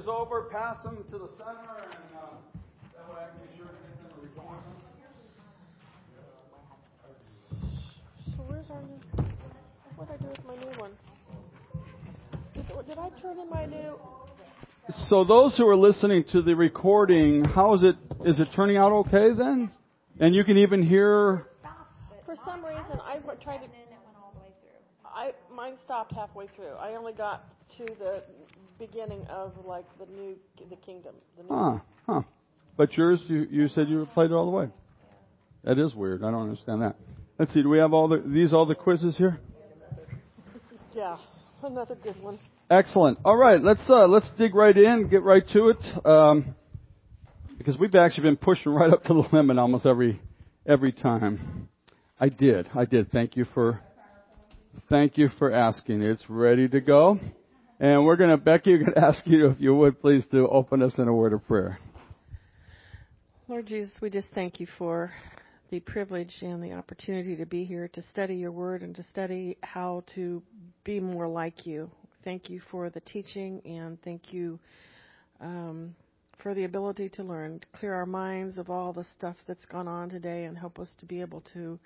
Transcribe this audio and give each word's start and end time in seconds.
quizzes 0.00 0.08
over, 0.08 0.42
pass 0.42 0.82
them 0.82 0.96
to 0.96 1.18
the 1.18 1.28
center, 1.36 1.76
and 1.82 1.94
uh, 2.16 2.26
that 2.96 3.08
way 3.08 3.16
I 3.18 3.28
can 3.28 3.46
be 3.46 3.56
sure 3.56 3.66
to 3.66 3.72
get 3.72 4.02
them 4.02 4.20
recorded. 4.22 4.62
So 8.36 8.42
where's 8.46 8.70
our 8.70 8.82
new? 8.82 8.98
What 9.96 10.08
did 10.08 10.14
I 10.14 10.22
do 10.22 10.28
with 10.28 10.44
my 10.46 10.56
new 10.56 10.78
one? 10.78 10.92
Did, 12.54 12.66
did 12.86 12.98
I 12.98 13.10
turn 13.20 13.38
in 13.38 13.50
my 13.50 13.66
new? 13.66 13.98
So 15.08 15.24
those 15.24 15.56
who 15.56 15.68
are 15.68 15.76
listening 15.76 16.24
to 16.32 16.42
the 16.42 16.54
recording, 16.54 17.44
how 17.44 17.74
is 17.74 17.84
it? 17.84 17.96
Is 18.24 18.40
it 18.40 18.48
turning 18.56 18.76
out 18.76 18.92
okay 18.92 19.34
then? 19.36 19.70
And 20.18 20.34
you 20.34 20.44
can 20.44 20.58
even 20.58 20.82
hear. 20.82 21.46
For 22.24 22.36
some 22.44 22.64
reason, 22.64 23.00
I 23.04 23.18
tried 23.42 23.58
to. 23.58 23.66
I 25.04 25.32
mine 25.54 25.74
stopped 25.84 26.12
halfway 26.12 26.46
through. 26.56 26.74
I 26.80 26.94
only 26.94 27.12
got 27.12 27.44
to 27.76 27.84
the 27.98 28.22
beginning 28.80 29.24
of 29.28 29.52
like 29.64 29.84
the 29.98 30.06
new 30.06 30.34
the 30.68 30.76
kingdom. 30.76 31.14
The 31.36 31.44
new 31.44 31.48
Huh, 31.50 31.78
huh. 32.06 32.22
But 32.76 32.96
yours, 32.96 33.22
you, 33.28 33.46
you 33.50 33.68
said 33.68 33.88
you 33.88 34.06
played 34.14 34.30
it 34.30 34.34
all 34.34 34.46
the 34.46 34.56
way. 34.56 34.68
That 35.64 35.78
is 35.78 35.94
weird. 35.94 36.24
I 36.24 36.30
don't 36.30 36.42
understand 36.42 36.82
that. 36.82 36.96
Let's 37.38 37.52
see. 37.52 37.62
Do 37.62 37.68
we 37.68 37.78
have 37.78 37.92
all 37.92 38.08
the 38.08 38.22
these 38.24 38.52
all 38.52 38.66
the 38.66 38.74
quizzes 38.74 39.16
here? 39.16 39.38
Yeah, 40.92 41.18
another 41.62 41.94
good 42.02 42.20
one. 42.20 42.36
Excellent. 42.68 43.20
All 43.24 43.36
right, 43.36 43.60
let's 43.62 43.82
uh, 43.88 44.08
let's 44.08 44.28
dig 44.36 44.56
right 44.56 44.76
in, 44.76 45.08
get 45.08 45.22
right 45.22 45.42
to 45.52 45.68
it, 45.68 46.06
um, 46.06 46.56
because 47.56 47.78
we've 47.78 47.94
actually 47.94 48.24
been 48.24 48.36
pushing 48.36 48.72
right 48.72 48.92
up 48.92 49.04
to 49.04 49.14
the 49.14 49.28
limit 49.32 49.56
almost 49.56 49.86
every 49.86 50.20
every 50.66 50.90
time. 50.90 51.68
I 52.18 52.28
did. 52.28 52.68
I 52.74 52.86
did. 52.86 53.12
Thank 53.12 53.36
you 53.36 53.46
for 53.54 53.80
thank 54.88 55.16
you 55.16 55.28
for 55.38 55.52
asking. 55.52 56.02
It's 56.02 56.22
ready 56.28 56.68
to 56.68 56.80
go, 56.80 57.20
and 57.80 58.04
we're 58.04 58.16
gonna 58.16 58.36
Becky. 58.36 58.70
We're 58.76 58.84
gonna 58.84 59.06
ask 59.06 59.26
you 59.26 59.48
if 59.48 59.60
you 59.60 59.74
would 59.74 60.00
please 60.00 60.24
to 60.30 60.46
open 60.48 60.82
us 60.82 60.98
in 60.98 61.08
a 61.08 61.12
word 61.12 61.32
of 61.32 61.44
prayer. 61.46 61.78
Lord 63.48 63.66
Jesus, 63.66 63.92
we 64.00 64.10
just 64.10 64.28
thank 64.34 64.60
you 64.60 64.68
for 64.78 65.10
the 65.70 65.80
privilege 65.80 66.34
and 66.42 66.62
the 66.62 66.72
opportunity 66.72 67.34
to 67.36 67.46
be 67.46 67.64
here 67.64 67.88
to 67.88 68.02
study 68.02 68.36
your 68.36 68.52
word 68.52 68.82
and 68.82 68.94
to 68.94 69.02
study 69.04 69.56
how 69.62 70.04
to 70.14 70.42
be 70.84 71.00
more 71.00 71.26
like 71.26 71.66
you. 71.66 71.90
Thank 72.22 72.50
you 72.50 72.60
for 72.70 72.90
the 72.90 73.00
teaching 73.00 73.62
and 73.64 74.00
thank 74.02 74.32
you 74.32 74.58
um, 75.40 75.94
for 76.42 76.54
the 76.54 76.64
ability 76.64 77.08
to 77.08 77.22
learn, 77.22 77.60
to 77.60 77.66
clear 77.78 77.94
our 77.94 78.06
minds 78.06 78.58
of 78.58 78.68
all 78.68 78.92
the 78.92 79.06
stuff 79.16 79.36
that's 79.48 79.64
gone 79.64 79.88
on 79.88 80.10
today 80.10 80.44
and 80.44 80.56
help 80.56 80.78
us 80.78 80.88
to 80.98 81.06
be 81.06 81.20
able 81.20 81.42
to 81.54 81.78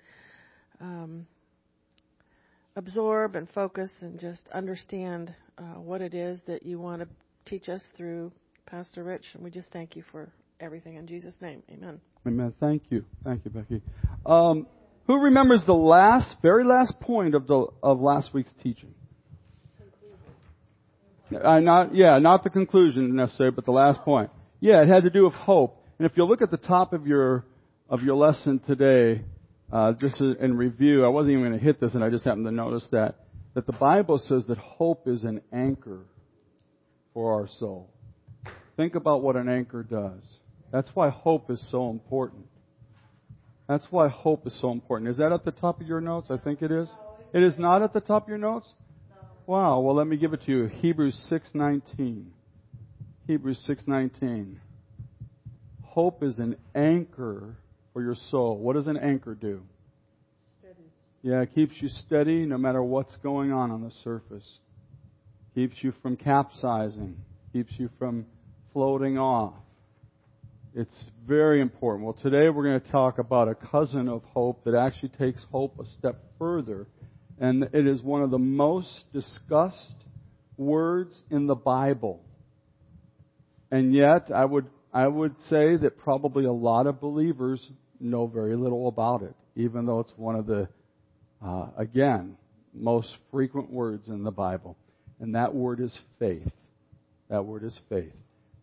um, 0.81 1.25
absorb 2.75 3.35
and 3.35 3.49
focus 3.51 3.89
and 4.01 4.19
just 4.19 4.47
understand 4.53 5.33
uh, 5.57 5.79
what 5.79 6.01
it 6.01 6.13
is 6.13 6.39
that 6.47 6.65
you 6.65 6.79
want 6.79 7.01
to 7.01 7.07
teach 7.45 7.69
us 7.69 7.83
through 7.95 8.31
Pastor 8.65 9.03
Rich. 9.03 9.25
And 9.33 9.43
we 9.43 9.49
just 9.49 9.71
thank 9.71 9.95
you 9.95 10.03
for 10.11 10.29
everything 10.59 10.95
in 10.95 11.07
Jesus' 11.07 11.35
name. 11.41 11.63
Amen. 11.71 11.99
Amen. 12.27 12.53
Thank 12.59 12.83
you. 12.89 13.05
Thank 13.23 13.45
you, 13.45 13.51
Becky. 13.51 13.81
Um, 14.25 14.67
who 15.07 15.21
remembers 15.21 15.61
the 15.65 15.73
last, 15.73 16.35
very 16.41 16.65
last 16.65 16.99
point 16.99 17.35
of 17.35 17.45
the 17.47 17.67
of 17.83 18.01
last 18.01 18.33
week's 18.33 18.51
teaching? 18.63 18.93
Uh, 21.31 21.59
not, 21.59 21.93
yeah, 21.93 22.17
not 22.19 22.43
the 22.43 22.49
conclusion 22.49 23.15
necessarily, 23.15 23.53
but 23.55 23.65
the 23.65 23.71
last 23.71 24.01
point. 24.01 24.29
Yeah, 24.59 24.81
it 24.81 24.87
had 24.87 25.03
to 25.03 25.09
do 25.09 25.25
with 25.25 25.33
hope. 25.33 25.81
And 25.99 26.09
if 26.09 26.17
you 26.17 26.23
look 26.23 26.41
at 26.41 26.51
the 26.51 26.57
top 26.57 26.93
of 26.93 27.05
your 27.07 27.45
of 27.89 28.01
your 28.01 28.15
lesson 28.15 28.59
today, 28.59 29.21
uh, 29.71 29.93
just 29.93 30.21
in 30.21 30.55
review, 30.55 31.03
I 31.05 31.09
wasn't 31.09 31.33
even 31.33 31.45
going 31.45 31.59
to 31.59 31.63
hit 31.63 31.79
this, 31.79 31.95
and 31.95 32.03
I 32.03 32.09
just 32.09 32.25
happened 32.25 32.45
to 32.45 32.51
notice 32.51 32.87
that 32.91 33.15
that 33.55 33.65
the 33.65 33.73
Bible 33.73 34.17
says 34.17 34.45
that 34.47 34.57
hope 34.57 35.07
is 35.07 35.23
an 35.23 35.41
anchor 35.51 36.01
for 37.13 37.33
our 37.33 37.47
soul. 37.47 37.89
Think 38.75 38.95
about 38.95 39.23
what 39.23 39.37
an 39.37 39.47
anchor 39.47 39.81
does. 39.81 40.21
That's 40.71 40.89
why 40.93 41.09
hope 41.09 41.49
is 41.49 41.65
so 41.71 41.89
important. 41.89 42.45
That's 43.67 43.87
why 43.89 44.09
hope 44.09 44.45
is 44.45 44.59
so 44.59 44.71
important. 44.71 45.09
Is 45.09 45.17
that 45.17 45.31
at 45.31 45.45
the 45.45 45.51
top 45.51 45.79
of 45.79 45.87
your 45.87 46.01
notes? 46.01 46.27
I 46.29 46.37
think 46.37 46.61
it 46.61 46.71
is. 46.71 46.89
It 47.33 47.41
is 47.41 47.57
not 47.57 47.81
at 47.81 47.93
the 47.93 48.01
top 48.01 48.23
of 48.23 48.29
your 48.29 48.37
notes? 48.37 48.71
Wow. 49.47 49.79
Well, 49.79 49.95
let 49.95 50.05
me 50.05 50.17
give 50.17 50.33
it 50.33 50.43
to 50.43 50.51
you. 50.51 50.65
Hebrews 50.65 51.15
6:19. 51.31 52.31
Hebrews 53.27 53.59
6:19. 53.65 54.59
Hope 55.83 56.21
is 56.23 56.39
an 56.39 56.57
anchor 56.75 57.55
for 57.95 58.03
your 58.03 58.15
soul. 58.29 58.57
What 58.57 58.73
does 58.73 58.87
an 58.87 58.97
anchor 58.97 59.33
do? 59.33 59.61
Steady. 60.59 60.89
Yeah, 61.21 61.43
it 61.43 61.55
keeps 61.55 61.75
you 61.79 61.87
steady 61.87 62.45
no 62.45 62.57
matter 62.57 62.83
what's 62.83 63.15
going 63.23 63.53
on 63.53 63.71
on 63.71 63.81
the 63.83 63.91
surface. 64.03 64.59
Keeps 65.55 65.77
you 65.81 65.93
from 66.01 66.17
capsizing. 66.17 67.15
Keeps 67.53 67.71
you 67.77 67.89
from 67.97 68.25
floating 68.73 69.17
off. 69.17 69.53
It's 70.75 71.05
very 71.25 71.61
important. 71.61 72.03
Well, 72.03 72.17
today 72.21 72.49
we're 72.49 72.65
going 72.65 72.81
to 72.81 72.91
talk 72.91 73.17
about 73.17 73.47
a 73.47 73.55
cousin 73.55 74.09
of 74.09 74.23
hope 74.25 74.65
that 74.65 74.75
actually 74.75 75.13
takes 75.17 75.45
hope 75.49 75.79
a 75.79 75.85
step 75.85 76.21
further. 76.37 76.87
And 77.39 77.63
it 77.71 77.87
is 77.87 78.03
one 78.03 78.23
of 78.23 78.29
the 78.29 78.37
most 78.37 79.05
discussed 79.13 80.03
words 80.57 81.23
in 81.31 81.47
the 81.47 81.55
Bible. 81.55 82.21
And 83.71 83.93
yet, 83.93 84.31
I 84.35 84.43
would, 84.43 84.65
I 84.93 85.07
would 85.07 85.39
say 85.47 85.77
that 85.77 85.97
probably 85.97 86.43
a 86.43 86.51
lot 86.51 86.87
of 86.87 86.99
believers 86.99 87.65
know 87.99 88.27
very 88.27 88.55
little 88.55 88.87
about 88.87 89.21
it, 89.21 89.35
even 89.55 89.85
though 89.85 89.99
it's 89.99 90.13
one 90.17 90.35
of 90.35 90.45
the, 90.45 90.67
uh, 91.43 91.67
again, 91.77 92.37
most 92.73 93.15
frequent 93.31 93.71
words 93.71 94.07
in 94.07 94.23
the 94.23 94.31
Bible. 94.31 94.75
And 95.19 95.35
that 95.35 95.53
word 95.53 95.79
is 95.79 95.97
faith. 96.19 96.51
That 97.29 97.45
word 97.45 97.63
is 97.63 97.79
faith. 97.89 98.13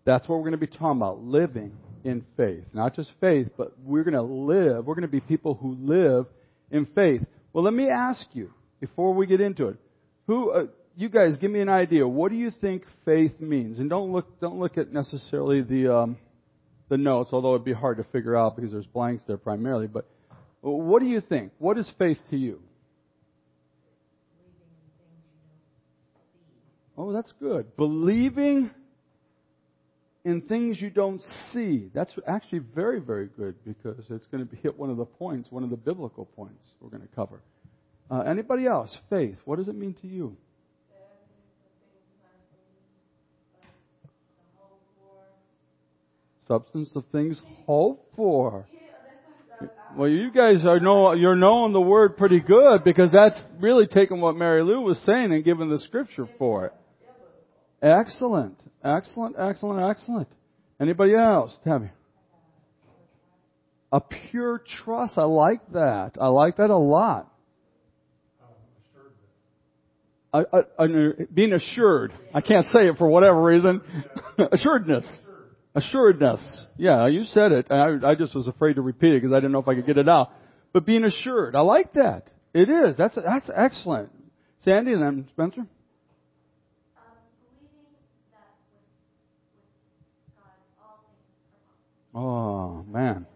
That's 0.04 0.28
what 0.28 0.36
we're 0.36 0.50
going 0.50 0.52
to 0.52 0.58
be 0.58 0.66
talking 0.66 0.98
about 0.98 1.22
living 1.22 1.72
in 2.04 2.24
faith. 2.36 2.64
Not 2.72 2.94
just 2.94 3.10
faith, 3.20 3.48
but 3.56 3.72
we're 3.82 4.04
going 4.04 4.14
to 4.14 4.22
live. 4.22 4.84
We're 4.84 4.94
going 4.94 5.02
to 5.02 5.08
be 5.08 5.20
people 5.20 5.54
who 5.54 5.76
live 5.80 6.26
in 6.70 6.86
faith. 6.86 7.22
Well, 7.52 7.64
let 7.64 7.74
me 7.74 7.88
ask 7.88 8.26
you 8.32 8.50
before 8.80 9.14
we 9.14 9.26
get 9.26 9.40
into 9.40 9.68
it. 9.68 9.76
Who, 10.26 10.50
uh, 10.50 10.66
you 10.96 11.08
guys, 11.08 11.36
give 11.40 11.50
me 11.50 11.60
an 11.60 11.68
idea. 11.68 12.06
What 12.06 12.30
do 12.30 12.36
you 12.36 12.50
think 12.50 12.84
faith 13.04 13.40
means? 13.40 13.78
And 13.78 13.88
don't 13.88 14.12
look, 14.12 14.40
don't 14.40 14.58
look 14.58 14.76
at 14.76 14.92
necessarily 14.92 15.62
the 15.62 15.94
um, 15.94 16.18
the 16.92 16.98
notes, 16.98 17.30
although 17.32 17.54
it'd 17.54 17.64
be 17.64 17.72
hard 17.72 17.96
to 17.96 18.04
figure 18.12 18.36
out 18.36 18.54
because 18.54 18.70
there's 18.70 18.84
blanks 18.84 19.22
there 19.26 19.38
primarily. 19.38 19.86
But 19.86 20.06
what 20.60 21.00
do 21.00 21.06
you 21.06 21.22
think? 21.22 21.52
What 21.58 21.78
is 21.78 21.90
faith 21.98 22.18
to 22.28 22.36
you? 22.36 22.60
Oh, 26.98 27.14
that's 27.14 27.32
good. 27.40 27.74
Believing 27.78 28.70
in 30.26 30.42
things 30.42 30.82
you 30.82 30.90
don't 30.90 31.22
see. 31.50 31.88
That's 31.94 32.12
actually 32.28 32.58
very, 32.58 33.00
very 33.00 33.30
good 33.38 33.54
because 33.64 34.04
it's 34.10 34.26
going 34.26 34.46
to 34.46 34.50
be 34.50 34.58
hit 34.58 34.78
one 34.78 34.90
of 34.90 34.98
the 34.98 35.06
points, 35.06 35.50
one 35.50 35.64
of 35.64 35.70
the 35.70 35.78
biblical 35.78 36.26
points 36.26 36.62
we're 36.78 36.90
going 36.90 37.00
to 37.00 37.16
cover. 37.16 37.40
Uh, 38.10 38.20
anybody 38.20 38.66
else? 38.66 38.94
Faith. 39.08 39.38
What 39.46 39.56
does 39.56 39.68
it 39.68 39.74
mean 39.74 39.96
to 40.02 40.06
you? 40.06 40.36
Substance 46.52 46.90
of 46.94 47.06
things 47.10 47.40
hoped 47.64 48.14
for. 48.14 48.66
Well, 49.96 50.10
you 50.10 50.30
guys 50.30 50.66
are 50.66 50.78
know 50.80 51.14
you're 51.14 51.34
knowing 51.34 51.72
the 51.72 51.80
word 51.80 52.18
pretty 52.18 52.40
good 52.40 52.84
because 52.84 53.10
that's 53.10 53.40
really 53.58 53.86
taking 53.86 54.20
what 54.20 54.36
Mary 54.36 54.62
Lou 54.62 54.82
was 54.82 54.98
saying 55.06 55.32
and 55.32 55.42
giving 55.42 55.70
the 55.70 55.78
scripture 55.78 56.28
for 56.38 56.66
it. 56.66 56.72
Excellent, 57.80 58.58
excellent, 58.84 59.36
excellent, 59.38 59.90
excellent. 59.90 60.28
Anybody 60.78 61.14
else? 61.14 61.56
Tabby. 61.64 61.90
A 63.90 64.00
pure 64.00 64.62
trust. 64.84 65.14
I 65.16 65.24
like 65.24 65.66
that. 65.72 66.18
I 66.20 66.26
like 66.26 66.58
that 66.58 66.68
a 66.68 66.76
lot. 66.76 67.32
Uh, 70.34 70.42
uh, 70.52 70.62
uh, 70.78 70.86
being 71.32 71.54
assured. 71.54 72.12
I 72.34 72.42
can't 72.42 72.66
say 72.66 72.88
it 72.88 72.98
for 72.98 73.08
whatever 73.08 73.42
reason. 73.42 73.80
Assuredness. 74.52 75.06
Assuredness. 75.74 76.66
Yeah, 76.76 77.06
you 77.06 77.24
said 77.24 77.52
it. 77.52 77.66
I, 77.70 77.96
I 78.04 78.14
just 78.14 78.34
was 78.34 78.46
afraid 78.46 78.74
to 78.74 78.82
repeat 78.82 79.14
it 79.14 79.22
because 79.22 79.32
I 79.32 79.36
didn't 79.36 79.52
know 79.52 79.60
if 79.60 79.68
I 79.68 79.74
could 79.74 79.86
get 79.86 79.96
it 79.98 80.08
out. 80.08 80.30
But 80.72 80.84
being 80.86 81.04
assured. 81.04 81.56
I 81.56 81.60
like 81.60 81.94
that. 81.94 82.30
It 82.54 82.68
is. 82.68 82.96
That's, 82.96 83.14
that's 83.14 83.50
excellent. 83.54 84.10
Sandy 84.64 84.92
and 84.92 85.02
then 85.02 85.28
Spencer? 85.30 85.66
Oh, 92.14 92.84
man. 92.86 93.26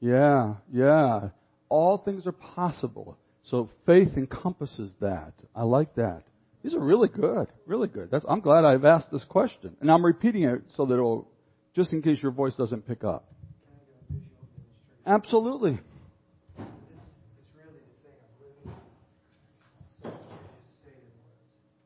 Yeah, 0.00 0.54
yeah. 0.72 1.30
All 1.68 1.98
things 1.98 2.26
are 2.26 2.32
possible. 2.32 3.18
So 3.44 3.70
faith 3.84 4.16
encompasses 4.16 4.92
that. 5.00 5.32
I 5.54 5.64
like 5.64 5.96
that. 5.96 6.22
These 6.62 6.74
are 6.74 6.80
really 6.80 7.08
good, 7.08 7.48
really 7.66 7.88
good. 7.88 8.10
That's, 8.10 8.24
I'm 8.28 8.40
glad 8.40 8.64
I've 8.64 8.84
asked 8.84 9.10
this 9.10 9.24
question. 9.24 9.76
And 9.80 9.90
I'm 9.90 10.04
repeating 10.04 10.44
it 10.44 10.62
so 10.76 10.86
that 10.86 10.94
it'll, 10.94 11.28
just 11.76 11.92
in 11.92 12.00
case 12.00 12.18
your 12.22 12.32
voice 12.32 12.54
doesn't 12.54 12.88
pick 12.88 13.04
up. 13.04 13.26
Absolutely. 15.06 15.78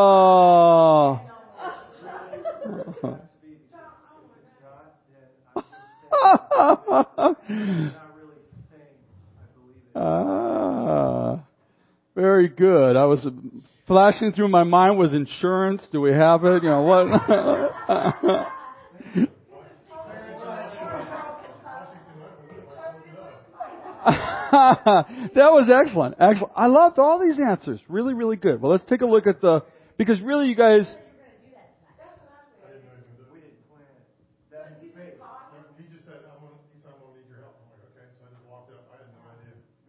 ah, 9.95 11.41
very 12.15 12.49
good. 12.49 12.97
I 12.97 13.05
was 13.05 13.27
flashing 13.87 14.33
through 14.33 14.49
my 14.49 14.65
mind 14.65 14.99
was 14.99 15.13
insurance. 15.13 15.87
Do 15.93 16.01
we 16.01 16.13
have 16.13 16.45
it? 16.45 16.63
You 16.63 16.69
know 16.71 16.83
what? 16.83 17.07
that 24.53 25.51
was 25.51 25.71
excellent. 25.71 26.17
Excellent. 26.19 26.53
I 26.57 26.67
loved 26.67 26.99
all 26.99 27.21
these 27.21 27.39
answers. 27.41 27.81
Really, 27.89 28.15
really 28.15 28.37
good. 28.37 28.61
Well, 28.61 28.73
let's 28.73 28.85
take 28.85 29.01
a 29.01 29.07
look 29.07 29.27
at 29.27 29.41
the 29.41 29.65
because 29.97 30.21
really, 30.21 30.49
you 30.49 30.57
guys 30.57 30.93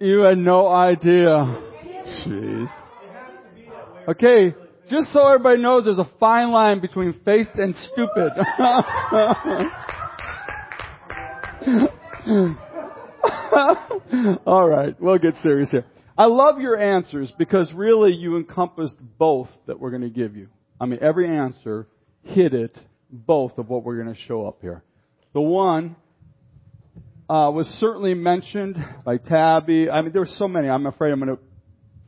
You 0.04 0.24
had 0.24 0.38
no 0.38 0.68
idea. 0.68 1.64
Jeez. 2.26 2.68
Okay, 4.10 4.54
just 4.92 5.14
so 5.14 5.26
everybody 5.26 5.62
knows, 5.62 5.86
there's 5.86 5.98
a 5.98 6.12
fine 6.20 6.52
line 6.52 6.82
between 6.82 7.14
faith 7.24 7.48
and 7.54 7.74
stupid. 7.74 8.34
All 14.46 14.68
right, 14.68 14.94
we'll 15.00 15.20
get 15.20 15.36
serious 15.42 15.72
here. 15.72 15.86
I 16.18 16.26
love 16.26 16.60
your 16.60 16.78
answers 16.78 17.32
because 17.40 17.72
really 17.72 18.12
you 18.12 18.36
encompassed 18.36 18.98
both 19.18 19.48
that 19.68 19.80
we're 19.80 19.92
going 19.92 20.02
to 20.02 20.10
give 20.10 20.36
you. 20.36 20.50
I 20.82 20.86
mean, 20.86 21.00
every 21.02 21.30
answer 21.30 21.88
hit 22.24 22.54
it, 22.54 22.78
both 23.10 23.58
of 23.58 23.70
what 23.70 23.86
we're 23.86 24.04
going 24.04 24.14
to 24.14 24.22
show 24.24 24.48
up 24.48 24.58
here. 24.60 24.84
The 25.32 25.40
one 25.40 25.96
uh, 27.34 27.50
was 27.50 27.66
certainly 27.80 28.14
mentioned 28.14 28.78
by 29.04 29.18
Tabby. 29.18 29.90
I 29.90 30.04
mean, 30.04 30.12
there 30.12 30.22
were 30.22 30.28
so 30.28 30.48
many. 30.48 30.70
I'm 30.70 30.86
afraid 30.86 31.12
I'm 31.12 31.20
going 31.20 31.36
to 31.36 31.42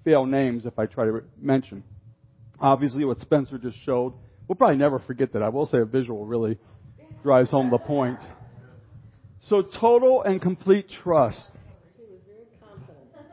fail 0.04 0.28
names 0.28 0.68
if 0.68 0.78
I 0.78 0.86
try 0.86 1.06
to 1.06 1.24
mention. 1.42 1.84
Obviously, 2.60 3.04
what 3.06 3.18
Spencer 3.18 3.58
just 3.58 3.80
showed. 3.80 4.14
We'll 4.48 4.56
probably 4.56 4.78
never 4.78 5.00
forget 5.00 5.34
that. 5.34 5.42
I 5.42 5.50
will 5.50 5.66
say 5.66 5.80
a 5.80 5.86
visual 5.86 6.28
really 6.28 6.60
drives 7.24 7.50
home 7.50 7.72
the 7.72 7.80
point. 7.80 8.20
So, 9.42 9.64
total 9.64 10.22
and 10.22 10.40
complete 10.40 10.92
trust. 11.04 11.42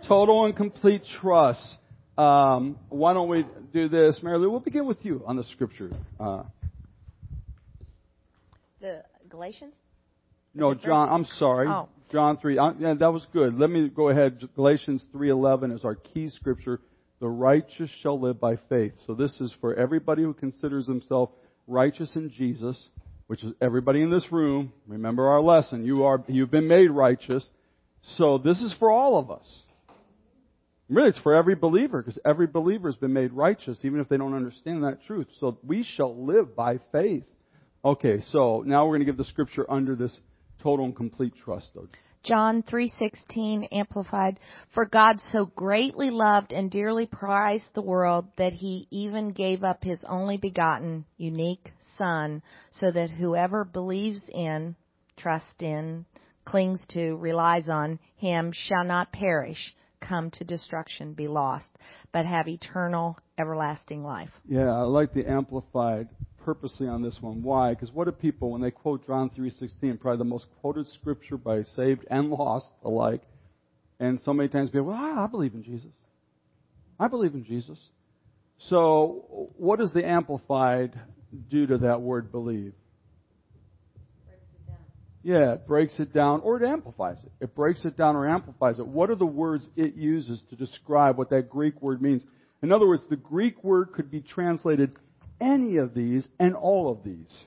Total 0.08 0.46
and 0.46 0.56
complete 0.56 1.02
trust. 1.20 1.76
Um, 2.16 2.78
why 2.88 3.12
don't 3.12 3.28
we 3.28 3.44
do 3.70 3.90
this, 3.90 4.18
Mary 4.22 4.38
Lou? 4.38 4.50
We'll 4.50 4.60
begin 4.60 4.86
with 4.86 5.04
you 5.04 5.22
on 5.26 5.36
the 5.36 5.44
scripture. 5.44 5.90
Uh, 6.18 6.44
the 8.80 9.04
Galatians. 9.28 9.74
No, 10.54 10.74
John. 10.74 11.08
I'm 11.08 11.24
sorry. 11.24 11.68
Oh. 11.68 11.88
John 12.10 12.36
three. 12.36 12.58
Uh, 12.58 12.72
yeah, 12.78 12.94
that 12.94 13.12
was 13.12 13.26
good. 13.32 13.58
Let 13.58 13.70
me 13.70 13.88
go 13.88 14.10
ahead. 14.10 14.46
Galatians 14.54 15.04
three 15.12 15.30
eleven 15.30 15.70
is 15.70 15.84
our 15.84 15.94
key 15.94 16.28
scripture. 16.28 16.80
The 17.20 17.28
righteous 17.28 17.90
shall 18.02 18.20
live 18.20 18.38
by 18.38 18.56
faith. 18.68 18.92
So 19.06 19.14
this 19.14 19.40
is 19.40 19.54
for 19.60 19.74
everybody 19.74 20.22
who 20.22 20.34
considers 20.34 20.86
himself 20.86 21.30
righteous 21.66 22.10
in 22.14 22.30
Jesus, 22.30 22.88
which 23.28 23.42
is 23.44 23.52
everybody 23.62 24.02
in 24.02 24.10
this 24.10 24.30
room. 24.30 24.72
Remember 24.86 25.28
our 25.28 25.40
lesson. 25.40 25.84
You 25.86 26.04
are 26.04 26.22
you've 26.28 26.50
been 26.50 26.68
made 26.68 26.90
righteous. 26.90 27.48
So 28.02 28.38
this 28.38 28.60
is 28.60 28.74
for 28.78 28.90
all 28.90 29.18
of 29.18 29.30
us. 29.30 29.62
Really, 30.90 31.08
it's 31.08 31.20
for 31.20 31.34
every 31.34 31.54
believer 31.54 32.02
because 32.02 32.18
every 32.26 32.46
believer 32.46 32.88
has 32.88 32.96
been 32.96 33.14
made 33.14 33.32
righteous, 33.32 33.78
even 33.84 34.00
if 34.00 34.08
they 34.08 34.18
don't 34.18 34.34
understand 34.34 34.84
that 34.84 34.98
truth. 35.06 35.28
So 35.40 35.56
we 35.64 35.84
shall 35.96 36.26
live 36.26 36.54
by 36.54 36.80
faith. 36.90 37.24
Okay, 37.82 38.22
so 38.30 38.62
now 38.66 38.84
we're 38.84 38.98
going 38.98 39.06
to 39.06 39.06
give 39.06 39.16
the 39.16 39.24
scripture 39.24 39.64
under 39.70 39.96
this 39.96 40.14
total 40.62 40.84
and 40.84 40.96
complete 40.96 41.34
trust, 41.36 41.70
though. 41.74 41.88
John 42.22 42.62
3:16 42.62 43.66
amplified 43.72 44.38
for 44.72 44.86
God 44.86 45.20
so 45.32 45.46
greatly 45.46 46.10
loved 46.10 46.52
and 46.52 46.70
dearly 46.70 47.06
prized 47.06 47.68
the 47.74 47.82
world 47.82 48.26
that 48.36 48.52
he 48.52 48.86
even 48.90 49.32
gave 49.32 49.64
up 49.64 49.82
his 49.82 50.02
only 50.04 50.36
begotten 50.36 51.04
unique 51.16 51.72
son 51.98 52.42
so 52.70 52.92
that 52.92 53.10
whoever 53.10 53.64
believes 53.64 54.22
in 54.28 54.76
trusts 55.16 55.60
in 55.60 56.04
clings 56.44 56.84
to 56.90 57.16
relies 57.16 57.68
on 57.68 57.98
him 58.16 58.52
shall 58.52 58.84
not 58.84 59.12
perish 59.12 59.74
come 60.00 60.30
to 60.30 60.44
destruction 60.44 61.14
be 61.14 61.28
lost 61.28 61.70
but 62.12 62.26
have 62.26 62.48
eternal 62.48 63.16
everlasting 63.38 64.04
life. 64.04 64.30
Yeah, 64.48 64.70
I 64.70 64.82
like 64.82 65.12
the 65.12 65.26
amplified 65.26 66.08
purposely 66.44 66.88
on 66.88 67.02
this 67.02 67.18
one. 67.20 67.42
Why? 67.42 67.70
Because 67.70 67.90
what 67.92 68.04
do 68.04 68.12
people, 68.12 68.50
when 68.50 68.60
they 68.60 68.70
quote 68.70 69.06
John 69.06 69.30
3.16, 69.30 70.00
probably 70.00 70.18
the 70.18 70.24
most 70.24 70.46
quoted 70.60 70.86
scripture 70.88 71.36
by 71.36 71.62
saved 71.62 72.04
and 72.10 72.30
lost 72.30 72.68
alike, 72.84 73.22
and 74.00 74.20
so 74.24 74.32
many 74.32 74.48
times 74.48 74.70
people, 74.70 74.86
well, 74.86 74.96
I 74.96 75.26
believe 75.26 75.54
in 75.54 75.62
Jesus. 75.62 75.90
I 76.98 77.08
believe 77.08 77.34
in 77.34 77.44
Jesus. 77.44 77.78
So, 78.68 79.50
what 79.56 79.78
does 79.78 79.92
the 79.92 80.06
Amplified 80.06 80.98
do 81.50 81.66
to 81.66 81.78
that 81.78 82.00
word 82.00 82.30
believe? 82.30 82.74
Yeah, 85.24 85.52
it 85.52 85.66
breaks 85.66 86.00
it 86.00 86.12
down 86.12 86.40
or 86.40 86.60
it 86.60 86.66
amplifies 86.66 87.18
it. 87.24 87.30
It 87.40 87.54
breaks 87.54 87.84
it 87.84 87.96
down 87.96 88.16
or 88.16 88.28
amplifies 88.28 88.80
it. 88.80 88.86
What 88.86 89.08
are 89.08 89.14
the 89.14 89.24
words 89.24 89.66
it 89.76 89.94
uses 89.94 90.42
to 90.50 90.56
describe 90.56 91.16
what 91.16 91.30
that 91.30 91.48
Greek 91.48 91.80
word 91.80 92.02
means? 92.02 92.24
In 92.60 92.72
other 92.72 92.88
words, 92.88 93.02
the 93.08 93.16
Greek 93.16 93.62
word 93.62 93.92
could 93.92 94.10
be 94.10 94.20
translated 94.20 94.92
any 95.42 95.76
of 95.76 95.92
these 95.92 96.26
and 96.38 96.54
all 96.54 96.90
of 96.90 97.04
these. 97.04 97.44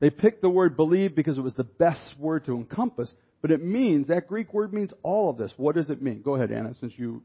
They 0.00 0.10
picked 0.10 0.42
the 0.42 0.50
word 0.50 0.76
believe 0.76 1.14
because 1.14 1.38
it 1.38 1.42
was 1.42 1.54
the 1.54 1.64
best 1.64 2.14
word 2.18 2.46
to 2.46 2.56
encompass, 2.56 3.12
but 3.42 3.50
it 3.50 3.62
means, 3.62 4.08
that 4.08 4.26
Greek 4.26 4.52
word 4.52 4.72
means 4.72 4.92
all 5.02 5.30
of 5.30 5.36
this. 5.36 5.52
What 5.56 5.76
does 5.76 5.90
it 5.90 6.02
mean? 6.02 6.22
Go 6.22 6.34
ahead, 6.34 6.50
Anna, 6.50 6.74
since 6.74 6.94
you. 6.96 7.22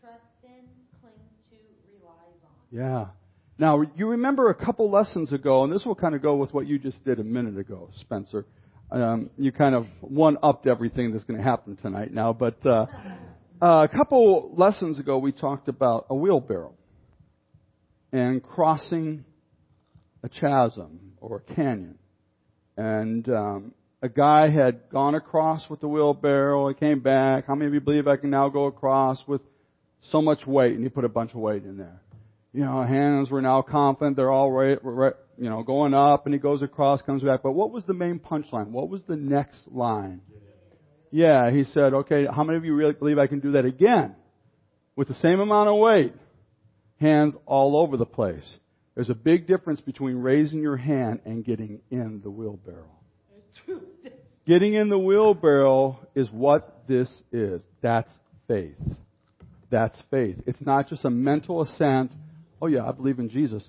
Trust 0.00 0.18
in, 0.42 0.50
clings 1.00 1.18
to, 1.50 1.56
relies 1.98 2.36
on. 2.44 2.50
Yeah. 2.70 3.06
Now, 3.58 3.82
you 3.96 4.08
remember 4.08 4.50
a 4.50 4.54
couple 4.54 4.90
lessons 4.90 5.32
ago, 5.32 5.64
and 5.64 5.72
this 5.72 5.84
will 5.84 5.94
kind 5.94 6.14
of 6.14 6.22
go 6.22 6.36
with 6.36 6.52
what 6.52 6.66
you 6.66 6.78
just 6.78 7.04
did 7.04 7.18
a 7.18 7.24
minute 7.24 7.58
ago, 7.58 7.90
Spencer. 8.00 8.44
Um, 8.90 9.30
you 9.38 9.52
kind 9.52 9.74
of 9.74 9.86
one 10.00 10.36
upped 10.42 10.66
everything 10.66 11.12
that's 11.12 11.24
going 11.24 11.38
to 11.38 11.44
happen 11.44 11.76
tonight 11.76 12.12
now, 12.12 12.32
but 12.32 12.64
uh, 12.66 12.86
uh, 13.62 13.86
a 13.86 13.88
couple 13.88 14.52
lessons 14.54 14.98
ago 14.98 15.16
we 15.16 15.32
talked 15.32 15.68
about 15.68 16.06
a 16.10 16.14
wheelbarrow 16.14 16.74
and 18.12 18.42
crossing 18.42 19.24
a 20.22 20.28
chasm 20.28 21.14
or 21.20 21.42
a 21.46 21.54
canyon. 21.54 21.98
And 22.76 23.28
um, 23.28 23.74
a 24.02 24.08
guy 24.08 24.50
had 24.50 24.90
gone 24.90 25.14
across 25.14 25.68
with 25.68 25.80
the 25.80 25.88
wheelbarrow. 25.88 26.68
He 26.68 26.74
came 26.74 27.00
back. 27.00 27.46
How 27.46 27.54
many 27.54 27.68
of 27.68 27.74
you 27.74 27.80
believe 27.80 28.06
I 28.06 28.16
can 28.16 28.30
now 28.30 28.48
go 28.48 28.66
across 28.66 29.22
with 29.26 29.40
so 30.10 30.20
much 30.20 30.46
weight? 30.46 30.74
And 30.74 30.82
he 30.82 30.88
put 30.88 31.04
a 31.04 31.08
bunch 31.08 31.30
of 31.30 31.40
weight 31.40 31.64
in 31.64 31.76
there. 31.76 32.00
You 32.52 32.64
know, 32.64 32.82
hands 32.82 33.30
were 33.30 33.40
now 33.40 33.62
confident. 33.62 34.16
They're 34.16 34.30
all 34.30 34.50
right, 34.50 34.78
right, 34.82 35.14
you 35.38 35.48
know, 35.48 35.62
going 35.62 35.94
up. 35.94 36.26
And 36.26 36.34
he 36.34 36.40
goes 36.40 36.62
across, 36.62 37.00
comes 37.02 37.22
back. 37.22 37.42
But 37.42 37.52
what 37.52 37.70
was 37.70 37.84
the 37.84 37.94
main 37.94 38.18
punchline? 38.18 38.68
What 38.68 38.90
was 38.90 39.02
the 39.04 39.16
next 39.16 39.68
line? 39.68 40.20
Yeah, 41.10 41.50
he 41.50 41.64
said, 41.64 41.92
okay, 41.92 42.26
how 42.26 42.42
many 42.42 42.56
of 42.56 42.64
you 42.64 42.74
really 42.74 42.94
believe 42.94 43.18
I 43.18 43.26
can 43.26 43.40
do 43.40 43.52
that 43.52 43.64
again? 43.64 44.16
With 44.96 45.08
the 45.08 45.14
same 45.14 45.40
amount 45.40 45.68
of 45.68 45.76
weight 45.76 46.14
hands 47.02 47.34
all 47.44 47.76
over 47.76 47.98
the 47.98 48.06
place. 48.06 48.56
There's 48.94 49.10
a 49.10 49.14
big 49.14 49.46
difference 49.46 49.80
between 49.80 50.16
raising 50.16 50.60
your 50.60 50.76
hand 50.76 51.20
and 51.24 51.44
getting 51.44 51.80
in 51.90 52.20
the 52.22 52.30
wheelbarrow. 52.30 52.88
Getting 54.46 54.74
in 54.74 54.88
the 54.88 54.98
wheelbarrow 54.98 55.98
is 56.14 56.28
what 56.30 56.84
this 56.88 57.22
is. 57.30 57.62
That's 57.80 58.10
faith. 58.48 58.76
That's 59.70 60.00
faith. 60.10 60.36
It's 60.46 60.60
not 60.60 60.88
just 60.88 61.04
a 61.04 61.10
mental 61.10 61.62
assent. 61.62 62.12
Oh 62.60 62.66
yeah, 62.66 62.86
I 62.86 62.92
believe 62.92 63.18
in 63.18 63.28
Jesus. 63.28 63.66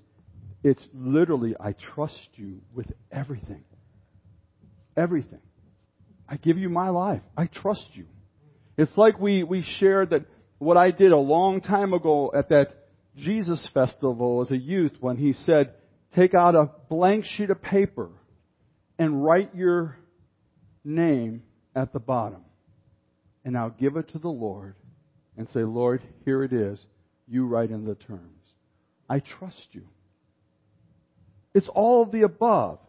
It's 0.63 0.85
literally, 0.93 1.55
I 1.59 1.73
trust 1.73 2.29
you 2.35 2.61
with 2.73 2.87
everything. 3.11 3.63
Everything. 4.95 5.41
I 6.27 6.37
give 6.37 6.57
you 6.57 6.69
my 6.69 6.89
life. 6.89 7.21
I 7.37 7.47
trust 7.47 7.87
you. 7.93 8.05
It's 8.77 8.97
like 8.97 9.19
we, 9.19 9.43
we 9.43 9.63
shared 9.79 10.11
that 10.11 10.25
what 10.57 10.77
I 10.77 10.91
did 10.91 11.11
a 11.11 11.17
long 11.17 11.61
time 11.61 11.93
ago 11.93 12.31
at 12.35 12.49
that 12.49 12.82
Jesus 13.15 13.67
festival 13.73 14.41
as 14.41 14.51
a 14.51 14.57
youth 14.57 14.93
when 14.99 15.17
he 15.17 15.33
said, 15.33 15.73
take 16.15 16.33
out 16.33 16.55
a 16.55 16.69
blank 16.89 17.25
sheet 17.25 17.49
of 17.49 17.61
paper 17.61 18.09
and 18.97 19.23
write 19.23 19.55
your 19.55 19.97
name 20.83 21.43
at 21.75 21.93
the 21.93 21.99
bottom. 21.99 22.41
And 23.43 23.53
now 23.53 23.69
give 23.69 23.97
it 23.97 24.09
to 24.09 24.19
the 24.19 24.29
Lord 24.29 24.75
and 25.37 25.49
say, 25.49 25.61
Lord, 25.61 26.01
here 26.25 26.43
it 26.43 26.53
is. 26.53 26.83
You 27.27 27.47
write 27.47 27.71
in 27.71 27.85
the 27.85 27.95
terms. 27.95 28.21
I 29.09 29.19
trust 29.19 29.67
you. 29.71 29.83
It's 31.53 31.69
all 31.73 32.03
of 32.03 32.11
the 32.11 32.21
above. 32.23 32.79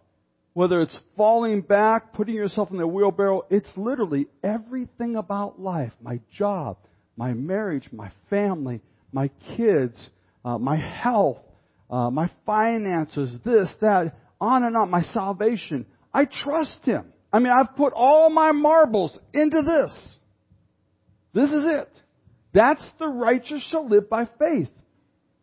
whether 0.54 0.80
it's 0.80 0.96
falling 1.16 1.60
back, 1.60 2.12
putting 2.14 2.34
yourself 2.34 2.70
in 2.70 2.78
the 2.78 2.86
wheelbarrow, 2.86 3.42
it's 3.50 3.70
literally 3.76 4.28
everything 4.42 5.16
about 5.16 5.60
life. 5.60 5.92
My 6.00 6.20
job, 6.38 6.78
my 7.16 7.34
marriage, 7.34 7.88
my 7.92 8.12
family, 8.30 8.80
my 9.14 9.30
kids, 9.56 10.10
uh, 10.44 10.58
my 10.58 10.76
health, 10.76 11.38
uh, 11.88 12.10
my 12.10 12.28
finances, 12.44 13.36
this, 13.44 13.72
that, 13.80 14.16
on 14.40 14.64
and 14.64 14.76
on, 14.76 14.90
my 14.90 15.02
salvation. 15.02 15.86
I 16.12 16.24
trust 16.26 16.80
Him. 16.82 17.12
I 17.32 17.38
mean, 17.38 17.52
I've 17.52 17.76
put 17.76 17.92
all 17.94 18.28
my 18.28 18.52
marbles 18.52 19.18
into 19.32 19.62
this. 19.62 20.16
This 21.32 21.50
is 21.50 21.64
it. 21.64 21.88
That's 22.52 22.84
the 22.98 23.06
righteous 23.06 23.64
shall 23.70 23.88
live 23.88 24.10
by 24.10 24.28
faith. 24.38 24.70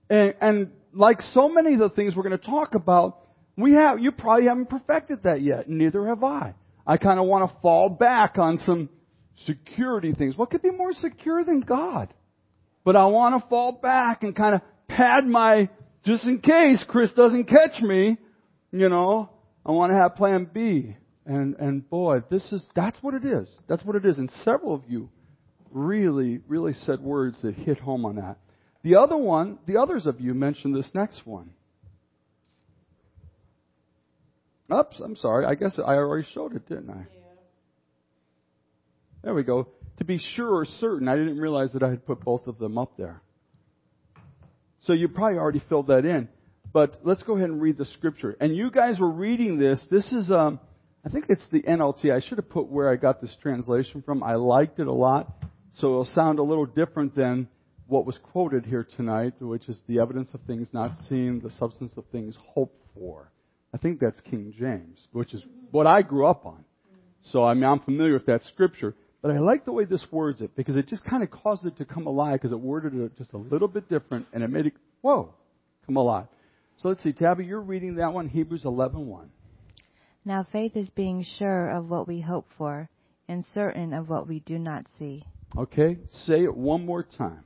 And, 0.10 0.34
and 0.42 0.72
like 0.94 1.22
so 1.34 1.50
many 1.50 1.74
of 1.74 1.80
the 1.80 1.90
things 1.90 2.16
we're 2.16 2.24
going 2.24 2.38
to 2.38 2.46
talk 2.46 2.76
about, 2.76 3.20
we 3.58 3.74
have, 3.74 4.00
you 4.00 4.12
probably 4.12 4.48
haven't 4.48 4.70
perfected 4.70 5.24
that 5.24 5.42
yet. 5.42 5.70
Neither 5.70 6.08
have 6.08 6.24
I. 6.24 6.56
I 6.86 6.98
kind 6.98 7.20
of 7.20 7.26
want 7.26 7.50
to 7.50 7.58
fall 7.62 7.90
back 7.90 8.38
on 8.38 8.58
some 8.66 8.90
security 9.46 10.14
things. 10.14 10.36
What 10.36 10.50
could 10.52 10.62
be 10.62 10.72
more 10.72 10.94
secure 10.94 11.44
than 11.44 11.62
God? 11.62 12.14
But 12.84 12.96
I 12.96 13.06
want 13.06 13.42
to 13.42 13.48
fall 13.50 13.74
back 13.74 14.24
and 14.24 14.36
kind 14.36 14.56
of 14.56 14.62
pad 14.88 15.26
my, 15.26 15.70
just 16.06 16.26
in 16.26 16.40
case 16.40 16.84
Chris 16.88 17.12
doesn't 17.14 17.46
catch 17.46 17.82
me, 17.82 18.18
you 18.72 18.90
know, 18.90 19.30
I 19.66 19.72
want 19.72 19.92
to 19.92 19.98
have 19.98 20.16
plan 20.16 20.50
B. 20.52 20.96
And, 21.26 21.56
and 21.56 21.88
boy, 21.88 22.24
this 22.30 22.52
is, 22.52 22.68
that's 22.76 22.98
what 23.02 23.14
it 23.14 23.26
is. 23.26 23.50
That's 23.68 23.84
what 23.84 23.96
it 23.96 24.06
is. 24.06 24.18
And 24.18 24.32
several 24.44 24.74
of 24.74 24.82
you 24.88 25.10
really, 25.70 26.40
really 26.48 26.74
said 26.74 27.00
words 27.00 27.42
that 27.44 27.54
hit 27.54 27.80
home 27.80 28.06
on 28.06 28.16
that. 28.16 28.38
The 28.84 28.96
other 28.96 29.18
one, 29.18 29.60
the 29.68 29.78
others 29.78 30.08
of 30.08 30.20
you 30.20 30.34
mentioned 30.34 30.76
this 30.76 30.90
next 30.94 31.26
one. 31.26 31.52
Oops, 34.74 35.00
I'm 35.04 35.16
sorry. 35.18 35.46
I 35.46 35.56
guess 35.56 35.78
I 35.78 35.96
already 35.96 36.28
showed 36.34 36.56
it, 36.56 36.68
didn't 36.68 36.90
I? 36.90 37.06
There 39.24 39.34
we 39.34 39.44
go. 39.44 39.68
To 40.02 40.06
be 40.06 40.18
sure 40.18 40.50
or 40.50 40.66
certain, 40.66 41.08
I 41.08 41.16
didn't 41.16 41.38
realize 41.38 41.74
that 41.74 41.84
I 41.84 41.92
had 41.92 42.08
put 42.08 42.26
both 42.26 42.48
of 42.48 42.58
them 42.58 42.80
up 42.80 42.98
there. 42.98 43.22
So 44.80 44.94
you 44.94 45.08
probably 45.08 45.38
already 45.38 45.62
filled 45.70 45.90
that 45.90 46.06
in. 46.06 46.28
But 46.74 47.02
let's 47.04 47.22
go 47.22 47.36
ahead 47.36 47.52
and 47.52 47.62
read 47.62 47.78
the 47.78 47.86
scripture. 47.86 48.36
And 48.42 48.56
you 48.56 48.72
guys 48.72 48.98
were 49.00 49.12
reading 49.12 49.60
this. 49.60 49.80
This 49.92 50.12
is, 50.12 50.32
um, 50.32 50.60
I 51.06 51.10
think 51.10 51.26
it's 51.30 51.46
the 51.52 51.62
NLT. 51.62 52.12
I 52.12 52.20
should 52.20 52.40
have 52.40 52.50
put 52.50 52.66
where 52.66 52.92
I 52.92 52.96
got 52.96 53.22
this 53.22 53.32
translation 53.44 54.02
from. 54.02 54.24
I 54.24 54.38
liked 54.38 54.80
it 54.80 54.88
a 54.88 54.92
lot. 54.92 55.32
So 55.76 55.90
it'll 55.90 56.06
sound 56.06 56.40
a 56.40 56.44
little 56.44 56.66
different 56.66 57.16
than 57.16 57.48
what 57.86 58.08
was 58.08 58.18
quoted 58.32 58.66
here 58.66 58.88
tonight, 58.98 59.34
which 59.40 59.70
is 59.70 59.80
the 59.88 60.00
evidence 60.00 60.30
of 60.34 60.42
things 60.48 60.68
not 60.74 60.98
seen, 61.10 61.42
the 61.44 61.52
substance 61.52 61.92
of 61.96 62.06
things 62.12 62.36
hoped 62.56 62.82
for. 62.96 63.32
I 63.72 63.78
think 63.78 64.00
that's 64.00 64.20
King 64.22 64.52
James, 64.58 65.08
which 65.12 65.36
is 65.36 65.44
what 65.70 65.86
I 65.86 66.02
grew 66.02 66.26
up 66.26 66.48
on. 66.48 66.66
So 67.22 67.44
I 67.44 67.54
mean, 67.54 67.66
I'm 67.66 67.82
familiar 67.82 68.14
with 68.14 68.26
that 68.26 68.42
scripture. 68.46 68.96
But 69.22 69.32
I 69.32 69.40
like 69.40 69.66
the 69.66 69.72
way 69.72 69.86
this 69.86 70.06
words 70.12 70.42
it 70.42 70.56
because 70.56 70.76
it 70.76 70.88
just 70.88 71.06
kind 71.06 71.22
of 71.22 71.30
caused 71.30 71.66
it 71.66 71.78
to 71.78 71.86
come 71.86 72.08
alive 72.08 72.34
because 72.34 72.52
it 72.52 72.60
worded 72.60 72.96
it 72.96 73.16
just 73.18 73.34
a 73.34 73.38
little 73.38 73.68
bit 73.68 73.88
different 73.88 74.26
and 74.34 74.44
it 74.44 74.50
made 74.50 74.66
it, 74.68 74.74
whoa, 75.02 75.34
come 75.86 75.98
alive. 75.98 76.26
So 76.78 76.90
let's 76.90 77.04
see, 77.04 77.14
Tabby, 77.14 77.46
you're 77.46 77.62
reading 77.62 77.96
that 77.96 78.14
one, 78.14 78.28
Hebrews 78.28 78.64
11.1. 78.64 79.28
Now 80.26 80.46
faith 80.52 80.76
is 80.76 80.90
being 80.90 81.24
sure 81.38 81.70
of 81.70 81.90
what 81.90 82.08
we 82.08 82.22
hope 82.22 82.48
for 82.58 82.90
and 83.28 83.46
certain 83.54 83.94
of 83.94 84.10
what 84.10 84.28
we 84.28 84.40
do 84.40 84.58
not 84.58 84.86
see. 84.98 85.24
Okay, 85.56 85.98
say 86.12 86.44
it 86.44 86.56
one 86.56 86.86
more 86.86 87.04
time. 87.04 87.44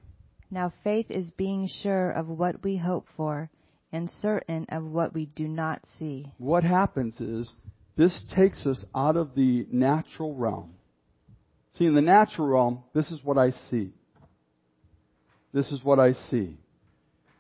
Now 0.51 0.71
faith 0.83 1.07
is 1.09 1.29
being 1.31 1.67
sure 1.81 2.11
of 2.11 2.27
what 2.27 2.63
we 2.63 2.77
hope 2.77 3.07
for 3.17 3.49
and 3.91 4.09
certain 4.21 4.65
of 4.69 4.83
what 4.83 5.13
we 5.13 5.25
do 5.35 5.47
not 5.47 5.81
see. 5.99 6.31
What 6.37 6.63
happens 6.63 7.19
is 7.19 7.51
this 7.97 8.23
takes 8.35 8.65
us 8.65 8.85
out 8.95 9.17
of 9.17 9.35
the 9.35 9.67
natural 9.71 10.35
realm. 10.35 10.75
See, 11.75 11.85
in 11.85 11.95
the 11.95 12.01
natural 12.01 12.47
realm, 12.47 12.83
this 12.93 13.11
is 13.11 13.23
what 13.23 13.37
I 13.37 13.51
see. 13.51 13.91
This 15.53 15.71
is 15.71 15.83
what 15.83 15.99
I 15.99 16.13
see. 16.13 16.57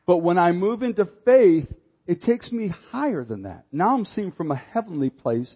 But 0.05 0.17
when 0.17 0.37
I 0.37 0.51
move 0.51 0.83
into 0.83 1.07
faith, 1.25 1.67
it 2.05 2.21
takes 2.21 2.51
me 2.51 2.71
higher 2.91 3.23
than 3.23 3.43
that. 3.43 3.65
Now 3.71 3.95
I'm 3.95 4.05
seeing 4.05 4.31
from 4.31 4.51
a 4.51 4.55
heavenly 4.55 5.09
place, 5.09 5.53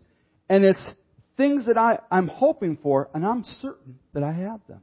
and 0.50 0.66
it's 0.66 0.84
things 1.38 1.68
that 1.68 1.78
I, 1.78 2.00
I'm 2.10 2.28
hoping 2.28 2.78
for, 2.82 3.10
and 3.14 3.26
I'm 3.26 3.44
certain 3.62 4.00
that 4.14 4.24
I 4.24 4.32
have 4.32 4.62
them. 4.68 4.82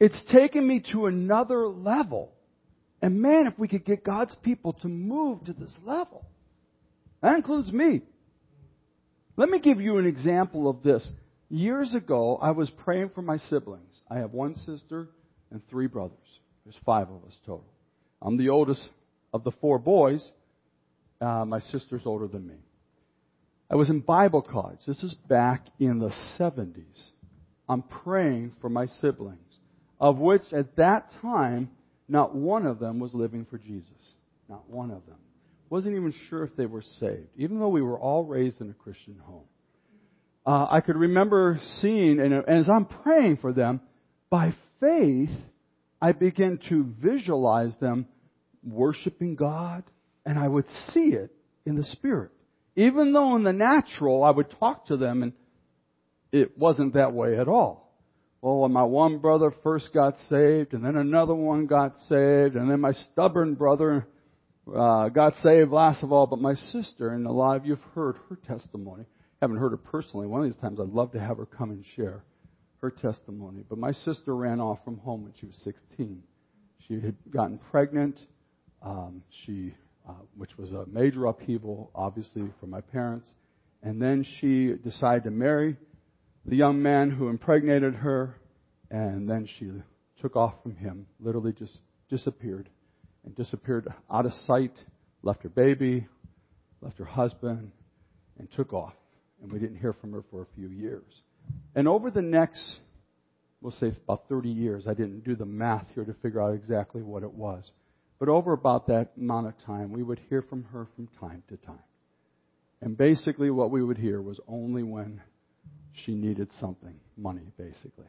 It's 0.00 0.20
taken 0.32 0.66
me 0.66 0.82
to 0.92 1.06
another 1.06 1.68
level. 1.68 2.32
And 3.00 3.20
man, 3.20 3.46
if 3.46 3.58
we 3.58 3.68
could 3.68 3.84
get 3.84 4.02
God's 4.02 4.34
people 4.42 4.72
to 4.82 4.88
move 4.88 5.44
to 5.44 5.52
this 5.52 5.72
level, 5.84 6.24
that 7.22 7.36
includes 7.36 7.70
me. 7.70 8.02
Let 9.36 9.48
me 9.48 9.60
give 9.60 9.80
you 9.80 9.98
an 9.98 10.06
example 10.06 10.68
of 10.68 10.82
this. 10.82 11.08
Years 11.48 11.94
ago, 11.94 12.38
I 12.40 12.52
was 12.52 12.70
praying 12.84 13.10
for 13.14 13.22
my 13.22 13.36
siblings. 13.36 14.00
I 14.10 14.18
have 14.18 14.32
one 14.32 14.54
sister 14.54 15.08
and 15.50 15.60
three 15.68 15.86
brothers. 15.86 16.18
There's 16.64 16.78
five 16.84 17.08
of 17.08 17.24
us 17.24 17.36
total. 17.44 17.66
I'm 18.20 18.36
the 18.36 18.50
oldest 18.50 18.88
of 19.32 19.44
the 19.44 19.52
four 19.52 19.78
boys. 19.78 20.30
Uh, 21.20 21.44
my 21.44 21.60
sister's 21.60 22.02
older 22.04 22.26
than 22.26 22.46
me. 22.46 22.56
I 23.70 23.76
was 23.76 23.90
in 23.90 24.00
Bible 24.00 24.42
college. 24.42 24.80
This 24.86 25.02
is 25.02 25.14
back 25.28 25.66
in 25.78 25.98
the 25.98 26.12
70s. 26.38 27.08
I'm 27.68 27.82
praying 27.82 28.52
for 28.60 28.68
my 28.68 28.86
siblings 28.86 29.38
of 30.02 30.18
which 30.18 30.42
at 30.52 30.74
that 30.76 31.08
time, 31.22 31.70
not 32.08 32.34
one 32.34 32.66
of 32.66 32.80
them 32.80 32.98
was 32.98 33.14
living 33.14 33.46
for 33.48 33.56
Jesus. 33.56 33.88
Not 34.48 34.68
one 34.68 34.90
of 34.90 35.06
them. 35.06 35.16
Wasn't 35.72 35.96
even 35.96 36.12
sure 36.28 36.44
if 36.44 36.54
they 36.54 36.66
were 36.66 36.82
saved, 37.00 37.28
even 37.38 37.58
though 37.58 37.70
we 37.70 37.80
were 37.80 37.98
all 37.98 38.24
raised 38.24 38.60
in 38.60 38.68
a 38.68 38.74
Christian 38.74 39.16
home. 39.24 39.44
Uh, 40.44 40.66
I 40.70 40.82
could 40.82 40.96
remember 40.96 41.58
seeing, 41.80 42.20
and 42.20 42.46
as 42.46 42.68
I'm 42.68 42.84
praying 42.84 43.38
for 43.38 43.54
them, 43.54 43.80
by 44.28 44.54
faith, 44.80 45.30
I 45.98 46.12
began 46.12 46.60
to 46.68 46.92
visualize 47.02 47.72
them 47.80 48.06
worshiping 48.62 49.34
God, 49.34 49.84
and 50.26 50.38
I 50.38 50.46
would 50.46 50.66
see 50.90 51.14
it 51.14 51.34
in 51.64 51.76
the 51.76 51.84
Spirit. 51.84 52.32
Even 52.76 53.14
though 53.14 53.34
in 53.36 53.42
the 53.42 53.54
natural, 53.54 54.24
I 54.24 54.30
would 54.30 54.50
talk 54.60 54.88
to 54.88 54.98
them, 54.98 55.22
and 55.22 55.32
it 56.32 56.58
wasn't 56.58 56.92
that 56.92 57.14
way 57.14 57.38
at 57.38 57.48
all. 57.48 57.96
Oh, 58.42 58.68
my 58.68 58.82
one 58.82 59.20
brother 59.20 59.54
first 59.62 59.94
got 59.94 60.16
saved, 60.28 60.74
and 60.74 60.84
then 60.84 60.96
another 60.96 61.34
one 61.34 61.64
got 61.64 61.98
saved, 62.10 62.56
and 62.56 62.70
then 62.70 62.82
my 62.82 62.92
stubborn 62.92 63.54
brother 63.54 64.06
uh, 64.68 65.08
got 65.08 65.34
saved 65.42 65.70
last 65.70 66.02
of 66.02 66.12
all. 66.12 66.26
But 66.26 66.40
my 66.40 66.54
sister, 66.54 67.10
and 67.10 67.26
a 67.26 67.32
lot 67.32 67.56
of 67.56 67.66
you 67.66 67.74
have 67.74 67.84
heard 67.94 68.16
her 68.28 68.36
testimony. 68.36 69.04
Haven't 69.40 69.58
heard 69.58 69.72
her 69.72 69.76
personally. 69.76 70.26
One 70.26 70.40
of 70.40 70.46
these 70.46 70.60
times, 70.60 70.78
I'd 70.80 70.88
love 70.88 71.12
to 71.12 71.20
have 71.20 71.36
her 71.38 71.46
come 71.46 71.70
and 71.70 71.84
share 71.96 72.22
her 72.80 72.90
testimony. 72.90 73.64
But 73.68 73.78
my 73.78 73.92
sister 73.92 74.34
ran 74.36 74.60
off 74.60 74.78
from 74.84 74.98
home 74.98 75.24
when 75.24 75.32
she 75.40 75.46
was 75.46 75.56
16. 75.64 76.22
She 76.86 76.94
had 76.94 77.16
gotten 77.30 77.58
pregnant. 77.70 78.18
Um, 78.82 79.22
she, 79.44 79.74
uh, 80.08 80.14
which 80.36 80.56
was 80.58 80.72
a 80.72 80.86
major 80.86 81.26
upheaval, 81.26 81.90
obviously, 81.94 82.44
for 82.60 82.66
my 82.66 82.80
parents. 82.80 83.30
And 83.82 84.00
then 84.00 84.24
she 84.40 84.74
decided 84.82 85.24
to 85.24 85.30
marry 85.30 85.76
the 86.44 86.56
young 86.56 86.82
man 86.82 87.10
who 87.10 87.28
impregnated 87.28 87.94
her, 87.94 88.36
and 88.90 89.28
then 89.28 89.48
she 89.58 89.70
took 90.20 90.36
off 90.36 90.54
from 90.62 90.74
him, 90.76 91.06
literally 91.20 91.52
just 91.52 91.78
disappeared, 92.08 92.68
and 93.24 93.34
disappeared 93.36 93.92
out 94.10 94.26
of 94.26 94.32
sight, 94.46 94.72
left 95.22 95.42
her 95.42 95.48
baby, 95.48 96.06
left 96.80 96.98
her 96.98 97.04
husband, 97.04 97.70
and 98.38 98.48
took 98.56 98.72
off. 98.72 98.94
And 99.42 99.52
we 99.52 99.58
didn't 99.58 99.78
hear 99.78 99.92
from 99.92 100.12
her 100.12 100.24
for 100.30 100.42
a 100.42 100.46
few 100.54 100.68
years. 100.68 101.04
And 101.74 101.88
over 101.88 102.10
the 102.10 102.22
next, 102.22 102.80
we'll 103.60 103.72
say 103.72 103.92
about 104.04 104.28
30 104.28 104.48
years, 104.48 104.86
I 104.86 104.94
didn't 104.94 105.24
do 105.24 105.34
the 105.34 105.46
math 105.46 105.86
here 105.94 106.04
to 106.04 106.14
figure 106.14 106.40
out 106.40 106.54
exactly 106.54 107.02
what 107.02 107.22
it 107.22 107.32
was. 107.32 107.70
But 108.18 108.28
over 108.28 108.52
about 108.52 108.86
that 108.86 109.12
amount 109.16 109.48
of 109.48 109.54
time, 109.66 109.92
we 109.92 110.02
would 110.02 110.20
hear 110.28 110.42
from 110.42 110.64
her 110.72 110.86
from 110.94 111.08
time 111.18 111.42
to 111.48 111.56
time. 111.56 111.78
And 112.80 112.96
basically, 112.96 113.50
what 113.50 113.70
we 113.70 113.82
would 113.82 113.98
hear 113.98 114.20
was 114.20 114.38
only 114.48 114.82
when 114.82 115.20
she 115.92 116.14
needed 116.14 116.50
something, 116.60 116.94
money, 117.16 117.52
basically. 117.56 118.06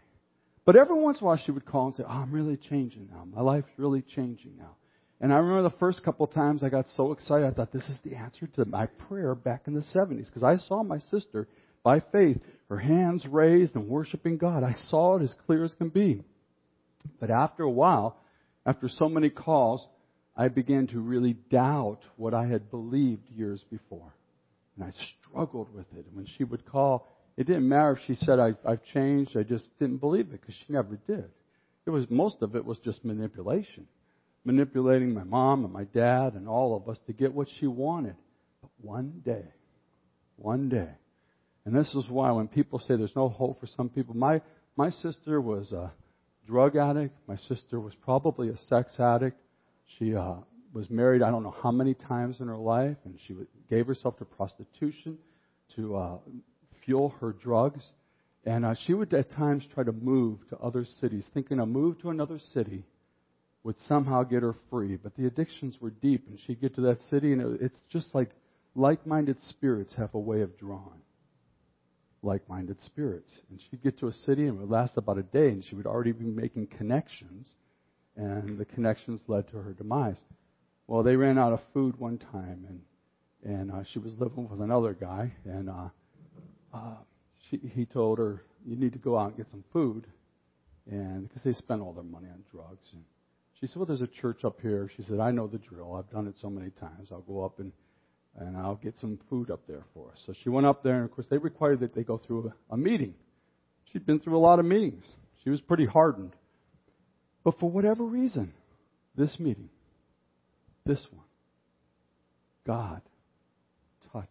But 0.66 0.76
every 0.76 0.96
once 0.96 1.20
in 1.20 1.26
a 1.26 1.28
while 1.28 1.38
she 1.44 1.52
would 1.52 1.66
call 1.66 1.88
and 1.88 1.96
say, 1.96 2.04
oh, 2.08 2.12
I'm 2.12 2.32
really 2.32 2.58
changing 2.58 3.10
now. 3.12 3.26
My 3.26 3.42
life's 3.42 3.70
really 3.78 4.02
changing 4.02 4.54
now. 4.58 4.76
And 5.24 5.32
I 5.32 5.38
remember 5.38 5.64
the 5.64 5.78
first 5.78 6.04
couple 6.04 6.26
of 6.26 6.34
times 6.34 6.64
I 6.64 6.70
got 6.70 6.86
so 6.98 7.14
excited, 7.14 7.48
I 7.48 7.52
thought 7.52 7.72
this 7.72 7.88
is 7.88 7.98
the 8.04 8.18
answer 8.18 8.46
to 8.58 8.66
my 8.66 8.88
prayer 8.88 9.34
back 9.36 9.62
in 9.68 9.74
the 9.74 9.86
70s. 9.96 10.26
Because 10.26 10.44
I 10.44 10.58
saw 10.58 10.84
my 10.84 11.00
sister, 11.00 11.48
by 11.82 12.02
faith, 12.12 12.42
her 12.68 12.78
hands 12.78 13.26
raised 13.26 13.74
and 13.76 13.88
worshiping 13.88 14.38
God. 14.38 14.64
I 14.64 14.74
saw 14.90 15.16
it 15.16 15.24
as 15.24 15.34
clear 15.46 15.64
as 15.64 15.74
can 15.76 15.88
be. 15.88 16.26
But 17.22 17.30
after 17.30 17.64
a 17.64 17.72
while, 17.72 18.18
after 18.66 18.90
so 18.90 19.08
many 19.08 19.30
calls, 19.30 19.88
I 20.36 20.50
began 20.50 20.88
to 20.88 21.00
really 21.00 21.38
doubt 21.50 22.00
what 22.18 22.34
I 22.34 22.46
had 22.48 22.70
believed 22.70 23.30
years 23.30 23.64
before. 23.72 24.14
And 24.76 24.84
I 24.84 24.92
struggled 25.22 25.74
with 25.74 25.86
it. 25.98 26.06
And 26.06 26.18
when 26.18 26.28
she 26.38 26.44
would 26.44 26.66
call, 26.66 27.08
it 27.38 27.48
didn't 27.48 27.70
matter 27.70 27.94
if 27.94 28.00
she 28.08 28.16
said, 28.26 28.40
I, 28.40 28.56
I've 28.68 28.84
changed. 28.94 29.38
I 29.38 29.44
just 29.44 29.68
didn't 29.80 30.00
believe 30.02 30.34
it 30.34 30.42
because 30.42 30.56
she 30.56 30.74
never 30.74 30.98
did. 31.08 31.30
It 31.86 31.92
was, 31.92 32.08
most 32.10 32.42
of 32.42 32.58
it 32.58 32.66
was 32.66 32.78
just 32.80 33.06
manipulation. 33.06 33.88
Manipulating 34.46 35.14
my 35.14 35.24
mom 35.24 35.64
and 35.64 35.74
my 35.74 35.86
dad 35.86 36.34
and 36.34 36.48
all 36.48 36.76
of 36.76 36.90
us 36.90 37.00
to 37.08 37.14
get 37.14 37.34
what 37.34 37.48
she 37.60 37.68
wanted. 37.68 38.16
But 38.62 38.72
one 38.82 39.22
day, 39.24 39.46
one 40.36 40.70
day, 40.70 40.90
and 41.66 41.76
this 41.76 41.94
is 41.96 42.10
why 42.10 42.32
when 42.32 42.48
people 42.48 42.80
say 42.80 42.96
there's 42.96 43.16
no 43.16 43.30
hope 43.30 43.60
for 43.60 43.68
some 43.68 43.90
people, 43.90 44.16
my, 44.16 44.42
my 44.76 44.90
sister 44.90 45.40
was 45.40 45.72
a 45.72 45.94
drug 46.46 46.76
addict. 46.76 47.16
My 47.28 47.38
sister 47.38 47.80
was 47.80 47.94
probably 48.04 48.50
a 48.50 48.58
sex 48.58 49.00
addict. 49.00 49.38
She 49.98 50.16
uh, 50.16 50.36
was 50.74 50.90
married 50.90 51.22
I 51.22 51.32
don't 51.32 51.44
know 51.44 51.56
how 51.64 51.72
many 51.72 51.94
times 51.94 52.40
in 52.40 52.48
her 52.48 52.58
life, 52.58 52.98
and 53.06 53.18
she 53.26 53.36
gave 53.70 53.88
herself 53.88 54.18
to 54.18 54.26
prostitution 54.26 55.18
to 55.76 55.96
uh, 55.96 56.18
fuel 56.86 57.16
her 57.22 57.32
drugs. 57.32 57.94
And 58.46 58.66
uh, 58.66 58.76
she 58.86 58.94
would 58.94 59.14
at 59.14 59.32
times 59.32 59.64
try 59.74 59.86
to 59.86 59.94
move 59.94 60.40
to 60.50 60.58
other 60.58 60.84
cities, 60.84 61.26
thinking 61.34 61.60
a 61.60 61.66
move 61.66 62.02
to 62.02 62.10
another 62.10 62.40
city 62.40 62.84
would 63.64 63.76
somehow 63.88 64.24
get 64.24 64.44
her 64.44 64.56
free. 64.70 64.96
But 64.96 65.16
the 65.16 65.26
addictions 65.26 65.78
were 65.80 65.92
deep, 65.92 66.28
and 66.28 66.40
she'd 66.40 66.62
get 66.62 66.76
to 66.76 66.82
that 66.82 67.00
city, 67.10 67.34
and 67.34 67.62
it's 67.62 67.80
just 67.90 68.14
like 68.14 68.32
like 68.76 69.06
minded 69.06 69.40
spirits 69.42 69.94
have 69.96 70.14
a 70.16 70.20
way 70.20 70.42
of 70.42 70.58
drawing 70.58 71.02
like 72.24 72.48
minded 72.50 72.82
spirits. 72.82 73.32
And 73.50 73.60
she'd 73.70 73.84
get 73.84 74.00
to 74.00 74.08
a 74.08 74.14
city, 74.14 74.48
and 74.48 74.58
it 74.58 74.62
would 74.62 74.70
last 74.70 74.98
about 74.98 75.18
a 75.18 75.24
day, 75.24 75.50
and 75.50 75.64
she 75.64 75.76
would 75.76 75.86
already 75.86 76.14
be 76.14 76.26
making 76.26 76.68
connections, 76.68 77.48
and 78.16 78.58
the 78.58 78.66
connections 78.66 79.22
led 79.28 79.48
to 79.50 79.58
her 79.58 79.74
demise. 79.74 80.18
Well, 80.88 81.04
they 81.04 81.16
ran 81.16 81.38
out 81.38 81.54
of 81.54 81.60
food 81.74 82.00
one 82.00 82.18
time, 82.18 82.66
and 82.68 82.82
and 83.46 83.72
uh, 83.72 83.84
she 83.92 84.00
was 84.00 84.14
living 84.18 84.48
with 84.50 84.62
another 84.62 84.94
guy, 84.94 85.34
and 85.44 85.70
uh, 85.70 85.90
uh, 86.74 86.96
she, 87.50 87.58
he 87.76 87.86
told 87.86 88.18
her, 88.18 88.42
"You 88.66 88.78
need 88.78 88.94
to 88.94 89.00
go 89.00 89.18
out 89.18 89.30
and 89.30 89.38
get 89.38 89.50
some 89.52 89.66
food," 89.74 90.08
and 90.90 91.28
because 91.28 91.44
they 91.44 91.54
spent 91.54 91.82
all 91.82 91.92
their 91.92 92.04
money 92.04 92.28
on 92.30 92.44
drugs. 92.52 92.88
And 92.94 93.04
she 93.64 93.68
said, 93.68 93.78
"Well, 93.78 93.86
there's 93.86 94.02
a 94.02 94.08
church 94.08 94.44
up 94.44 94.60
here." 94.60 94.90
She 94.98 95.04
said, 95.04 95.20
"I 95.22 95.32
know 95.32 95.48
the 95.48 95.58
drill. 95.58 95.96
I've 95.96 96.10
done 96.10 96.28
it 96.28 96.36
so 96.42 96.50
many 96.50 96.70
times. 96.72 97.10
I'll 97.14 97.22
go 97.22 97.46
up 97.46 97.60
and 97.60 97.72
and 98.36 98.58
I'll 98.58 98.76
get 98.76 99.00
some 99.00 99.20
food 99.30 99.50
up 99.50 99.62
there 99.68 99.86
for 99.94 100.12
us." 100.12 100.22
So 100.26 100.34
she 100.44 100.50
went 100.50 100.66
up 100.66 100.84
there, 100.84 100.96
and 100.96 101.06
of 101.06 101.12
course, 101.12 101.28
they 101.30 101.38
required 101.38 101.80
that 101.80 101.96
they 101.96 102.04
go 102.04 102.18
through 102.18 102.52
a, 102.70 102.74
a 102.74 102.78
meeting. 102.78 103.14
She'd 103.86 104.06
been 104.06 104.20
through 104.20 104.38
a 104.38 104.40
lot 104.40 104.60
of 104.60 104.66
meetings. 104.66 105.06
She 105.46 105.50
was 105.50 105.62
pretty 105.62 105.86
hardened, 105.86 106.36
but 107.46 107.58
for 107.58 107.70
whatever 107.70 108.04
reason, 108.04 108.54
this 109.16 109.40
meeting 109.40 109.70
this 110.86 111.08
one. 111.12 111.26
God 112.68 113.02
touched 114.12 114.30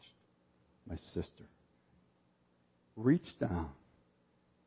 my 0.87 0.97
sister, 1.15 1.45
reached 2.97 3.41
down 3.41 3.71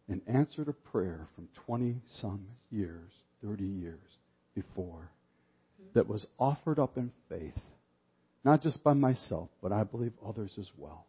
and 0.07 0.21
answered 0.27 0.69
a 0.69 0.73
prayer 0.73 1.27
from 1.35 1.49
20 1.65 1.97
some 2.07 2.47
years, 2.71 3.11
30 3.43 3.63
years 3.63 3.99
before, 4.55 5.09
that 5.93 6.07
was 6.07 6.25
offered 6.39 6.79
up 6.79 6.97
in 6.97 7.11
faith, 7.29 7.53
not 8.43 8.61
just 8.61 8.83
by 8.83 8.93
myself, 8.93 9.49
but 9.61 9.71
I 9.71 9.83
believe 9.83 10.13
others 10.25 10.53
as 10.59 10.69
well. 10.77 11.05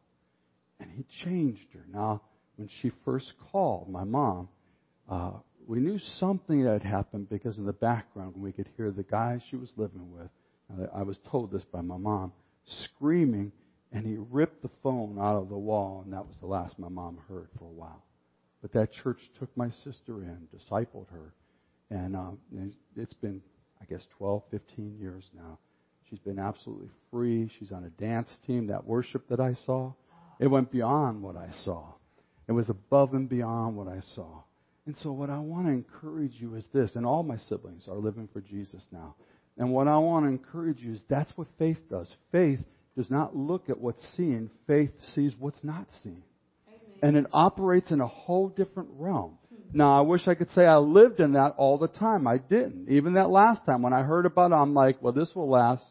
And 0.79 0.91
he 0.91 1.05
changed 1.25 1.67
her. 1.73 1.85
Now, 1.93 2.21
when 2.57 2.69
she 2.81 2.93
first 3.05 3.33
called 3.51 3.89
my 3.89 4.05
mom, 4.05 4.49
uh, 5.09 5.33
we 5.67 5.81
knew 5.81 5.99
something 6.19 6.65
had 6.65 6.83
happened 6.83 7.29
because 7.29 7.59
in 7.59 7.67
the 7.67 7.73
background 7.73 8.35
we 8.37 8.53
could 8.53 8.69
hear 8.77 8.91
the 8.91 9.03
guy 9.03 9.43
she 9.51 9.57
was 9.57 9.73
living 9.77 10.13
with 10.13 10.29
I 10.95 11.03
was 11.03 11.19
told 11.31 11.53
this 11.53 11.65
by 11.65 11.81
my 11.81 11.97
mom, 11.97 12.33
screaming, 12.65 13.53
and 13.93 14.05
he 14.05 14.17
ripped 14.31 14.63
the 14.63 14.71
phone 14.83 15.19
out 15.19 15.37
of 15.37 15.49
the 15.49 15.57
wall, 15.57 16.03
and 16.05 16.13
that 16.13 16.27
was 16.27 16.37
the 16.41 16.47
last 16.47 16.79
my 16.79 16.89
mom 16.89 17.19
heard 17.29 17.49
for 17.59 17.65
a 17.65 17.69
while. 17.69 18.03
But 18.63 18.73
that 18.73 18.93
church 18.93 19.19
took 19.39 19.55
my 19.57 19.71
sister 19.71 20.23
in, 20.23 20.49
discipled 20.53 21.09
her, 21.11 21.33
and 21.91 22.17
um, 22.17 22.39
it's 22.97 23.15
been, 23.15 23.41
I 23.81 23.85
guess, 23.85 24.03
12, 24.19 24.43
15 24.51 24.97
years 24.99 25.25
now. 25.35 25.59
She's 26.09 26.19
been 26.21 26.39
absolutely 26.39 26.89
free. 27.11 27.51
She's 27.59 27.73
on 27.73 27.85
a 27.85 27.91
dance 27.91 28.31
team. 28.47 28.69
That 28.69 28.87
worship 28.87 29.29
that 29.29 29.41
I 29.41 29.55
saw, 29.67 29.93
it 30.39 30.47
went 30.47 30.71
beyond 30.71 31.23
what 31.23 31.37
I 31.37 31.49
saw. 31.65 31.95
It 32.49 32.53
was 32.53 32.71
above 32.71 33.15
and 33.15 33.29
beyond 33.29 33.77
what 33.77 33.89
I 33.89 34.01
saw. 34.15 34.43
And 34.87 34.97
so, 34.99 35.11
what 35.11 35.31
I 35.31 35.39
want 35.39 35.67
to 35.67 35.73
encourage 35.73 36.35
you 36.39 36.55
is 36.55 36.67
this, 36.73 36.95
and 36.95 37.05
all 37.05 37.25
my 37.25 37.37
siblings 37.37 37.89
are 37.89 37.99
living 37.99 38.29
for 38.33 38.41
Jesus 38.41 38.85
now. 38.93 39.17
And 39.59 39.73
what 39.73 39.89
I 39.89 39.97
want 39.99 40.27
to 40.27 40.31
encourage 40.31 40.81
you 40.81 40.93
is 40.93 41.03
that's 41.09 41.33
what 41.37 41.49
faith 41.59 41.79
does. 41.91 42.15
Faith 42.31 42.61
does 42.97 43.11
not 43.11 43.35
look 43.35 43.69
at 43.69 43.81
what's 43.81 44.03
seen, 44.17 44.51
faith 44.67 44.93
sees 45.15 45.35
what's 45.39 45.63
not 45.65 45.87
seen. 46.05 46.23
Amen. 46.69 46.99
And 47.03 47.17
it 47.17 47.27
operates 47.33 47.91
in 47.91 48.01
a 48.01 48.07
whole 48.07 48.49
different 48.49 48.91
realm. 48.93 49.39
Now, 49.73 49.99
I 49.99 50.03
wish 50.03 50.27
I 50.27 50.35
could 50.35 50.51
say 50.51 50.65
I 50.65 50.77
lived 50.77 51.21
in 51.21 51.33
that 51.33 51.55
all 51.59 51.79
the 51.79 51.89
time. 51.89 52.27
I 52.27 52.39
didn't. 52.39 52.89
Even 52.89 53.15
that 53.15 53.31
last 53.31 53.67
time 53.67 53.83
when 53.83 53.93
I 53.93 54.03
heard 54.03 54.27
about 54.27 54.53
it, 54.53 54.55
I'm 54.55 54.75
like, 54.75 55.03
well, 55.03 55.13
this 55.13 55.35
will 55.35 55.51
last. 55.51 55.85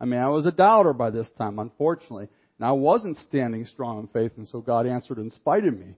I 0.00 0.04
mean, 0.04 0.20
I 0.20 0.28
was 0.28 0.46
a 0.46 0.52
doubter 0.52 0.92
by 0.92 1.10
this 1.10 1.28
time, 1.38 1.58
unfortunately. 1.58 2.28
And 2.58 2.68
I 2.68 2.72
wasn't 2.72 3.16
standing 3.28 3.64
strong 3.66 4.00
in 4.00 4.06
faith, 4.08 4.32
and 4.36 4.46
so 4.46 4.60
God 4.60 4.86
answered 4.86 5.18
in 5.18 5.30
spite 5.30 5.64
of 5.66 5.78
me 5.78 5.94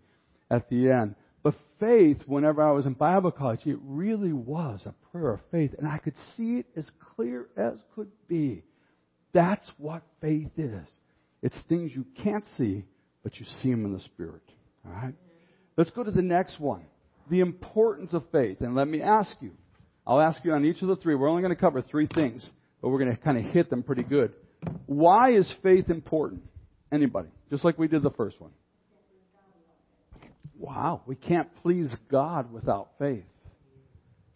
at 0.51 0.69
the 0.69 0.91
end. 0.91 1.15
But 1.43 1.55
faith, 1.79 2.19
whenever 2.27 2.63
I 2.63 2.73
was 2.73 2.87
in 2.87 2.95
Bible 2.95 3.31
college, 3.31 3.61
it 3.67 3.79
really 3.83 4.33
was 4.33 4.87
a 4.87 4.95
prayer 5.11 5.35
of 5.35 5.41
faith, 5.51 5.75
and 5.77 5.87
I 5.87 5.99
could 5.99 6.15
see 6.37 6.59
it 6.59 6.67
as 6.77 6.91
clear 7.15 7.49
as 7.57 7.79
could 7.95 8.11
be. 8.29 8.63
That's 9.35 9.67
what 9.77 10.03
faith 10.21 10.53
is. 10.57 10.89
It's 11.43 11.59
things 11.69 11.93
you 11.95 12.07
can't 12.23 12.45
see, 12.57 12.85
but 13.23 13.39
you 13.39 13.45
see 13.61 13.71
them 13.71 13.85
in 13.85 13.93
the 13.93 14.01
Spirit. 14.01 14.43
All 14.87 14.93
right? 14.93 15.15
Let's 15.77 15.91
go 15.91 16.03
to 16.03 16.11
the 16.11 16.23
next 16.23 16.59
one. 16.59 16.85
The 17.31 17.41
importance 17.41 18.13
of 18.13 18.25
faith. 18.31 18.61
And 18.61 18.75
let 18.75 18.89
me 18.89 19.03
ask 19.03 19.37
you. 19.41 19.53
I'll 20.07 20.21
ask 20.21 20.45
you 20.45 20.53
on 20.53 20.65
each 20.65 20.83
of 20.83 20.89
the 20.89 20.97
three. 20.97 21.15
We're 21.15 21.29
only 21.29 21.43
going 21.43 21.55
to 21.55 21.61
cover 21.61 21.81
three 21.81 22.07
things, 22.13 22.49
but 22.83 22.91
we're 22.91 22.99
going 22.99 23.17
to 23.17 23.23
kind 23.23 23.39
of 23.39 23.45
hit 23.45 23.71
them 23.71 23.83
pretty 23.83 24.03
good. 24.03 24.33
Why 24.87 25.33
is 25.33 25.53
faith 25.63 25.89
important? 25.89 26.43
Anybody? 26.93 27.29
Just 27.51 27.65
like 27.65 27.79
we 27.79 27.89
did 27.89 28.03
the 28.03 28.11
first 28.11 28.41
one. 28.41 28.51
Wow, 30.59 31.03
we 31.07 31.15
can't 31.15 31.49
please 31.63 31.95
God 32.11 32.53
without 32.53 32.91
faith. 32.99 33.25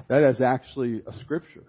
That 0.09 0.25
is 0.25 0.41
actually 0.41 1.03
a 1.07 1.13
scripture. 1.21 1.65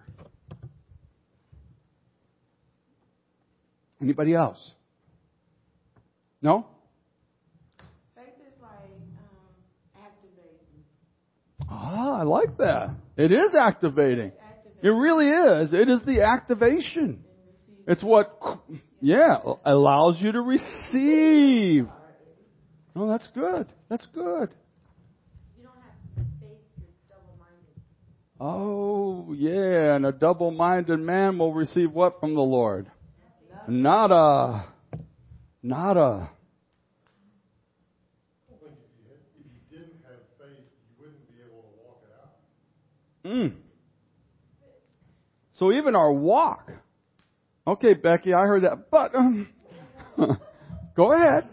Anybody 4.02 4.34
else? 4.34 4.72
No? 6.40 6.66
Faith 8.14 8.24
is 8.40 8.62
like 8.62 8.72
um, 8.72 10.02
activating. 10.02 10.84
Ah, 11.70 12.20
I 12.20 12.22
like 12.24 12.56
that. 12.58 12.90
It 13.16 13.32
is 13.32 13.54
activating. 13.54 14.32
It 14.82 14.88
really 14.88 15.28
is. 15.28 15.72
It 15.72 15.88
is 15.88 16.00
the 16.04 16.22
activation. 16.22 17.24
It's 17.86 18.02
what, 18.02 18.40
yeah, 19.00 19.36
allows 19.64 20.16
you 20.20 20.32
to 20.32 20.40
receive. 20.40 21.88
Oh, 22.96 23.08
that's 23.08 23.28
good. 23.34 23.66
That's 23.88 24.06
good. 24.14 24.50
You 25.56 25.64
don't 25.64 25.74
have 25.74 26.26
faith, 26.40 26.58
you're 26.78 26.88
double 27.08 27.36
minded. 27.38 27.76
Oh, 28.40 29.32
yeah, 29.32 29.94
and 29.96 30.06
a 30.06 30.12
double 30.12 30.50
minded 30.50 30.98
man 30.98 31.38
will 31.38 31.52
receive 31.54 31.92
what 31.92 32.20
from 32.20 32.34
the 32.34 32.40
Lord? 32.40 32.90
Nada. 33.68 34.66
Nada. 35.62 36.30
Mm. 43.24 43.54
So 45.54 45.72
even 45.72 45.94
our 45.94 46.12
walk. 46.12 46.70
Okay, 47.66 47.94
Becky, 47.94 48.32
I 48.32 48.46
heard 48.46 48.64
that, 48.64 48.90
but 48.90 49.14
um, 49.14 49.48
go 50.96 51.12
ahead. 51.12 51.48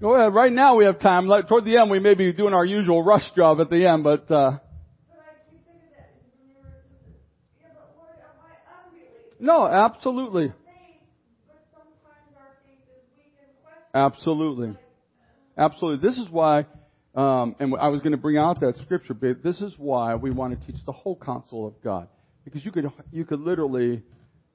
Go 0.00 0.14
ahead. 0.14 0.34
Right 0.34 0.52
now 0.52 0.76
we 0.76 0.84
have 0.84 1.00
time. 1.00 1.26
Like, 1.26 1.48
Toward 1.48 1.64
the 1.64 1.78
end, 1.78 1.90
we 1.90 2.00
may 2.00 2.14
be 2.14 2.32
doing 2.32 2.52
our 2.52 2.64
usual 2.64 3.02
rush 3.02 3.22
job 3.34 3.60
at 3.60 3.70
the 3.70 3.86
end, 3.86 4.04
but. 4.04 4.30
Uh, 4.30 4.58
no, 9.38 9.66
absolutely. 9.66 10.52
Absolutely. 13.94 14.76
Absolutely. 15.56 16.06
This 16.06 16.18
is 16.18 16.28
why, 16.30 16.66
um, 17.16 17.56
and 17.58 17.74
I 17.80 17.88
was 17.88 18.02
going 18.02 18.12
to 18.12 18.18
bring 18.18 18.36
out 18.36 18.60
that 18.60 18.76
scripture, 18.82 19.14
but 19.14 19.42
this 19.42 19.62
is 19.62 19.74
why 19.78 20.14
we 20.14 20.30
want 20.30 20.60
to 20.60 20.66
teach 20.66 20.84
the 20.84 20.92
whole 20.92 21.16
counsel 21.16 21.66
of 21.66 21.82
God. 21.82 22.08
Because 22.44 22.64
you 22.64 22.70
could, 22.70 22.92
you 23.10 23.24
could 23.24 23.40
literally, 23.40 24.02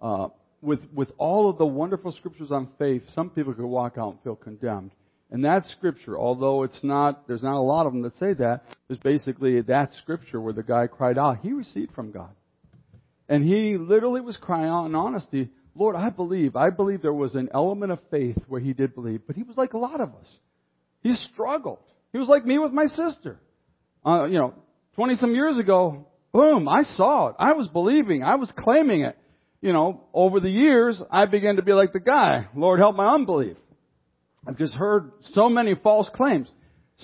uh, 0.02 0.28
with, 0.62 0.80
with 0.94 1.12
all 1.18 1.50
of 1.50 1.58
the 1.58 1.66
wonderful 1.66 2.12
scriptures 2.12 2.52
on 2.52 2.70
faith, 2.78 3.02
some 3.14 3.32
people 3.32 3.54
could 3.54 3.66
walk 3.66 3.98
out 3.98 4.12
and 4.12 4.22
feel 4.24 4.36
condemned. 4.36 4.92
And 5.32 5.44
that 5.46 5.66
scripture, 5.66 6.18
although 6.18 6.64
it's 6.64 6.84
not, 6.84 7.28
there's 7.28 7.42
not 7.42 7.56
a 7.56 7.62
lot 7.62 7.88
of 7.88 7.94
them 7.94 8.04
that 8.04 8.14
say 8.16 8.34
that, 8.34 8.64
is 8.90 8.98
basically 8.98 9.62
that 9.62 9.94
scripture 10.02 10.40
where 10.40 10.54
the 10.54 10.62
guy 10.62 10.88
cried 10.88 11.18
out. 11.18 11.40
He 11.42 11.54
received 11.54 11.94
from 11.94 12.12
God. 12.12 12.32
And 13.28 13.44
he 13.44 13.78
literally 13.78 14.22
was 14.22 14.38
crying 14.38 14.70
out 14.70 14.86
in 14.86 14.94
honesty, 14.94 15.50
Lord, 15.74 15.96
I 15.96 16.10
believe. 16.10 16.56
I 16.56 16.70
believe 16.70 17.02
there 17.02 17.14
was 17.14 17.34
an 17.34 17.50
element 17.54 17.94
of 17.94 18.00
faith 18.12 18.38
where 18.48 18.60
he 18.60 18.74
did 18.74 18.94
believe. 18.94 19.22
But 19.26 19.38
he 19.38 19.44
was 19.44 19.58
like 19.58 19.74
a 19.74 19.78
lot 19.78 20.02
of 20.02 20.10
us. 20.16 20.38
He 21.02 21.16
struggled. 21.16 21.80
He 22.12 22.20
was 22.20 22.28
like 22.28 22.46
me 22.46 22.58
with 22.58 22.72
my 22.72 22.86
sister. 22.86 23.40
Uh, 24.06 24.26
you 24.26 24.38
know, 24.38 24.54
20 24.96 25.16
some 25.16 25.34
years 25.34 25.58
ago, 25.58 26.08
boom, 26.32 26.68
I 26.68 26.84
saw 26.84 27.30
it. 27.30 27.36
I 27.40 27.54
was 27.54 27.68
believing. 27.68 28.24
I 28.24 28.36
was 28.36 28.52
claiming 28.58 29.02
it. 29.02 29.18
you 29.62 29.74
know, 29.74 30.02
over 30.14 30.40
the 30.40 30.50
years, 30.50 31.02
I 31.12 31.28
began 31.28 31.58
to 31.58 31.62
be 31.62 31.74
like 31.74 31.94
the 31.94 32.00
guy, 32.00 32.48
Lord 32.56 32.80
help 32.80 32.96
my 32.96 33.14
unbelief. 33.14 33.58
I've 34.48 34.58
just 34.58 34.74
heard 34.74 35.12
so 35.34 35.50
many 35.50 35.76
false 35.76 36.10
claims. 36.14 36.50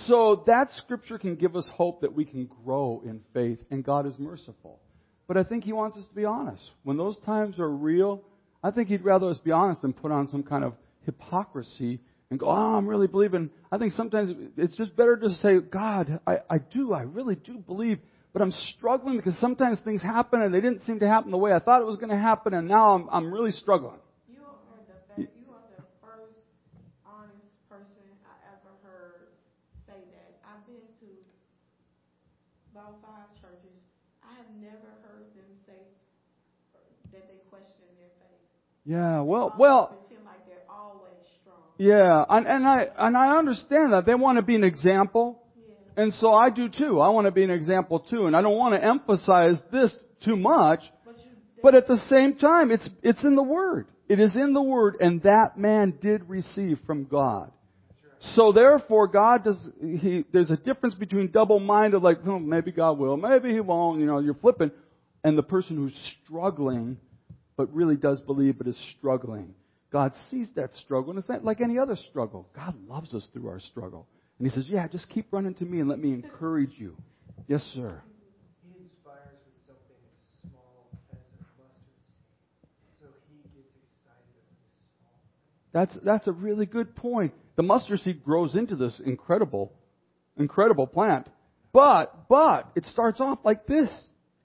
So 0.05 0.43
that 0.47 0.69
scripture 0.77 1.17
can 1.17 1.35
give 1.35 1.55
us 1.55 1.69
hope 1.73 2.01
that 2.01 2.13
we 2.13 2.25
can 2.25 2.49
grow 2.65 3.01
in 3.05 3.21
faith 3.33 3.59
and 3.71 3.83
God 3.83 4.05
is 4.05 4.17
merciful. 4.17 4.79
But 5.27 5.37
I 5.37 5.43
think 5.43 5.63
He 5.63 5.73
wants 5.73 5.97
us 5.97 6.07
to 6.07 6.15
be 6.15 6.25
honest. 6.25 6.63
When 6.83 6.97
those 6.97 7.17
times 7.25 7.59
are 7.59 7.69
real, 7.69 8.21
I 8.63 8.71
think 8.71 8.89
He'd 8.89 9.03
rather 9.03 9.27
us 9.29 9.37
be 9.37 9.51
honest 9.51 9.81
than 9.81 9.93
put 9.93 10.11
on 10.11 10.27
some 10.27 10.43
kind 10.43 10.63
of 10.63 10.73
hypocrisy 11.05 11.99
and 12.29 12.39
go, 12.39 12.47
oh, 12.47 12.75
I'm 12.75 12.87
really 12.87 13.07
believing. 13.07 13.49
I 13.71 13.77
think 13.77 13.93
sometimes 13.93 14.29
it's 14.57 14.75
just 14.75 14.95
better 14.95 15.15
to 15.17 15.29
say, 15.35 15.59
God, 15.59 16.19
I, 16.27 16.37
I 16.49 16.57
do, 16.57 16.93
I 16.93 17.01
really 17.01 17.35
do 17.35 17.57
believe, 17.57 17.99
but 18.33 18.41
I'm 18.41 18.51
struggling 18.75 19.17
because 19.17 19.37
sometimes 19.39 19.79
things 19.79 20.01
happen 20.01 20.41
and 20.41 20.53
they 20.53 20.61
didn't 20.61 20.81
seem 20.81 20.99
to 20.99 21.07
happen 21.07 21.31
the 21.31 21.37
way 21.37 21.53
I 21.53 21.59
thought 21.59 21.81
it 21.81 21.87
was 21.87 21.95
going 21.97 22.09
to 22.09 22.17
happen, 22.17 22.53
and 22.53 22.67
now 22.67 22.95
I'm, 22.95 23.07
I'm 23.11 23.33
really 23.33 23.51
struggling. 23.51 23.99
You 24.27 24.43
are 24.43 24.79
the 25.17 25.23
you 25.23 25.47
are 25.55 25.65
the 25.77 25.83
first 26.03 26.35
honest 27.07 27.47
person 27.71 28.03
I 28.27 28.35
ever 28.51 28.75
heard 28.83 29.31
say 29.87 30.03
that. 30.11 30.29
I've 30.43 30.67
been 30.67 30.83
to 30.83 31.09
about 32.75 32.99
five 33.01 33.31
churches. 33.39 33.79
I 34.19 34.35
have 34.35 34.51
never 34.59 34.91
heard 35.07 35.31
them 35.31 35.47
say 35.65 35.79
that 37.15 37.23
they 37.25 37.39
question 37.49 37.87
their 37.95 38.11
faith. 38.19 38.43
Yeah, 38.85 39.21
well, 39.21 39.55
well, 39.57 39.95
pretend 40.05 40.27
like 40.27 40.43
they're 40.45 40.67
always 40.69 41.17
strong. 41.41 41.66
Yeah, 41.77 42.25
and, 42.29 42.47
and 42.47 42.67
I 42.67 42.85
and 42.97 43.17
I 43.17 43.37
understand 43.37 43.93
that 43.93 44.05
they 44.05 44.15
want 44.15 44.37
to 44.37 44.41
be 44.41 44.55
an 44.55 44.63
example, 44.63 45.41
Yeah. 45.55 46.03
and 46.03 46.13
so 46.15 46.33
I 46.33 46.49
do 46.49 46.69
too. 46.69 46.99
I 46.99 47.09
want 47.09 47.25
to 47.25 47.31
be 47.31 47.43
an 47.43 47.51
example 47.51 47.99
too, 47.99 48.25
and 48.25 48.35
I 48.35 48.41
don't 48.41 48.57
want 48.57 48.75
to 48.75 48.83
emphasize 48.83 49.55
this 49.71 49.95
too 50.23 50.35
much. 50.35 50.81
But 51.05 51.17
you 51.19 51.31
But 51.61 51.75
at 51.75 51.87
the 51.87 51.97
same 52.09 52.35
time, 52.35 52.71
it's, 52.71 52.87
it's 53.03 53.23
in 53.23 53.35
the 53.35 53.43
Word. 53.43 53.87
It 54.09 54.19
is 54.19 54.35
in 54.35 54.53
the 54.53 54.61
Word, 54.61 54.95
and 54.99 55.21
that 55.23 55.57
man 55.57 55.97
did 56.01 56.29
receive 56.29 56.79
from 56.85 57.05
God. 57.05 57.51
So 58.35 58.51
therefore, 58.51 59.07
God 59.07 59.43
does, 59.43 59.69
he, 59.79 60.25
there's 60.33 60.49
a 60.49 60.57
difference 60.57 60.95
between 60.95 61.29
double-minded, 61.29 61.99
like, 62.01 62.17
oh, 62.25 62.39
maybe 62.39 62.71
God 62.71 62.97
will, 62.97 63.15
maybe 63.15 63.53
He 63.53 63.59
won't, 63.59 63.99
you 63.99 64.07
know, 64.07 64.19
you're 64.19 64.33
flipping, 64.33 64.71
and 65.23 65.37
the 65.37 65.43
person 65.43 65.75
who's 65.75 66.15
struggling, 66.23 66.97
but 67.57 67.71
really 67.73 67.95
does 67.95 68.19
believe, 68.21 68.57
but 68.57 68.67
is 68.67 68.79
struggling. 68.97 69.53
God 69.91 70.13
sees 70.29 70.49
that 70.55 70.73
struggle, 70.73 71.11
and 71.11 71.19
it's 71.19 71.29
not 71.29 71.45
like 71.45 71.61
any 71.61 71.79
other 71.79 71.95
struggle. 72.09 72.47
God 72.55 72.75
loves 72.87 73.13
us 73.13 73.27
through 73.33 73.47
our 73.47 73.59
struggle. 73.59 74.07
And 74.37 74.47
He 74.47 74.53
says, 74.53 74.67
yeah, 74.67 74.87
just 74.87 75.09
keep 75.09 75.27
running 75.31 75.53
to 75.55 75.65
me 75.65 75.79
and 75.79 75.89
let 75.89 75.99
me 75.99 76.13
encourage 76.13 76.71
you. 76.77 76.97
Yes, 77.47 77.61
sir. 77.73 78.01
He 78.63 78.83
inspires 78.83 79.39
with 79.45 79.65
something 79.65 79.95
as 80.03 80.49
small 80.49 80.89
as 80.91 81.17
a 81.17 81.41
mustard 81.41 81.71
seed. 81.85 82.99
So 83.01 83.07
he 83.29 83.37
gets 83.55 83.71
excited 83.95 84.35
over 84.35 84.55
this 84.67 84.85
small. 84.99 85.15
That's, 85.71 85.97
that's 86.03 86.27
a 86.27 86.33
really 86.33 86.65
good 86.65 86.95
point. 86.95 87.33
The 87.55 87.63
mustard 87.63 88.01
seed 88.01 88.23
grows 88.23 88.55
into 88.55 88.75
this 88.75 88.99
incredible, 89.05 89.71
incredible 90.37 90.87
plant. 90.87 91.29
But, 91.71 92.27
but, 92.27 92.69
it 92.75 92.85
starts 92.85 93.21
off 93.21 93.39
like 93.45 93.65
this. 93.67 93.89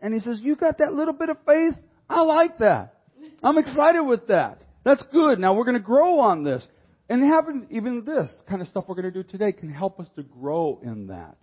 And 0.01 0.15
he 0.15 0.21
says, 0.21 0.39
you 0.41 0.55
got 0.57 0.79
that 0.79 0.93
little 0.93 1.15
bit 1.15 1.29
of 1.29 1.37
faith? 1.47 1.75
I 2.09 2.23
like 2.23 2.59
that. 2.59 2.95
I'm 3.43 3.59
excited 3.59 4.03
with 4.03 4.29
that. 4.29 4.63
That's 4.85 5.03
good. 5.13 5.39
Now 5.39 5.55
we're 5.55 5.65
going 5.65 5.77
to 5.77 5.81
grow 5.81 6.21
on 6.21 6.45
this. 6.45 6.67
And 7.09 7.23
having 7.23 7.67
even 7.71 8.05
this 8.05 8.33
kind 8.49 8.63
of 8.63 8.69
stuff 8.69 8.85
we're 8.89 8.95
going 8.95 9.13
to 9.13 9.23
do 9.23 9.29
today 9.29 9.53
can 9.53 9.71
help 9.71 10.01
us 10.01 10.09
to 10.17 10.23
grow 10.23 10.81
in 10.83 11.09
that. 11.09 11.37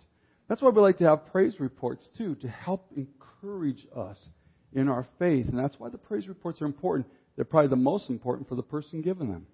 That's 0.48 0.60
why 0.60 0.70
we 0.70 0.80
like 0.80 0.98
to 0.98 1.04
have 1.04 1.26
praise 1.26 1.60
reports 1.60 2.06
too, 2.18 2.34
to 2.36 2.48
help 2.48 2.90
encourage 2.96 3.86
us 3.96 4.18
in 4.72 4.88
our 4.88 5.06
faith. 5.18 5.46
And 5.48 5.58
that's 5.58 5.78
why 5.78 5.88
the 5.88 5.98
praise 5.98 6.26
reports 6.26 6.60
are 6.60 6.66
important. 6.66 7.06
They're 7.36 7.44
probably 7.44 7.68
the 7.68 7.76
most 7.76 8.10
important 8.10 8.48
for 8.48 8.56
the 8.56 8.62
person 8.62 9.00
giving 9.00 9.30
them 9.30 9.46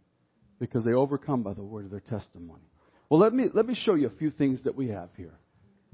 because 0.59 0.85
they 0.85 0.93
overcome 0.93 1.43
by 1.43 1.53
the 1.53 1.63
word 1.63 1.85
of 1.85 1.91
their 1.91 2.01
testimony. 2.01 2.63
Well, 3.11 3.21
let 3.21 3.35
me, 3.35 3.45
let 3.53 3.67
me 3.67 3.75
show 3.75 3.95
you 3.95 4.07
a 4.07 4.19
few 4.19 4.31
things 4.31 4.65
that 4.65 4.75
we 4.75 4.89
have 4.89 5.11
here. 5.17 5.39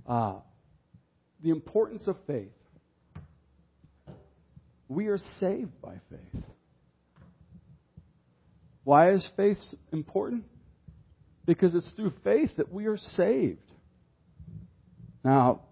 Uh, 0.07 0.37
the 1.43 1.51
importance 1.51 2.07
of 2.07 2.17
faith. 2.27 2.53
We 4.89 5.09
are 5.09 5.19
saved 5.41 5.81
by 5.81 5.95
faith. 6.11 6.43
Why 8.85 9.13
is 9.13 9.29
faith 9.37 9.59
important? 9.93 10.45
Because 11.47 11.75
it's 11.75 11.91
through 11.93 12.13
faith 12.25 12.51
that 12.57 12.73
we 12.73 12.87
are 12.87 12.97
saved. 12.97 13.59
Now, 15.25 15.63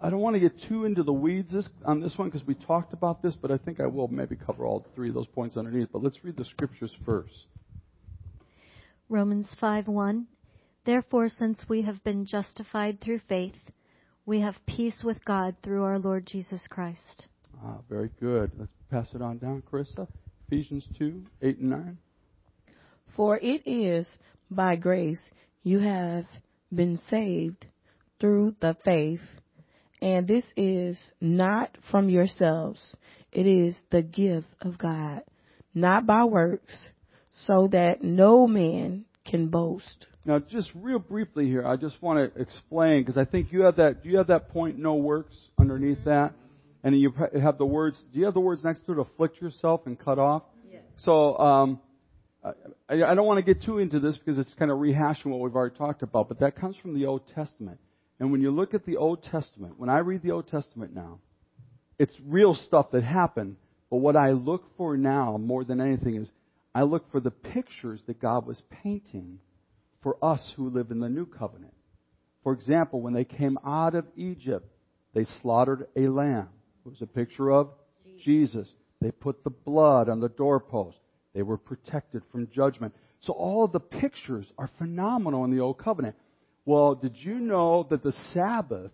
I 0.00 0.10
don't 0.10 0.20
want 0.20 0.34
to 0.34 0.40
get 0.40 0.52
too 0.68 0.84
into 0.84 1.02
the 1.02 1.12
weeds 1.12 1.52
this, 1.52 1.68
on 1.84 2.00
this 2.00 2.16
one 2.16 2.28
because 2.28 2.46
we 2.46 2.54
talked 2.54 2.92
about 2.92 3.22
this, 3.22 3.36
but 3.40 3.50
I 3.50 3.58
think 3.58 3.80
I 3.80 3.86
will 3.86 4.08
maybe 4.08 4.36
cover 4.36 4.66
all 4.66 4.84
three 4.94 5.08
of 5.08 5.14
those 5.14 5.26
points 5.28 5.56
underneath. 5.56 5.88
But 5.92 6.02
let's 6.02 6.22
read 6.22 6.36
the 6.36 6.44
scriptures 6.44 6.94
first. 7.04 7.46
Romans 9.08 9.48
5:1 9.60 10.26
Therefore 10.84 11.28
since 11.28 11.68
we 11.68 11.82
have 11.82 12.02
been 12.04 12.26
justified 12.26 13.00
through 13.00 13.20
faith 13.20 13.56
we 14.26 14.40
have 14.40 14.54
peace 14.66 15.02
with 15.04 15.22
God 15.24 15.54
through 15.62 15.82
our 15.82 15.98
Lord 15.98 16.26
Jesus 16.26 16.66
Christ. 16.68 17.28
Ah, 17.62 17.78
very 17.88 18.10
good. 18.20 18.50
Let's 18.58 18.72
pass 18.90 19.14
it 19.14 19.20
on 19.20 19.38
down, 19.38 19.62
Carissa. 19.70 20.08
Ephesians 20.46 20.86
2, 20.98 21.22
8 21.42 21.58
and 21.58 21.70
9. 21.70 21.98
For 23.16 23.38
it 23.38 23.62
is 23.66 24.06
by 24.50 24.76
grace 24.76 25.20
you 25.62 25.78
have 25.78 26.26
been 26.72 26.98
saved 27.10 27.66
through 28.20 28.56
the 28.60 28.76
faith, 28.84 29.20
and 30.02 30.26
this 30.26 30.44
is 30.56 30.98
not 31.20 31.76
from 31.90 32.08
yourselves, 32.08 32.80
it 33.32 33.46
is 33.46 33.76
the 33.90 34.02
gift 34.02 34.48
of 34.60 34.78
God, 34.78 35.22
not 35.74 36.06
by 36.06 36.24
works, 36.24 36.74
so 37.46 37.68
that 37.72 38.02
no 38.02 38.46
man 38.46 39.04
can 39.24 39.48
boast. 39.48 40.06
Now, 40.24 40.38
just 40.38 40.70
real 40.74 40.98
briefly 40.98 41.46
here, 41.46 41.66
I 41.66 41.76
just 41.76 42.00
want 42.02 42.34
to 42.34 42.40
explain 42.40 43.02
because 43.02 43.18
I 43.18 43.24
think 43.24 43.52
you 43.52 43.62
have 43.62 43.76
that. 43.76 44.02
Do 44.02 44.08
you 44.08 44.18
have 44.18 44.28
that 44.28 44.50
point? 44.50 44.78
No 44.78 44.94
works 44.94 45.34
underneath 45.58 46.02
that, 46.04 46.32
and 46.82 46.98
you 46.98 47.12
have 47.40 47.58
the 47.58 47.66
words. 47.66 48.00
Do 48.12 48.18
you 48.18 48.24
have 48.24 48.34
the 48.34 48.40
words 48.40 48.64
next 48.64 48.86
to 48.86 48.92
it? 48.92 48.98
Afflict 48.98 49.40
yourself 49.40 49.82
and 49.86 49.98
cut 49.98 50.18
off. 50.18 50.44
Yes. 50.70 50.82
So 50.96 51.36
um, 51.36 51.80
I, 52.44 52.52
I 52.88 53.14
don't 53.14 53.26
want 53.26 53.44
to 53.44 53.54
get 53.54 53.64
too 53.64 53.78
into 53.78 54.00
this 54.00 54.16
because 54.16 54.38
it's 54.38 54.52
kind 54.58 54.70
of 54.70 54.78
rehashing 54.78 55.26
what 55.26 55.40
we've 55.40 55.54
already 55.54 55.76
talked 55.76 56.02
about. 56.02 56.28
But 56.28 56.40
that 56.40 56.56
comes 56.56 56.76
from 56.76 56.94
the 56.94 57.06
Old 57.06 57.26
Testament, 57.28 57.78
and 58.20 58.30
when 58.30 58.42
you 58.42 58.50
look 58.50 58.74
at 58.74 58.84
the 58.84 58.96
Old 58.96 59.22
Testament, 59.22 59.78
when 59.78 59.88
I 59.88 59.98
read 59.98 60.22
the 60.22 60.32
Old 60.32 60.48
Testament 60.48 60.94
now, 60.94 61.20
it's 61.98 62.14
real 62.26 62.54
stuff 62.54 62.90
that 62.92 63.02
happened. 63.02 63.56
But 63.90 63.98
what 63.98 64.16
I 64.16 64.32
look 64.32 64.64
for 64.76 64.96
now 64.96 65.36
more 65.38 65.64
than 65.64 65.80
anything 65.80 66.16
is 66.16 66.30
I 66.74 66.82
look 66.82 67.10
for 67.12 67.20
the 67.20 67.30
pictures 67.30 68.00
that 68.06 68.20
God 68.20 68.46
was 68.46 68.60
painting 68.82 69.38
for 70.02 70.22
us 70.22 70.52
who 70.56 70.70
live 70.70 70.90
in 70.90 71.00
the 71.00 71.08
new 71.08 71.26
covenant. 71.26 71.72
For 72.42 72.52
example, 72.52 73.00
when 73.00 73.14
they 73.14 73.24
came 73.24 73.58
out 73.64 73.94
of 73.94 74.06
Egypt, 74.16 74.68
they 75.14 75.24
slaughtered 75.40 75.86
a 75.96 76.08
lamb. 76.08 76.48
It 76.84 76.90
was 76.90 77.00
a 77.00 77.06
picture 77.06 77.50
of 77.50 77.70
Jesus. 78.22 78.68
They 79.00 79.10
put 79.10 79.44
the 79.44 79.50
blood 79.50 80.08
on 80.08 80.20
the 80.20 80.28
doorpost. 80.28 80.98
They 81.34 81.42
were 81.42 81.58
protected 81.58 82.22
from 82.30 82.48
judgment. 82.52 82.94
So 83.20 83.32
all 83.32 83.64
of 83.64 83.72
the 83.72 83.80
pictures 83.80 84.46
are 84.56 84.70
phenomenal 84.78 85.44
in 85.44 85.50
the 85.50 85.60
Old 85.60 85.78
Covenant. 85.78 86.16
Well, 86.64 86.94
did 86.94 87.16
you 87.16 87.34
know 87.34 87.86
that 87.90 88.02
the 88.02 88.12
Sabbath 88.32 88.92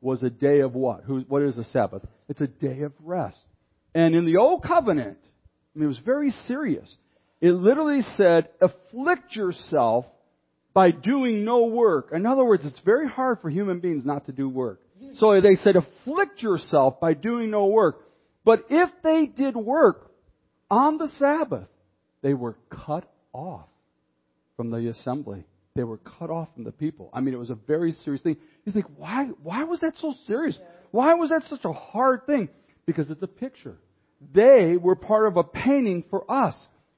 was 0.00 0.22
a 0.22 0.30
day 0.30 0.60
of 0.60 0.74
what? 0.74 1.02
Who, 1.04 1.20
what 1.28 1.42
is 1.42 1.56
a 1.56 1.64
Sabbath? 1.64 2.02
It's 2.28 2.40
a 2.40 2.46
day 2.46 2.82
of 2.82 2.92
rest. 3.02 3.40
And 3.94 4.14
in 4.14 4.26
the 4.26 4.36
Old 4.36 4.62
Covenant, 4.62 5.18
I 5.74 5.78
mean, 5.78 5.86
it 5.86 5.88
was 5.88 6.00
very 6.04 6.30
serious. 6.46 6.94
It 7.40 7.52
literally 7.52 8.02
said, 8.16 8.48
afflict 8.60 9.34
yourself 9.34 10.06
by 10.74 10.90
doing 10.90 11.44
no 11.44 11.66
work. 11.66 12.10
In 12.12 12.26
other 12.26 12.44
words, 12.44 12.64
it's 12.64 12.80
very 12.84 13.08
hard 13.08 13.40
for 13.40 13.48
human 13.48 13.80
beings 13.80 14.04
not 14.04 14.26
to 14.26 14.32
do 14.32 14.48
work. 14.48 14.80
So 15.14 15.40
they 15.40 15.56
said, 15.56 15.76
afflict 15.76 16.42
yourself 16.42 17.00
by 17.00 17.14
doing 17.14 17.50
no 17.50 17.66
work. 17.66 18.04
But 18.44 18.66
if 18.68 18.90
they 19.02 19.26
did 19.26 19.56
work 19.56 20.10
on 20.70 20.98
the 20.98 21.08
Sabbath, 21.18 21.68
they 22.22 22.34
were 22.34 22.56
cut 22.70 23.10
off 23.32 23.68
from 24.56 24.70
the 24.70 24.88
assembly. 24.88 25.44
They 25.74 25.84
were 25.84 25.98
cut 25.98 26.30
off 26.30 26.48
from 26.54 26.64
the 26.64 26.72
people. 26.72 27.10
I 27.12 27.20
mean, 27.20 27.34
it 27.34 27.38
was 27.38 27.50
a 27.50 27.54
very 27.54 27.92
serious 27.92 28.22
thing. 28.22 28.36
You 28.64 28.72
think, 28.72 28.86
why, 28.96 29.26
why 29.42 29.64
was 29.64 29.80
that 29.80 29.94
so 29.98 30.12
serious? 30.26 30.58
Why 30.90 31.14
was 31.14 31.30
that 31.30 31.44
such 31.48 31.64
a 31.64 31.72
hard 31.72 32.26
thing? 32.26 32.48
Because 32.84 33.10
it's 33.10 33.22
a 33.22 33.28
picture. 33.28 33.76
They 34.34 34.76
were 34.76 34.96
part 34.96 35.28
of 35.28 35.36
a 35.36 35.44
painting 35.44 36.04
for 36.10 36.28
us. 36.30 36.54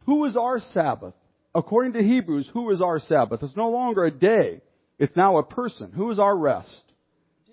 Who 0.06 0.24
is 0.24 0.36
our 0.36 0.60
Sabbath? 0.72 1.14
According 1.54 1.94
to 1.94 2.02
Hebrews, 2.02 2.48
who 2.52 2.70
is 2.70 2.80
our 2.80 3.00
Sabbath? 3.00 3.42
It's 3.42 3.56
no 3.56 3.70
longer 3.70 4.04
a 4.04 4.10
day. 4.10 4.62
It's 4.98 5.14
now 5.16 5.38
a 5.38 5.42
person. 5.42 5.92
Who 5.92 6.10
is 6.10 6.18
our 6.18 6.36
rest? 6.36 6.82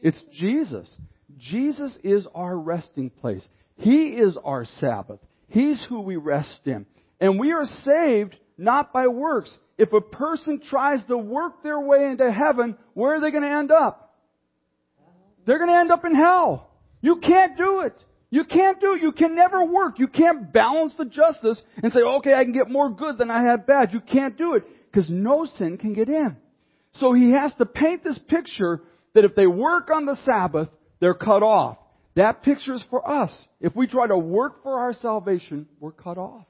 It's 0.02 0.22
Jesus. 0.32 0.90
Jesus 1.38 1.98
is 2.04 2.26
our 2.34 2.58
resting 2.58 3.10
place. 3.10 3.46
He 3.76 4.10
is 4.10 4.38
our 4.44 4.66
Sabbath. 4.80 5.20
He's 5.50 5.84
who 5.90 6.02
we 6.02 6.16
rest 6.16 6.62
in. 6.66 6.86
And 7.20 7.40
we 7.40 7.52
are 7.52 7.66
saved 7.84 8.36
not 8.58 8.94
by 8.94 9.08
works. 9.08 9.56
If 9.78 9.94
a 9.94 10.02
person 10.02 10.60
tries 10.60 11.04
to 11.06 11.18
work 11.18 11.64
their 11.64 11.80
way 11.80 12.06
into 12.06 12.32
heaven, 12.32 12.78
where 12.94 13.16
are 13.16 13.22
they 13.22 13.32
going 13.32 13.44
to 13.44 13.50
end 13.50 13.72
up? 13.72 14.16
They're 15.46 15.60
going 15.60 15.70
to 15.70 15.78
end 15.78 15.92
up 15.92 16.04
in 16.04 16.16
hell. 16.16 16.70
You 17.02 17.18
can't 17.18 17.58
do 17.58 17.82
it. 17.82 17.94
You 18.30 18.44
can't 18.44 18.82
do 18.82 18.94
it. 18.94 19.02
You 19.02 19.12
can 19.12 19.36
never 19.36 19.64
work. 19.64 20.00
You 20.00 20.08
can't 20.08 20.52
balance 20.52 20.94
the 20.98 21.06
justice 21.06 21.62
and 21.82 21.94
say, 21.94 22.00
okay, 22.02 22.34
I 22.34 22.44
can 22.44 22.54
get 22.54 22.70
more 22.70 22.90
good 22.90 23.18
than 23.18 23.32
I 23.32 23.44
have 23.44 23.66
bad. 23.66 23.94
You 23.94 24.02
can't 24.02 24.38
do 24.38 24.56
it 24.56 24.64
because 24.92 25.10
no 25.10 25.46
sin 25.46 25.78
can 25.78 25.94
get 25.94 26.10
in. 26.10 26.36
So 26.94 27.14
he 27.14 27.32
has 27.32 27.54
to 27.60 27.66
paint 27.66 28.04
this 28.04 28.20
picture 28.28 28.82
that 29.14 29.24
if 29.24 29.36
they 29.36 29.48
work 29.48 29.90
on 29.94 30.06
the 30.06 30.18
Sabbath, 30.26 30.70
they're 31.00 31.14
cut 31.14 31.44
off. 31.44 31.78
That 32.16 32.42
picture 32.42 32.74
is 32.74 32.84
for 32.90 33.08
us. 33.10 33.32
If 33.62 33.76
we 33.76 33.86
try 33.86 34.08
to 34.08 34.18
work 34.18 34.64
for 34.64 34.80
our 34.80 34.94
salvation, 34.94 35.68
we're 35.80 35.92
cut 35.92 36.18
off. 36.18 36.47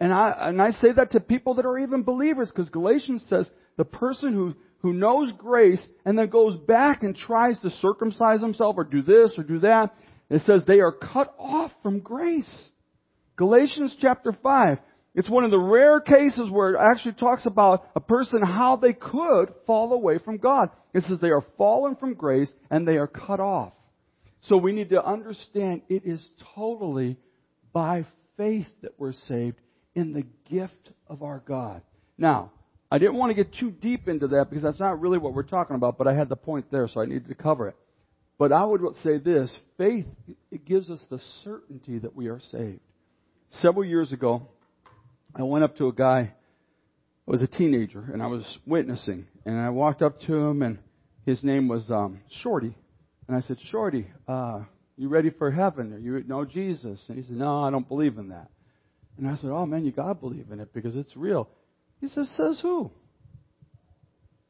And 0.00 0.14
I, 0.14 0.34
and 0.48 0.62
I 0.62 0.70
say 0.70 0.92
that 0.92 1.10
to 1.10 1.20
people 1.20 1.54
that 1.54 1.66
are 1.66 1.78
even 1.78 2.02
believers 2.02 2.48
because 2.48 2.70
Galatians 2.70 3.22
says 3.28 3.48
the 3.76 3.84
person 3.84 4.32
who, 4.32 4.54
who 4.78 4.94
knows 4.94 5.30
grace 5.36 5.84
and 6.06 6.18
then 6.18 6.30
goes 6.30 6.56
back 6.56 7.02
and 7.02 7.14
tries 7.14 7.60
to 7.60 7.70
circumcise 7.70 8.40
himself 8.40 8.76
or 8.78 8.84
do 8.84 9.02
this 9.02 9.34
or 9.36 9.44
do 9.44 9.58
that, 9.58 9.94
it 10.30 10.40
says 10.46 10.62
they 10.66 10.80
are 10.80 10.92
cut 10.92 11.34
off 11.38 11.70
from 11.82 12.00
grace. 12.00 12.70
Galatians 13.36 13.94
chapter 14.00 14.34
5. 14.42 14.78
It's 15.14 15.28
one 15.28 15.44
of 15.44 15.50
the 15.50 15.58
rare 15.58 16.00
cases 16.00 16.48
where 16.50 16.70
it 16.70 16.78
actually 16.78 17.14
talks 17.14 17.44
about 17.44 17.90
a 17.94 18.00
person 18.00 18.42
how 18.42 18.76
they 18.76 18.94
could 18.94 19.52
fall 19.66 19.92
away 19.92 20.18
from 20.18 20.38
God. 20.38 20.70
It 20.94 21.02
says 21.02 21.18
they 21.20 21.30
are 21.30 21.44
fallen 21.58 21.96
from 21.96 22.14
grace 22.14 22.50
and 22.70 22.88
they 22.88 22.96
are 22.96 23.08
cut 23.08 23.40
off. 23.40 23.74
So 24.42 24.56
we 24.56 24.72
need 24.72 24.90
to 24.90 25.04
understand 25.04 25.82
it 25.88 26.04
is 26.06 26.26
totally 26.54 27.18
by 27.72 28.06
faith 28.36 28.68
that 28.82 28.92
we're 28.98 29.12
saved 29.12 29.58
in 29.94 30.12
the 30.12 30.24
gift 30.48 30.90
of 31.06 31.22
our 31.22 31.42
God. 31.46 31.82
Now, 32.18 32.52
I 32.90 32.98
didn't 32.98 33.14
want 33.14 33.30
to 33.30 33.34
get 33.34 33.54
too 33.54 33.70
deep 33.70 34.08
into 34.08 34.28
that 34.28 34.50
because 34.50 34.62
that's 34.62 34.80
not 34.80 35.00
really 35.00 35.18
what 35.18 35.34
we're 35.34 35.42
talking 35.42 35.76
about, 35.76 35.96
but 35.96 36.06
I 36.06 36.14
had 36.14 36.28
the 36.28 36.36
point 36.36 36.70
there, 36.70 36.88
so 36.88 37.00
I 37.00 37.06
needed 37.06 37.28
to 37.28 37.34
cover 37.34 37.68
it. 37.68 37.76
But 38.38 38.52
I 38.52 38.64
would 38.64 38.80
say 39.02 39.18
this 39.18 39.56
faith, 39.76 40.06
it 40.50 40.64
gives 40.64 40.90
us 40.90 41.00
the 41.10 41.20
certainty 41.44 41.98
that 41.98 42.16
we 42.16 42.28
are 42.28 42.40
saved. 42.50 42.80
Several 43.50 43.84
years 43.84 44.12
ago, 44.12 44.48
I 45.34 45.42
went 45.42 45.62
up 45.62 45.76
to 45.76 45.88
a 45.88 45.92
guy, 45.92 46.32
I 47.28 47.30
was 47.30 47.42
a 47.42 47.46
teenager, 47.46 48.00
and 48.12 48.22
I 48.22 48.26
was 48.26 48.58
witnessing. 48.66 49.26
And 49.44 49.58
I 49.58 49.68
walked 49.70 50.02
up 50.02 50.20
to 50.22 50.34
him, 50.34 50.62
and 50.62 50.78
his 51.26 51.44
name 51.44 51.68
was 51.68 51.90
um, 51.90 52.20
Shorty. 52.42 52.74
And 53.28 53.36
I 53.36 53.40
said, 53.40 53.58
Shorty, 53.70 54.06
uh, 54.26 54.60
you 54.96 55.08
ready 55.08 55.30
for 55.30 55.50
heaven? 55.50 55.92
Are 55.92 55.98
you 55.98 56.24
know 56.26 56.44
Jesus? 56.44 57.04
And 57.08 57.18
he 57.18 57.24
said, 57.24 57.36
No, 57.36 57.62
I 57.62 57.70
don't 57.70 57.86
believe 57.86 58.18
in 58.18 58.30
that. 58.30 58.50
And 59.18 59.28
I 59.28 59.36
said, 59.36 59.50
Oh 59.50 59.66
man, 59.66 59.84
you 59.84 59.92
gotta 59.92 60.14
believe 60.14 60.46
in 60.50 60.60
it 60.60 60.72
because 60.72 60.96
it's 60.96 61.16
real. 61.16 61.48
He 62.00 62.08
says, 62.08 62.30
Says 62.36 62.60
who? 62.60 62.90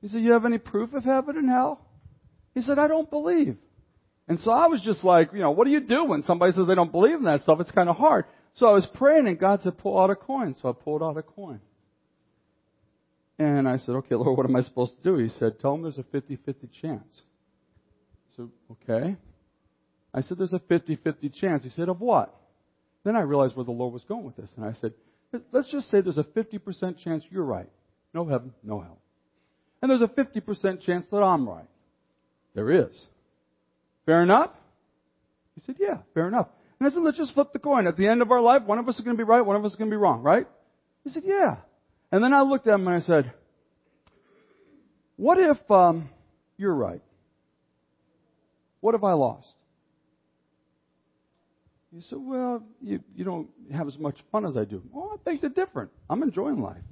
He 0.00 0.08
said, 0.08 0.22
You 0.22 0.32
have 0.32 0.44
any 0.44 0.58
proof 0.58 0.94
of 0.94 1.04
heaven 1.04 1.36
and 1.36 1.48
hell? 1.48 1.80
He 2.54 2.62
said, 2.62 2.78
I 2.78 2.88
don't 2.88 3.10
believe. 3.10 3.56
And 4.28 4.38
so 4.40 4.52
I 4.52 4.68
was 4.68 4.80
just 4.82 5.02
like, 5.02 5.32
you 5.32 5.40
know, 5.40 5.50
what 5.50 5.64
do 5.64 5.70
you 5.70 5.80
do 5.80 6.04
when 6.04 6.22
somebody 6.22 6.52
says 6.52 6.66
they 6.68 6.76
don't 6.76 6.92
believe 6.92 7.16
in 7.16 7.24
that 7.24 7.42
stuff? 7.42 7.58
It's 7.60 7.70
kind 7.72 7.88
of 7.88 7.96
hard. 7.96 8.26
So 8.54 8.68
I 8.68 8.72
was 8.72 8.86
praying 8.94 9.26
and 9.26 9.38
God 9.38 9.60
said, 9.62 9.78
pull 9.78 9.98
out 9.98 10.10
a 10.10 10.14
coin. 10.16 10.54
So 10.60 10.68
I 10.68 10.72
pulled 10.72 11.02
out 11.02 11.16
a 11.16 11.22
coin. 11.22 11.60
And 13.38 13.68
I 13.68 13.78
said, 13.78 13.96
okay, 13.96 14.14
Lord, 14.14 14.36
what 14.36 14.46
am 14.46 14.54
I 14.54 14.60
supposed 14.60 14.96
to 14.96 15.02
do? 15.02 15.16
He 15.16 15.30
said, 15.30 15.58
tell 15.60 15.74
him 15.74 15.82
there's 15.82 15.98
a 15.98 16.02
50-50 16.02 16.68
chance. 16.80 17.22
So, 18.36 18.50
okay. 18.70 19.16
I 20.12 20.20
said, 20.20 20.38
there's 20.38 20.52
a 20.52 20.58
50-50 20.58 21.34
chance. 21.34 21.64
He 21.64 21.70
said, 21.70 21.88
of 21.88 22.00
what? 22.00 22.34
Then 23.04 23.16
I 23.16 23.20
realized 23.20 23.56
where 23.56 23.64
the 23.64 23.70
Lord 23.70 23.92
was 23.92 24.04
going 24.04 24.24
with 24.24 24.36
this. 24.36 24.50
And 24.56 24.64
I 24.64 24.74
said, 24.80 24.92
let's 25.52 25.70
just 25.70 25.90
say 25.90 26.00
there's 26.00 26.18
a 26.18 26.24
50% 26.24 26.98
chance 27.02 27.24
you're 27.30 27.44
right. 27.44 27.70
No 28.12 28.26
heaven, 28.26 28.52
no 28.62 28.80
hell. 28.80 28.98
And 29.82 29.90
there's 29.90 30.02
a 30.02 30.06
50% 30.06 30.82
chance 30.82 31.06
that 31.10 31.16
I'm 31.18 31.48
right. 31.48 31.68
There 32.54 32.70
is. 32.70 33.06
Fair 34.04 34.22
enough? 34.22 34.50
He 35.54 35.62
said, 35.62 35.76
yeah, 35.78 35.98
fair 36.14 36.28
enough. 36.28 36.48
And 36.78 36.88
I 36.88 36.90
said, 36.92 37.02
let's 37.02 37.16
just 37.16 37.34
flip 37.34 37.52
the 37.52 37.58
coin. 37.58 37.86
At 37.86 37.96
the 37.96 38.08
end 38.08 38.22
of 38.22 38.30
our 38.30 38.40
life, 38.40 38.62
one 38.62 38.78
of 38.78 38.88
us 38.88 38.98
is 38.98 39.04
going 39.04 39.16
to 39.16 39.20
be 39.22 39.28
right, 39.28 39.40
one 39.42 39.56
of 39.56 39.64
us 39.64 39.72
is 39.72 39.76
going 39.76 39.90
to 39.90 39.94
be 39.94 39.98
wrong, 39.98 40.22
right? 40.22 40.46
He 41.04 41.10
said, 41.10 41.22
yeah. 41.24 41.56
And 42.12 42.22
then 42.22 42.32
I 42.32 42.42
looked 42.42 42.66
at 42.66 42.74
him 42.74 42.86
and 42.86 42.96
I 42.96 43.00
said, 43.00 43.32
what 45.16 45.38
if 45.38 45.58
um, 45.70 46.08
you're 46.56 46.74
right? 46.74 47.02
What 48.80 48.94
have 48.94 49.04
I 49.04 49.12
lost? 49.12 49.52
He 51.92 52.02
said, 52.02 52.18
well, 52.20 52.62
you, 52.80 53.00
you 53.16 53.24
don't 53.24 53.48
have 53.72 53.88
as 53.88 53.98
much 53.98 54.16
fun 54.30 54.46
as 54.46 54.56
I 54.56 54.64
do. 54.64 54.82
Well, 54.92 55.10
I 55.12 55.16
think 55.24 55.40
they're 55.40 55.50
different. 55.50 55.90
I'm 56.08 56.22
enjoying 56.22 56.60
life. 56.60 56.82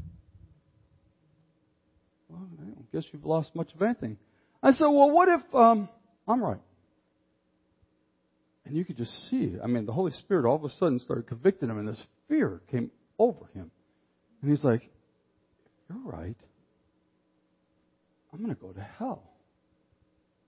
Well, 2.28 2.48
I 2.60 2.82
guess 2.92 3.04
you've 3.12 3.24
lost 3.24 3.54
much 3.54 3.72
of 3.74 3.82
anything. 3.82 4.18
I 4.62 4.72
said, 4.72 4.86
well, 4.86 5.10
what 5.10 5.28
if 5.28 5.54
um, 5.54 5.88
I'm 6.26 6.42
right? 6.42 6.60
And 8.64 8.76
you 8.76 8.84
could 8.84 8.96
just 8.96 9.12
see, 9.30 9.54
I 9.62 9.66
mean, 9.66 9.86
the 9.86 9.92
Holy 9.92 10.12
Spirit 10.12 10.46
all 10.46 10.56
of 10.56 10.64
a 10.64 10.70
sudden 10.70 10.98
started 10.98 11.26
convicting 11.26 11.70
him, 11.70 11.78
and 11.78 11.88
this 11.88 12.02
fear 12.28 12.60
came 12.70 12.90
over 13.18 13.46
him. 13.54 13.70
And 14.42 14.50
he's 14.50 14.62
like, 14.62 14.82
You're 15.88 16.02
right. 16.04 16.36
I'm 18.32 18.42
going 18.42 18.54
to 18.54 18.60
go 18.60 18.72
to 18.72 18.86
hell. 18.98 19.22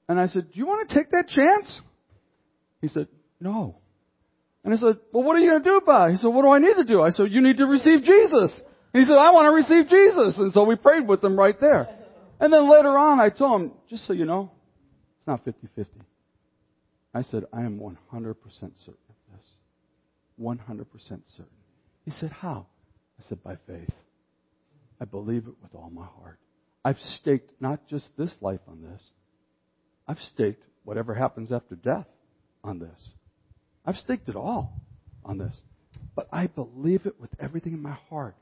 And 0.09 0.21
I 0.21 0.27
said, 0.27 0.53
Do 0.53 0.59
you 0.59 0.67
want 0.67 0.89
to 0.89 0.95
take 0.95 1.11
that 1.13 1.29
chance? 1.29 1.81
He 2.83 2.89
said, 2.89 3.09
No. 3.41 3.77
And 4.65 4.75
I 4.75 4.77
said, 4.77 4.99
Well, 5.13 5.25
what 5.25 5.37
are 5.37 5.41
you 5.41 5.51
going 5.51 5.63
to 5.63 5.69
do 5.69 5.77
about 5.77 6.11
it? 6.11 6.13
He 6.13 6.19
said, 6.19 6.29
What 6.29 6.43
do 6.43 6.51
I 6.51 6.59
need 6.59 6.75
to 6.75 6.85
do? 6.85 7.03
I 7.03 7.11
said, 7.11 7.27
You 7.31 7.41
need 7.41 7.59
to 7.59 7.67
receive 7.67 8.03
Jesus. 8.03 8.61
And 8.93 9.03
he 9.03 9.09
said, 9.09 9.17
I 9.17 9.31
want 9.31 9.47
to 9.47 9.53
receive 9.53 9.89
Jesus. 9.89 10.39
And 10.39 10.53
so 10.53 10.65
we 10.65 10.77
prayed 10.77 11.07
with 11.07 11.23
him 11.23 11.39
right 11.39 11.59
there. 11.61 11.89
And 12.39 12.53
then 12.53 12.71
later 12.71 12.97
on, 12.97 13.21
I 13.21 13.31
told 13.31 13.61
him, 13.61 13.73
Just 13.89 14.07
so 14.07 14.13
you 14.13 14.25
know, 14.25 14.51
it's 15.19 15.27
not 15.27 15.45
50 15.45 15.69
50. 15.75 15.93
I 17.15 17.23
said, 17.23 17.45
I 17.53 17.63
am 17.63 17.81
100% 17.81 18.35
certain 18.53 18.75
of 19.09 19.17
this. 19.33 19.47
100% 20.41 20.87
certain. 21.03 21.47
He 22.05 22.11
said, 22.11 22.31
How? 22.31 22.67
I 23.19 23.29
said, 23.29 23.43
By 23.43 23.57
faith. 23.67 23.91
I 25.01 25.07
believe 25.07 25.47
it 25.47 25.55
with 25.63 25.75
all 25.75 25.91
my 25.91 26.05
heart. 26.05 26.39
I've 26.85 26.99
staked 26.99 27.51
not 27.61 27.87
just 27.89 28.11
this 28.17 28.33
life 28.41 28.61
on 28.69 28.83
this, 28.83 29.03
I've 30.07 30.19
staked 30.19 30.63
whatever 30.85 31.15
happens 31.15 31.53
after 31.53 31.75
death 31.75 32.07
on 32.65 32.79
this. 32.79 33.09
I've 33.91 33.97
staked 33.97 34.29
it 34.29 34.37
all 34.37 34.73
on 35.25 35.37
this. 35.37 35.61
But 36.15 36.29
I 36.33 36.47
believe 36.47 37.07
it 37.07 37.21
with 37.21 37.31
everything 37.41 37.73
in 37.73 37.83
my 37.83 37.99
heart. 38.09 38.37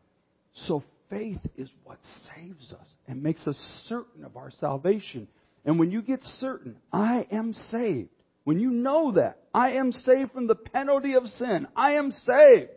So 0.67 0.85
faith 1.09 1.41
is 1.57 1.71
what 1.85 1.97
saves 2.35 2.75
us 2.75 2.87
and 3.07 3.23
makes 3.23 3.47
us 3.47 3.57
certain 3.89 4.27
of 4.27 4.37
our 4.37 4.51
salvation. 4.61 5.27
And 5.65 5.79
when 5.79 5.91
you 5.91 6.03
get 6.03 6.23
certain, 6.39 6.77
I 6.93 7.27
am 7.33 7.55
saved, 7.71 8.11
when 8.45 8.61
you 8.61 8.71
know 8.71 9.13
that, 9.13 9.39
I 9.55 9.73
am 9.73 9.91
saved 9.91 10.33
from 10.33 10.49
the 10.49 10.55
penalty 10.55 11.15
of 11.15 11.27
sin. 11.27 11.67
I 11.75 11.93
am 11.93 12.11
saved. 12.11 12.69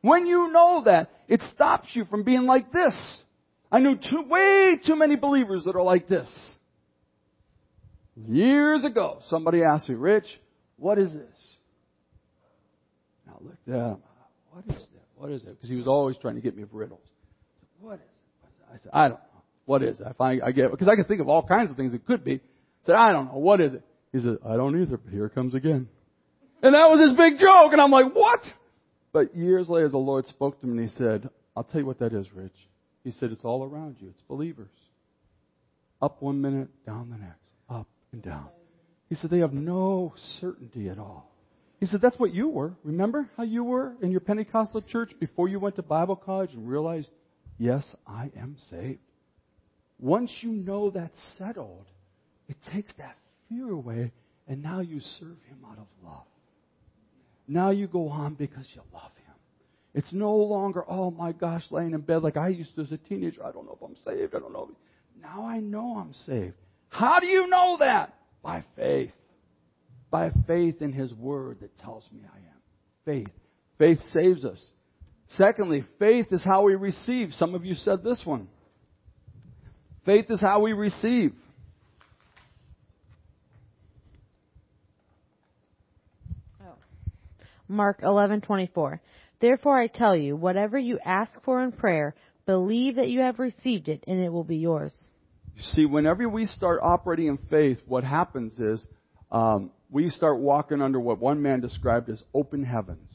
When 0.00 0.26
you 0.26 0.50
know 0.50 0.82
that, 0.86 1.10
it 1.28 1.42
stops 1.54 1.88
you 1.92 2.06
from 2.06 2.24
being 2.24 2.44
like 2.44 2.72
this. 2.72 2.94
I 3.70 3.80
knew 3.80 3.96
too, 3.96 4.24
way 4.28 4.78
too 4.86 4.96
many 4.96 5.16
believers 5.16 5.64
that 5.64 5.76
are 5.76 5.82
like 5.82 6.08
this. 6.08 6.30
Years 8.16 8.82
ago, 8.82 9.18
somebody 9.28 9.62
asked 9.62 9.90
me, 9.90 9.94
Rich, 9.94 10.40
what 10.78 10.98
is 10.98 11.12
this? 11.12 11.53
Looked 13.44 13.68
him. 13.68 13.98
What 14.50 14.64
is 14.76 14.88
that? 14.92 15.02
What 15.16 15.30
is 15.30 15.42
it? 15.44 15.50
Because 15.50 15.68
he 15.68 15.76
was 15.76 15.86
always 15.86 16.16
trying 16.16 16.34
to 16.36 16.40
get 16.40 16.56
me 16.56 16.64
with 16.64 16.72
riddles. 16.72 17.00
I 17.04 17.60
said, 17.60 17.80
what 17.80 17.94
is 17.94 18.00
it? 18.00 18.72
I 18.72 18.76
said, 18.78 18.90
I 18.92 19.08
don't 19.08 19.18
know. 19.18 19.42
What 19.66 19.82
is 19.82 20.00
it? 20.00 20.06
I 20.06 20.12
finally, 20.12 20.42
I 20.42 20.52
get, 20.52 20.70
because 20.70 20.88
I 20.88 20.96
can 20.96 21.04
think 21.04 21.20
of 21.20 21.28
all 21.28 21.46
kinds 21.46 21.70
of 21.70 21.76
things 21.76 21.94
it 21.94 22.06
could 22.06 22.24
be. 22.24 22.34
I 22.34 22.86
said, 22.86 22.94
I 22.94 23.12
don't 23.12 23.26
know. 23.26 23.38
What 23.38 23.60
is 23.60 23.72
it? 23.72 23.82
He 24.12 24.20
said, 24.20 24.38
I 24.46 24.56
don't 24.56 24.80
either, 24.80 24.96
but 24.96 25.12
here 25.12 25.26
it 25.26 25.34
comes 25.34 25.54
again. 25.54 25.88
And 26.62 26.74
that 26.74 26.88
was 26.88 27.00
his 27.00 27.16
big 27.16 27.38
joke. 27.38 27.72
And 27.72 27.80
I'm 27.80 27.90
like, 27.90 28.14
what? 28.14 28.42
But 29.12 29.36
years 29.36 29.68
later, 29.68 29.88
the 29.88 29.98
Lord 29.98 30.26
spoke 30.26 30.60
to 30.60 30.66
me 30.66 30.78
and 30.78 30.88
he 30.88 30.96
said, 30.96 31.28
I'll 31.56 31.64
tell 31.64 31.80
you 31.80 31.86
what 31.86 31.98
that 32.00 32.12
is, 32.12 32.26
Rich. 32.34 32.54
He 33.04 33.10
said, 33.10 33.32
it's 33.32 33.44
all 33.44 33.64
around 33.64 33.96
you. 34.00 34.08
It's 34.08 34.22
believers. 34.22 34.70
Up 36.00 36.20
one 36.22 36.40
minute, 36.40 36.68
down 36.86 37.10
the 37.10 37.16
next. 37.16 37.50
Up 37.68 37.86
and 38.12 38.22
down. 38.22 38.48
He 39.08 39.14
said, 39.14 39.30
they 39.30 39.38
have 39.38 39.52
no 39.52 40.14
certainty 40.40 40.88
at 40.88 40.98
all. 40.98 41.33
He 41.84 41.90
said, 41.90 42.00
that's 42.00 42.18
what 42.18 42.32
you 42.32 42.48
were. 42.48 42.72
Remember 42.82 43.28
how 43.36 43.42
you 43.42 43.62
were 43.62 43.92
in 44.00 44.10
your 44.10 44.22
Pentecostal 44.22 44.80
church 44.80 45.10
before 45.20 45.50
you 45.50 45.60
went 45.60 45.76
to 45.76 45.82
Bible 45.82 46.16
college 46.16 46.54
and 46.54 46.66
realized, 46.66 47.10
yes, 47.58 47.84
I 48.06 48.30
am 48.38 48.56
saved. 48.70 49.00
Once 49.98 50.30
you 50.40 50.48
know 50.50 50.88
that's 50.88 51.18
settled, 51.36 51.84
it 52.48 52.56
takes 52.72 52.90
that 52.96 53.18
fear 53.50 53.68
away, 53.70 54.12
and 54.48 54.62
now 54.62 54.80
you 54.80 54.98
serve 55.20 55.36
Him 55.46 55.58
out 55.70 55.76
of 55.76 55.86
love. 56.02 56.24
Now 57.46 57.68
you 57.68 57.86
go 57.86 58.08
on 58.08 58.32
because 58.32 58.66
you 58.74 58.80
love 58.90 59.12
Him. 59.26 59.34
It's 59.92 60.10
no 60.10 60.34
longer, 60.34 60.86
oh 60.88 61.10
my 61.10 61.32
gosh, 61.32 61.64
laying 61.70 61.92
in 61.92 62.00
bed 62.00 62.22
like 62.22 62.38
I 62.38 62.48
used 62.48 62.74
to 62.76 62.80
as 62.80 62.92
a 62.92 62.96
teenager. 62.96 63.44
I 63.44 63.52
don't 63.52 63.66
know 63.66 63.76
if 63.78 63.86
I'm 63.86 63.96
saved. 64.06 64.34
I 64.34 64.38
don't 64.38 64.54
know. 64.54 64.70
Now 65.20 65.44
I 65.44 65.60
know 65.60 65.98
I'm 65.98 66.14
saved. 66.14 66.54
How 66.88 67.20
do 67.20 67.26
you 67.26 67.46
know 67.46 67.76
that? 67.80 68.14
By 68.42 68.64
faith. 68.74 69.12
By 70.14 70.30
faith 70.46 70.80
in 70.80 70.92
His 70.92 71.12
Word 71.12 71.58
that 71.62 71.76
tells 71.76 72.08
me 72.12 72.20
I 72.32 72.36
am. 72.36 72.44
Faith. 73.04 73.34
Faith 73.78 73.98
saves 74.12 74.44
us. 74.44 74.64
Secondly, 75.26 75.82
faith 75.98 76.28
is 76.30 76.44
how 76.44 76.62
we 76.62 76.76
receive. 76.76 77.32
Some 77.32 77.56
of 77.56 77.64
you 77.64 77.74
said 77.74 78.04
this 78.04 78.20
one. 78.24 78.46
Faith 80.06 80.26
is 80.30 80.40
how 80.40 80.60
we 80.60 80.72
receive. 80.72 81.32
Mark 87.66 88.00
11:24. 88.00 89.00
Therefore 89.40 89.76
I 89.76 89.88
tell 89.88 90.16
you, 90.16 90.36
whatever 90.36 90.78
you 90.78 91.00
ask 91.04 91.42
for 91.42 91.60
in 91.60 91.72
prayer, 91.72 92.14
believe 92.46 92.94
that 92.94 93.08
you 93.08 93.18
have 93.18 93.40
received 93.40 93.88
it 93.88 94.04
and 94.06 94.20
it 94.20 94.28
will 94.28 94.44
be 94.44 94.58
yours. 94.58 94.94
You 95.56 95.62
see, 95.62 95.86
whenever 95.86 96.28
we 96.28 96.46
start 96.46 96.78
operating 96.84 97.26
in 97.26 97.38
faith, 97.50 97.80
what 97.84 98.04
happens 98.04 98.56
is 98.60 98.86
um, 99.32 99.72
we 99.90 100.10
start 100.10 100.38
walking 100.38 100.82
under 100.82 100.98
what 100.98 101.20
one 101.20 101.42
man 101.42 101.60
described 101.60 102.08
as 102.08 102.22
open 102.32 102.64
heavens. 102.64 103.10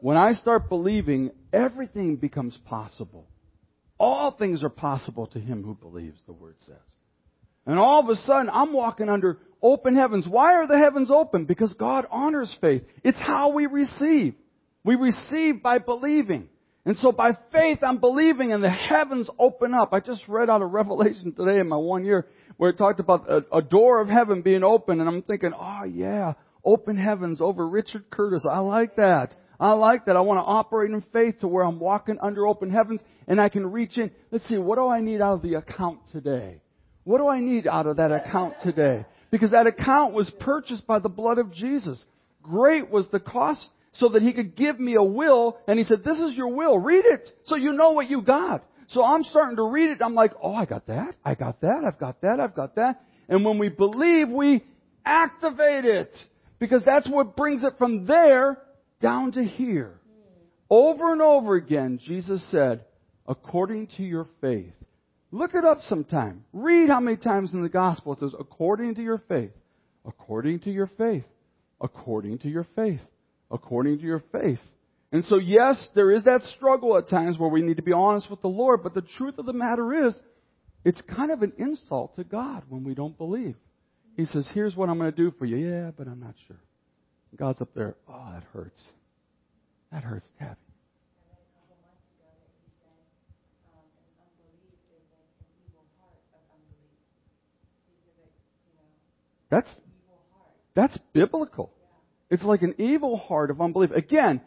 When 0.00 0.16
I 0.16 0.32
start 0.32 0.68
believing, 0.68 1.30
everything 1.52 2.16
becomes 2.16 2.56
possible. 2.64 3.26
All 3.98 4.30
things 4.32 4.64
are 4.64 4.70
possible 4.70 5.26
to 5.28 5.38
him 5.38 5.62
who 5.62 5.74
believes, 5.74 6.20
the 6.26 6.32
word 6.32 6.56
says. 6.60 6.76
And 7.66 7.78
all 7.78 8.00
of 8.00 8.08
a 8.08 8.16
sudden, 8.22 8.48
I'm 8.50 8.72
walking 8.72 9.10
under 9.10 9.38
open 9.62 9.94
heavens. 9.94 10.26
Why 10.26 10.54
are 10.54 10.66
the 10.66 10.78
heavens 10.78 11.10
open? 11.10 11.44
Because 11.44 11.74
God 11.74 12.06
honors 12.10 12.56
faith. 12.60 12.82
It's 13.04 13.20
how 13.20 13.50
we 13.50 13.66
receive. 13.66 14.34
We 14.84 14.94
receive 14.94 15.62
by 15.62 15.78
believing. 15.78 16.48
And 16.86 16.96
so 16.98 17.12
by 17.12 17.32
faith, 17.52 17.78
I'm 17.82 17.98
believing 17.98 18.52
and 18.52 18.64
the 18.64 18.70
heavens 18.70 19.28
open 19.38 19.74
up. 19.74 19.92
I 19.92 20.00
just 20.00 20.26
read 20.28 20.48
out 20.48 20.62
of 20.62 20.70
Revelation 20.70 21.32
today 21.32 21.60
in 21.60 21.68
my 21.68 21.76
one 21.76 22.04
year 22.04 22.26
where 22.56 22.70
it 22.70 22.78
talked 22.78 23.00
about 23.00 23.28
a, 23.28 23.44
a 23.56 23.62
door 23.62 24.00
of 24.00 24.08
heaven 24.08 24.42
being 24.42 24.64
open 24.64 25.00
and 25.00 25.08
I'm 25.08 25.22
thinking, 25.22 25.52
oh 25.58 25.84
yeah, 25.84 26.34
open 26.64 26.96
heavens 26.96 27.40
over 27.40 27.68
Richard 27.68 28.10
Curtis. 28.10 28.46
I 28.50 28.60
like 28.60 28.96
that. 28.96 29.36
I 29.58 29.72
like 29.72 30.06
that. 30.06 30.16
I 30.16 30.20
want 30.22 30.38
to 30.38 30.44
operate 30.44 30.90
in 30.90 31.04
faith 31.12 31.40
to 31.40 31.48
where 31.48 31.64
I'm 31.64 31.78
walking 31.78 32.18
under 32.22 32.46
open 32.46 32.70
heavens 32.70 33.02
and 33.28 33.38
I 33.38 33.50
can 33.50 33.70
reach 33.70 33.98
in. 33.98 34.10
Let's 34.30 34.48
see, 34.48 34.56
what 34.56 34.76
do 34.76 34.88
I 34.88 35.00
need 35.00 35.20
out 35.20 35.34
of 35.34 35.42
the 35.42 35.54
account 35.54 36.00
today? 36.12 36.62
What 37.04 37.18
do 37.18 37.28
I 37.28 37.40
need 37.40 37.66
out 37.66 37.86
of 37.86 37.98
that 37.98 38.10
account 38.10 38.54
today? 38.62 39.04
Because 39.30 39.50
that 39.50 39.66
account 39.66 40.14
was 40.14 40.30
purchased 40.40 40.86
by 40.86 40.98
the 40.98 41.08
blood 41.10 41.38
of 41.38 41.52
Jesus. 41.52 42.02
Great 42.42 42.90
was 42.90 43.06
the 43.12 43.20
cost 43.20 43.68
so 43.92 44.08
that 44.10 44.22
he 44.22 44.32
could 44.32 44.56
give 44.56 44.78
me 44.78 44.94
a 44.94 45.02
will 45.02 45.58
and 45.66 45.78
he 45.78 45.84
said, 45.84 46.04
this 46.04 46.18
is 46.18 46.34
your 46.34 46.48
will. 46.48 46.78
Read 46.78 47.04
it 47.04 47.28
so 47.44 47.56
you 47.56 47.72
know 47.72 47.92
what 47.92 48.08
you 48.08 48.22
got. 48.22 48.64
So 48.88 49.04
I'm 49.04 49.22
starting 49.24 49.56
to 49.56 49.62
read 49.62 49.90
it. 49.90 49.98
I'm 50.02 50.14
like, 50.14 50.32
oh, 50.42 50.54
I 50.54 50.64
got 50.64 50.86
that. 50.88 51.14
I 51.24 51.34
got 51.34 51.60
that. 51.60 51.84
I've 51.86 51.98
got 51.98 52.20
that. 52.22 52.40
I've 52.40 52.54
got 52.54 52.76
that. 52.76 53.02
And 53.28 53.44
when 53.44 53.58
we 53.58 53.68
believe, 53.68 54.28
we 54.28 54.64
activate 55.04 55.84
it 55.84 56.16
because 56.58 56.82
that's 56.84 57.08
what 57.08 57.36
brings 57.36 57.62
it 57.62 57.74
from 57.78 58.06
there 58.06 58.58
down 59.00 59.32
to 59.32 59.44
here. 59.44 60.00
Over 60.68 61.12
and 61.12 61.22
over 61.22 61.54
again, 61.56 62.00
Jesus 62.04 62.44
said, 62.50 62.84
according 63.26 63.88
to 63.96 64.02
your 64.02 64.26
faith. 64.40 64.72
Look 65.32 65.54
it 65.54 65.64
up 65.64 65.80
sometime. 65.82 66.44
Read 66.52 66.88
how 66.88 67.00
many 67.00 67.16
times 67.16 67.54
in 67.54 67.62
the 67.62 67.68
gospel 67.68 68.12
it 68.14 68.20
says, 68.20 68.34
according 68.38 68.96
to 68.96 69.02
your 69.02 69.22
faith, 69.28 69.52
according 70.04 70.60
to 70.60 70.70
your 70.70 70.88
faith, 70.98 71.24
according 71.80 72.38
to 72.38 72.48
your 72.48 72.66
faith, 72.74 73.00
according 73.50 73.98
to 73.98 74.04
your 74.04 74.22
faith. 74.32 74.60
And 75.12 75.24
so 75.24 75.38
yes, 75.38 75.88
there 75.94 76.12
is 76.12 76.24
that 76.24 76.42
struggle 76.56 76.96
at 76.96 77.08
times 77.08 77.38
where 77.38 77.50
we 77.50 77.62
need 77.62 77.78
to 77.78 77.82
be 77.82 77.92
honest 77.92 78.30
with 78.30 78.40
the 78.42 78.48
Lord, 78.48 78.82
but 78.82 78.94
the 78.94 79.02
truth 79.18 79.38
of 79.38 79.46
the 79.46 79.52
matter 79.52 80.06
is, 80.06 80.14
it's 80.84 81.02
kind 81.14 81.30
of 81.30 81.42
an 81.42 81.52
insult 81.58 82.16
to 82.16 82.24
God 82.24 82.62
when 82.68 82.84
we 82.84 82.94
don't 82.94 83.18
believe. 83.18 83.56
He 84.16 84.24
says, 84.24 84.48
here's 84.54 84.76
what 84.76 84.88
I'm 84.88 84.98
going 84.98 85.10
to 85.10 85.16
do 85.16 85.32
for 85.38 85.44
you. 85.44 85.56
Yeah, 85.56 85.90
but 85.96 86.06
I'm 86.06 86.20
not 86.20 86.34
sure. 86.46 86.56
God's 87.36 87.60
up 87.60 87.74
there. 87.74 87.96
Oh, 88.08 88.30
that 88.32 88.44
hurts. 88.52 88.82
That 89.92 90.04
hurts, 90.04 90.26
Tabby. 90.38 90.56
That's 99.50 99.68
that's 100.74 100.96
biblical. 101.12 101.72
It's 102.30 102.44
like 102.44 102.62
an 102.62 102.76
evil 102.78 103.16
heart 103.16 103.50
of 103.50 103.60
unbelief. 103.60 103.90
Again, 103.90 104.40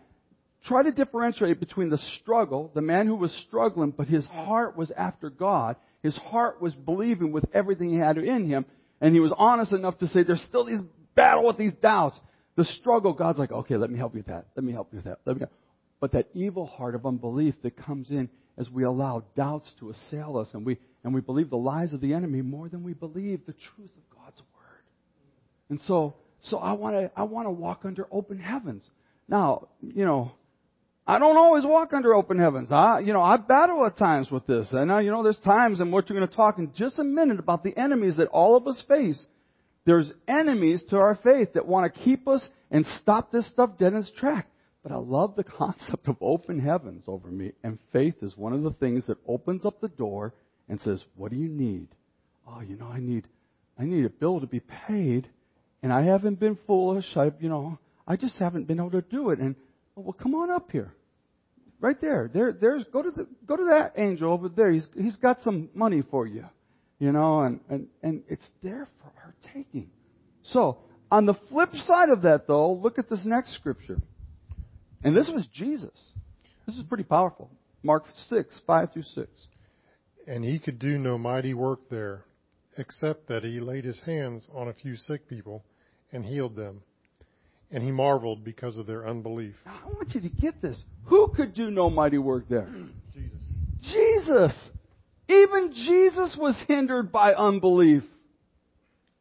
try 0.66 0.84
to 0.84 0.92
differentiate 0.92 1.60
between 1.60 1.90
the 1.90 2.00
struggle, 2.22 2.72
the 2.74 2.82
man 2.82 3.08
who 3.08 3.16
was 3.16 3.32
struggling, 3.48 3.92
but 3.92 4.08
his 4.08 4.26
heart 4.26 4.78
was 4.78 4.92
after 4.92 5.30
God. 5.30 5.76
His 6.02 6.16
heart 6.16 6.62
was 6.62 6.74
believing 6.74 7.32
with 7.32 7.46
everything 7.54 7.90
he 7.90 7.98
had 7.98 8.18
in 8.18 8.50
him, 8.50 8.66
and 9.02 9.14
he 9.14 9.20
was 9.20 9.34
honest 9.38 9.74
enough 9.74 10.00
to 10.00 10.08
say, 10.08 10.24
there's 10.24 10.42
still 10.44 10.66
these 10.66 10.82
battle 11.16 11.46
with 11.46 11.58
these 11.58 11.74
doubts. 11.82 12.18
The 12.56 12.64
struggle, 12.64 13.14
God's 13.14 13.40
like, 13.40 13.52
okay, 13.52 13.76
let 13.76 13.90
me 13.90 13.98
help 13.98 14.14
you 14.14 14.20
with 14.20 14.28
that. 14.28 14.46
Let 14.56 14.64
me 14.64 14.72
help 14.72 14.90
you 14.92 14.98
with 14.98 15.06
that. 15.06 15.20
Let 15.26 15.36
me 15.36 15.40
help. 15.42 15.52
But 16.00 16.12
that 16.14 16.28
evil 16.34 16.66
heart 16.66 16.96
of 16.96 17.06
unbelief 17.06 17.56
that 17.64 17.78
comes 17.78 18.12
in 18.12 18.30
as 18.58 18.70
we 18.70 18.84
allow 18.84 19.24
doubts 19.36 19.70
to 19.80 19.90
assail 19.90 20.38
us 20.38 20.50
and 20.54 20.66
we, 20.66 20.78
and 21.04 21.14
we 21.14 21.22
believe 21.22 21.50
the 21.50 21.58
lies 21.58 21.94
of 21.94 22.02
the 22.02 22.14
enemy 22.14 22.42
more 22.42 22.70
than 22.70 22.84
we 22.84 22.94
believe 22.94 23.46
the 23.46 23.54
truth 23.54 23.92
of 23.98 24.18
God's 24.18 24.42
word. 24.54 24.84
And 25.70 25.80
so, 25.82 26.16
so 26.44 26.58
I 26.58 26.74
want 26.74 26.96
to, 26.96 27.12
I 27.16 27.24
want 27.24 27.48
to 27.48 27.52
walk 27.52 27.82
under 27.86 28.08
open 28.12 28.40
heavens. 28.40 28.88
Now, 29.28 29.70
you 29.82 30.06
know, 30.06 30.34
I 31.06 31.20
don't 31.20 31.38
always 31.38 31.66
walk 31.66 31.94
under 31.94 32.14
open 32.14 32.40
heavens. 32.40 32.72
I, 32.72 33.00
you 33.00 33.14
know, 33.14 33.22
I 33.22 33.38
battle 33.38 33.86
at 33.86 33.98
times 33.98 34.32
with 34.32 34.46
this. 34.46 34.70
And 34.72 34.88
now, 34.88 35.00
you 35.00 35.12
know, 35.12 35.24
there's 35.24 35.40
times, 35.40 35.80
and 35.80 35.92
what 35.92 36.10
you're 36.10 36.18
going 36.18 36.30
to 36.30 36.36
talk 36.36 36.60
in 36.60 36.72
just 36.76 37.00
a 37.00 37.04
minute 37.04 37.40
about 37.40 37.64
the 37.64 37.78
enemies 37.78 38.18
that 38.18 38.28
all 38.28 38.56
of 38.56 38.68
us 38.68 38.82
face. 38.88 39.26
There's 39.86 40.12
enemies 40.30 40.82
to 40.90 40.98
our 40.98 41.16
faith 41.22 41.54
that 41.54 41.66
want 41.66 41.94
to 41.94 42.00
keep 42.02 42.28
us 42.28 42.48
and 42.72 42.86
stop 43.02 43.32
this 43.32 43.50
stuff 43.50 43.72
dead 43.78 43.94
in 43.94 44.00
its 44.00 44.12
track. 44.18 44.48
But 44.82 44.92
I 44.92 44.98
love 44.98 45.36
the 45.36 45.44
concept 45.58 46.08
of 46.08 46.18
open 46.22 46.60
heavens 46.60 47.04
over 47.08 47.30
me. 47.30 47.52
And 47.64 47.80
faith 47.92 48.16
is 48.22 48.38
one 48.38 48.54
of 48.54 48.64
the 48.64 48.72
things 48.72 49.06
that 49.08 49.18
opens 49.28 49.66
up 49.66 49.82
the 49.82 49.90
door 49.90 50.34
and 50.70 50.80
says, 50.80 51.04
what 51.16 51.32
do 51.32 51.38
you 51.38 51.50
need? 51.50 51.88
Oh, 52.48 52.62
you 52.62 52.78
know, 52.78 52.88
I 52.88 53.00
need, 53.00 53.28
I 53.78 53.84
need 53.84 54.06
a 54.06 54.10
bill 54.10 54.40
to 54.40 54.48
be 54.48 54.62
paid 54.62 55.28
and 55.84 55.92
I 55.92 56.04
haven't 56.04 56.40
been 56.40 56.58
foolish. 56.66 57.06
I, 57.16 57.32
you 57.40 57.50
know, 57.50 57.78
I 58.08 58.16
just 58.16 58.38
haven't 58.38 58.68
been 58.68 58.80
able 58.80 58.92
to 58.92 59.02
do 59.02 59.30
it. 59.30 59.40
And 59.40 59.56
oh, 59.96 60.02
well, 60.02 60.14
come 60.14 60.34
on 60.34 60.50
up 60.50 60.72
here, 60.72 60.94
right 61.80 62.00
there. 62.02 62.32
There, 62.34 62.54
there's 62.54 62.86
go 62.92 63.04
to 63.04 63.12
the, 63.12 63.28
go 63.46 63.58
to 63.58 63.66
that 63.66 63.94
angel 63.98 64.32
over 64.32 64.50
there. 64.50 64.72
He's 64.72 64.88
he's 64.96 65.18
got 65.18 65.42
some 65.42 65.70
money 65.76 66.02
for 66.10 66.26
you, 66.26 66.46
you 66.98 67.12
know, 67.12 67.42
and 67.42 67.60
and 67.70 67.88
and 68.02 68.24
it's 68.28 68.48
there 68.64 68.88
for 69.02 69.12
our 69.24 69.36
taking. 69.54 69.92
So 70.44 70.80
on 71.12 71.26
the 71.26 71.36
flip 71.50 71.74
side 71.86 72.10
of 72.10 72.24
that, 72.24 72.48
though, 72.48 72.74
look 72.74 72.98
at 72.98 73.10
this 73.10 73.22
next 73.26 73.54
scripture, 73.56 74.00
and 75.04 75.16
this 75.16 75.30
was 75.30 75.46
Jesus. 75.54 76.12
This 76.66 76.78
is 76.78 76.84
pretty 76.84 77.04
powerful. 77.04 77.52
Mark 77.84 78.06
six 78.30 78.60
five 78.66 78.94
through 78.94 79.04
six. 79.04 79.30
And 80.26 80.46
he 80.46 80.58
could 80.58 80.80
do 80.80 80.98
no 80.98 81.18
mighty 81.18 81.54
work 81.54 81.90
there, 81.90 82.24
except 82.78 83.28
that 83.28 83.44
he 83.44 83.60
laid 83.60 83.84
his 83.84 84.00
hands 84.06 84.48
on 84.56 84.70
a 84.70 84.74
few 84.74 84.96
sick 84.96 85.28
people 85.28 85.66
and 86.14 86.24
healed 86.24 86.56
them. 86.56 86.82
And 87.72 87.84
he 87.84 87.92
marveled 87.92 88.44
because 88.44 88.78
of 88.78 88.86
their 88.86 89.08
unbelief. 89.08 89.56
Now, 89.66 89.80
I 89.84 89.88
want 89.88 90.14
you 90.14 90.22
to 90.22 90.30
get 90.30 90.62
this. 90.62 90.78
Who 91.06 91.34
could 91.36 91.56
do 91.56 91.72
no 91.72 91.90
mighty 91.90 92.20
work 92.20 92.48
there? 92.48 92.70
Jesus. 93.14 93.40
Jesus. 93.82 94.70
Even 95.28 95.74
Jesus 95.74 96.38
was 96.40 96.62
hindered 96.68 97.12
by 97.12 97.34
unbelief. 97.34 98.04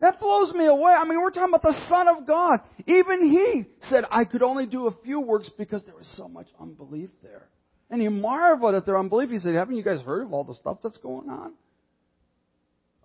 That 0.01 0.21
blows 0.21 0.53
me 0.53 0.67
away. 0.67 0.93
I 0.93 1.05
mean, 1.05 1.21
we're 1.23 1.31
talking 1.31 1.55
about 1.55 1.63
the 1.63 1.81
Son 1.89 2.09
of 2.09 2.27
God. 2.27 2.59
Even 2.87 3.29
He 3.29 3.65
said, 3.89 4.05
I 4.11 4.25
could 4.25 4.43
only 4.43 4.67
do 4.67 4.89
a 4.89 4.95
few 5.03 5.21
works 5.21 5.49
because 5.57 5.85
there 5.85 5.95
was 5.95 6.13
so 6.17 6.29
much 6.29 6.49
unbelief 6.61 7.09
there. 7.23 7.47
And 7.89 8.03
He 8.03 8.09
marveled 8.09 8.75
at 8.75 8.85
their 8.85 8.99
unbelief. 8.99 9.31
He 9.31 9.39
said, 9.39 9.55
haven't 9.55 9.77
you 9.77 9.85
guys 9.85 10.01
heard 10.03 10.25
of 10.25 10.33
all 10.33 10.45
the 10.45 10.55
stuff 10.55 10.79
that's 10.83 10.99
going 10.99 11.31
on? 11.31 11.53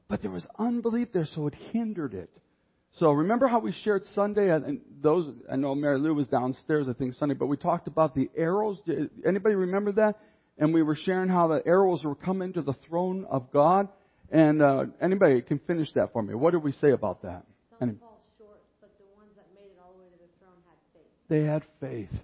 But 0.09 0.21
there 0.21 0.31
was 0.31 0.47
unbelief 0.57 1.09
there, 1.13 1.27
so 1.35 1.47
it 1.47 1.53
hindered 1.71 2.13
it. 2.13 2.31
So 2.99 3.11
remember 3.11 3.47
how 3.47 3.59
we 3.59 3.73
shared 3.83 4.03
Sunday, 4.15 4.49
and 4.49 4.81
those 5.01 5.31
I 5.51 5.55
know 5.55 5.75
Mary 5.75 5.99
Lou 5.99 6.15
was 6.15 6.27
downstairs, 6.27 6.87
I 6.89 6.93
think 6.93 7.13
Sunday, 7.13 7.35
but 7.35 7.45
we 7.45 7.55
talked 7.55 7.87
about 7.87 8.15
the 8.15 8.29
arrows. 8.35 8.79
Anybody 9.25 9.53
remember 9.53 9.91
that? 9.93 10.15
And 10.57 10.73
we 10.73 10.81
were 10.81 10.95
sharing 10.95 11.29
how 11.29 11.47
the 11.47 11.61
arrows 11.67 12.03
were 12.03 12.15
coming 12.15 12.53
to 12.53 12.63
the 12.63 12.73
throne 12.87 13.27
of 13.29 13.51
God. 13.51 13.89
And 14.31 14.61
uh, 14.61 14.85
anybody 14.99 15.41
can 15.41 15.59
finish 15.59 15.89
that 15.93 16.11
for 16.11 16.23
me. 16.23 16.33
What 16.33 16.51
did 16.51 16.63
we 16.63 16.71
say 16.71 16.91
about 16.91 17.21
that? 17.21 17.45
Some 17.79 17.89
Any- 17.89 17.97
fall 17.99 18.19
short, 18.39 18.59
but 18.81 18.89
the 18.97 19.05
ones 19.15 19.29
that 19.35 19.45
made 19.53 19.69
it 19.69 19.77
all 19.79 19.93
the 19.93 19.99
way 19.99 20.09
to 20.09 20.17
the 20.17 20.27
throne 20.39 20.57
had 20.67 20.77
faith. 20.93 21.29
They 21.29 21.43
had 21.43 21.63
faith. 21.79 22.21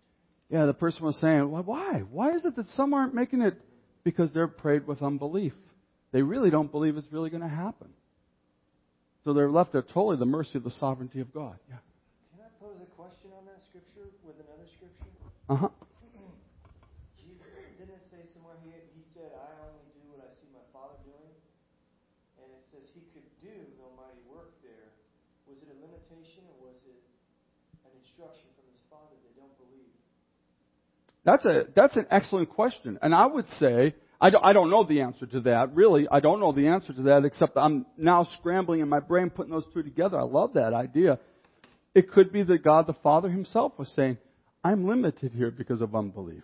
Yeah, 0.50 0.66
the 0.66 0.74
person 0.74 1.06
was 1.06 1.18
saying, 1.22 1.52
well, 1.52 1.64
why? 1.64 2.02
Why 2.12 2.32
is 2.34 2.46
it 2.46 2.56
that 2.56 2.68
some 2.70 2.94
aren't 2.96 3.14
making 3.14 3.42
it? 3.42 3.56
Because 4.04 4.34
they're 4.34 4.48
prayed 4.48 4.88
with 4.88 5.04
unbelief. 5.04 5.54
They 6.12 6.24
really 6.24 6.50
don't 6.50 6.72
believe 6.72 6.98
it's 6.98 7.12
really 7.12 7.30
going 7.30 7.44
to 7.44 7.48
happen. 7.48 7.90
So 9.24 9.32
they're 9.32 9.52
left 9.52 9.72
at 9.76 9.88
totally 9.88 10.20
the 10.20 10.28
mercy 10.28 10.60
of 10.60 10.68
the 10.68 10.76
sovereignty 10.76 11.24
of 11.24 11.32
God. 11.32 11.56
Yeah. 11.72 11.80
Can 12.36 12.44
I 12.44 12.52
pose 12.60 12.76
a 12.84 12.90
question 13.00 13.32
on 13.32 13.48
that 13.48 13.64
scripture 13.72 14.12
with 14.28 14.36
another 14.36 14.68
scripture? 14.76 15.08
Uh 15.48 15.68
huh. 15.68 15.72
Jesus 17.24 17.48
didn't 17.80 17.96
it 17.96 18.04
say 18.12 18.20
somewhere 18.36 18.60
he 18.68 18.76
he 18.92 19.04
said, 19.16 19.32
"I 19.32 19.48
only 19.64 19.88
do 19.96 20.04
what 20.12 20.20
I 20.20 20.30
see 20.36 20.52
my 20.52 20.64
Father 20.76 21.00
doing," 21.08 21.32
and 22.44 22.52
it 22.52 22.68
says 22.68 22.84
he 22.92 23.08
could 23.16 23.24
do 23.40 23.56
no 23.80 23.96
mighty 23.96 24.20
work 24.28 24.52
there. 24.60 24.92
Was 25.48 25.64
it 25.64 25.72
a 25.72 25.78
limitation 25.80 26.44
or 26.60 26.68
was 26.68 26.84
it 26.84 27.00
an 27.88 27.96
instruction 28.04 28.52
from 28.60 28.68
his 28.76 28.84
Father? 28.92 29.08
That 29.08 29.24
they 29.24 29.40
don't 29.40 29.56
believe. 29.56 29.96
That's 31.24 31.48
a 31.48 31.72
that's 31.72 31.96
an 31.96 32.12
excellent 32.12 32.52
question, 32.52 33.00
and 33.00 33.16
I 33.16 33.24
would 33.24 33.48
say 33.56 33.96
I 34.24 34.30
don't, 34.30 34.46
I 34.46 34.54
don't 34.54 34.70
know 34.70 34.86
the 34.86 35.02
answer 35.02 35.26
to 35.26 35.42
that. 35.42 35.76
Really, 35.76 36.08
I 36.10 36.22
don't 36.22 36.40
know 36.40 36.54
the 36.54 36.68
answer 36.68 36.94
to 36.94 37.02
that. 37.04 37.26
Except 37.26 37.58
I'm 37.58 37.86
now 37.98 38.26
scrambling 38.40 38.80
in 38.80 38.88
my 38.88 39.02
brain, 39.02 39.30
putting 39.30 39.52
those 39.52 39.66
two 39.74 39.84
together. 39.84 40.18
I 40.18 40.24
love 40.24 40.54
that 40.54 40.74
idea. 40.74 41.20
It 41.94 42.10
could 42.10 42.32
be 42.32 42.42
that 42.42 42.64
God 42.64 42.88
the 42.88 42.94
Father 43.04 43.30
himself 43.30 43.74
was 43.78 43.94
saying, 43.94 44.18
I'm 44.64 44.88
limited 44.88 45.34
here 45.34 45.52
because 45.52 45.82
of 45.82 45.94
unbelief. 45.94 46.42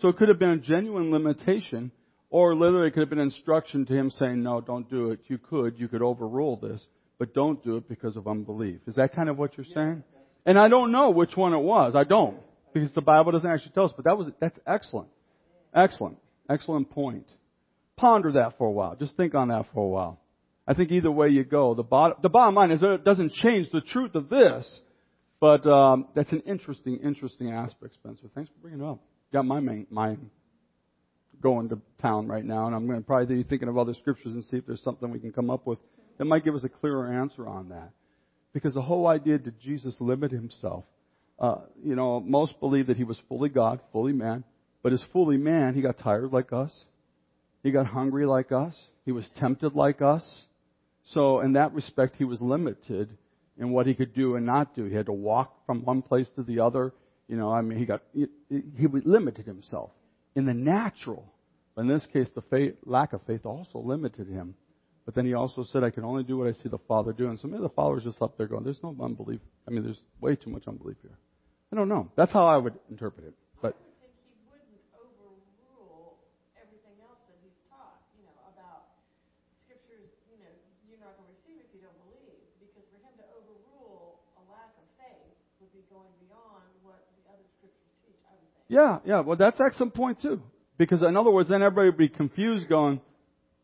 So 0.00 0.08
it 0.08 0.18
could 0.18 0.28
have 0.28 0.38
been 0.38 0.50
a 0.50 0.58
genuine 0.58 1.10
limitation, 1.10 1.92
or 2.28 2.54
literally 2.54 2.88
it 2.88 2.90
could 2.90 3.00
have 3.00 3.08
been 3.08 3.20
instruction 3.20 3.86
to 3.86 3.94
him 3.94 4.10
saying, 4.10 4.42
no, 4.42 4.60
don't 4.60 4.90
do 4.90 5.12
it. 5.12 5.20
You 5.28 5.38
could, 5.38 5.78
you 5.78 5.88
could 5.88 6.02
overrule 6.02 6.58
this, 6.58 6.86
but 7.18 7.32
don't 7.32 7.64
do 7.64 7.78
it 7.78 7.88
because 7.88 8.18
of 8.18 8.28
unbelief. 8.28 8.80
Is 8.86 8.96
that 8.96 9.16
kind 9.16 9.30
of 9.30 9.38
what 9.38 9.56
you're 9.56 9.64
saying? 9.72 10.04
And 10.44 10.58
I 10.58 10.68
don't 10.68 10.92
know 10.92 11.08
which 11.08 11.36
one 11.36 11.54
it 11.54 11.62
was. 11.62 11.94
I 11.94 12.04
don't. 12.04 12.36
Because 12.74 12.92
the 12.92 13.00
Bible 13.00 13.32
doesn't 13.32 13.50
actually 13.50 13.72
tell 13.72 13.86
us, 13.86 13.94
but 13.96 14.04
that 14.04 14.18
was, 14.18 14.28
that's 14.40 14.58
excellent. 14.66 15.08
Excellent. 15.74 16.18
Excellent 16.48 16.90
point. 16.90 17.26
Ponder 17.96 18.32
that 18.32 18.58
for 18.58 18.66
a 18.66 18.70
while. 18.70 18.96
Just 18.96 19.16
think 19.16 19.34
on 19.34 19.48
that 19.48 19.66
for 19.72 19.84
a 19.84 19.88
while. 19.88 20.20
I 20.66 20.74
think 20.74 20.90
either 20.90 21.10
way 21.10 21.28
you 21.28 21.44
go, 21.44 21.74
the 21.74 21.82
bottom, 21.82 22.18
the 22.22 22.28
bottom 22.28 22.54
line 22.54 22.70
is 22.70 22.80
that 22.80 22.92
it 22.92 23.04
doesn't 23.04 23.32
change 23.32 23.68
the 23.70 23.82
truth 23.82 24.14
of 24.14 24.28
this, 24.28 24.80
but 25.40 25.66
um, 25.66 26.08
that's 26.14 26.32
an 26.32 26.42
interesting, 26.46 27.00
interesting 27.04 27.52
aspect, 27.52 27.94
Spencer. 27.94 28.28
Thanks 28.34 28.50
for 28.50 28.60
bringing 28.62 28.80
it 28.80 28.88
up. 28.88 29.00
Got 29.32 29.44
my 29.44 29.60
main, 29.60 29.86
mind 29.90 30.30
going 31.42 31.68
to 31.68 31.78
town 32.00 32.26
right 32.26 32.44
now, 32.44 32.66
and 32.66 32.74
I'm 32.74 32.86
going 32.86 32.98
to 32.98 33.04
probably 33.04 33.36
be 33.36 33.42
thinking 33.42 33.68
of 33.68 33.76
other 33.76 33.92
scriptures 33.94 34.32
and 34.32 34.42
see 34.44 34.56
if 34.56 34.66
there's 34.66 34.82
something 34.82 35.10
we 35.10 35.18
can 35.18 35.32
come 35.32 35.50
up 35.50 35.66
with 35.66 35.78
that 36.16 36.24
might 36.24 36.44
give 36.44 36.54
us 36.54 36.64
a 36.64 36.68
clearer 36.68 37.12
answer 37.12 37.46
on 37.46 37.68
that. 37.68 37.90
Because 38.54 38.72
the 38.72 38.82
whole 38.82 39.06
idea 39.06 39.36
did 39.36 39.60
Jesus 39.60 39.94
limit 40.00 40.30
himself? 40.30 40.84
Uh, 41.38 41.56
you 41.82 41.96
know, 41.96 42.20
most 42.20 42.58
believe 42.60 42.86
that 42.86 42.96
he 42.96 43.04
was 43.04 43.20
fully 43.28 43.48
God, 43.48 43.80
fully 43.92 44.12
man, 44.12 44.44
but 44.84 44.92
as 44.92 45.02
fully 45.14 45.38
man, 45.38 45.74
he 45.74 45.80
got 45.80 45.96
tired 45.96 46.30
like 46.30 46.52
us. 46.52 46.84
He 47.62 47.70
got 47.70 47.86
hungry 47.86 48.26
like 48.26 48.52
us. 48.52 48.78
He 49.06 49.12
was 49.12 49.26
tempted 49.40 49.74
like 49.74 50.02
us. 50.02 50.44
So 51.06 51.40
in 51.40 51.54
that 51.54 51.72
respect, 51.72 52.16
he 52.16 52.24
was 52.24 52.42
limited 52.42 53.08
in 53.58 53.70
what 53.70 53.86
he 53.86 53.94
could 53.94 54.14
do 54.14 54.36
and 54.36 54.44
not 54.44 54.76
do. 54.76 54.84
He 54.84 54.94
had 54.94 55.06
to 55.06 55.12
walk 55.12 55.64
from 55.64 55.86
one 55.86 56.02
place 56.02 56.28
to 56.36 56.42
the 56.42 56.60
other. 56.60 56.92
You 57.28 57.38
know, 57.38 57.50
I 57.50 57.62
mean, 57.62 57.78
he 57.78 57.86
got 57.86 58.02
he, 58.12 58.26
he 58.50 58.86
limited 58.86 59.46
himself 59.46 59.90
in 60.36 60.44
the 60.44 60.52
natural. 60.52 61.32
But 61.74 61.82
in 61.82 61.88
this 61.88 62.06
case, 62.12 62.28
the 62.34 62.42
faith, 62.42 62.74
lack 62.84 63.14
of 63.14 63.22
faith 63.26 63.46
also 63.46 63.78
limited 63.78 64.28
him. 64.28 64.54
But 65.06 65.14
then 65.14 65.24
he 65.24 65.32
also 65.32 65.64
said, 65.64 65.82
I 65.82 65.88
can 65.88 66.04
only 66.04 66.24
do 66.24 66.36
what 66.36 66.46
I 66.46 66.52
see 66.52 66.68
the 66.68 66.78
Father 66.86 67.14
doing. 67.14 67.38
So 67.38 67.48
maybe 67.48 67.62
the 67.62 67.70
Father's 67.70 68.04
just 68.04 68.20
up 68.20 68.36
there 68.36 68.46
going, 68.46 68.64
there's 68.64 68.82
no 68.82 68.94
unbelief. 69.02 69.40
I 69.66 69.70
mean, 69.70 69.82
there's 69.82 70.00
way 70.20 70.36
too 70.36 70.50
much 70.50 70.64
unbelief 70.68 70.96
here. 71.00 71.16
I 71.72 71.76
don't 71.76 71.88
know. 71.88 72.10
That's 72.16 72.32
how 72.32 72.46
I 72.46 72.58
would 72.58 72.74
interpret 72.90 73.26
it. 73.26 73.34
But 73.60 73.76
Yeah, 88.74 88.98
yeah. 89.04 89.20
Well, 89.20 89.36
that's 89.36 89.60
excellent 89.64 89.94
point 89.94 90.20
too. 90.20 90.42
Because 90.76 91.02
in 91.02 91.16
other 91.16 91.30
words, 91.30 91.48
then 91.48 91.62
everybody 91.62 91.90
would 91.90 91.96
be 91.96 92.08
confused, 92.08 92.68
going, 92.68 93.00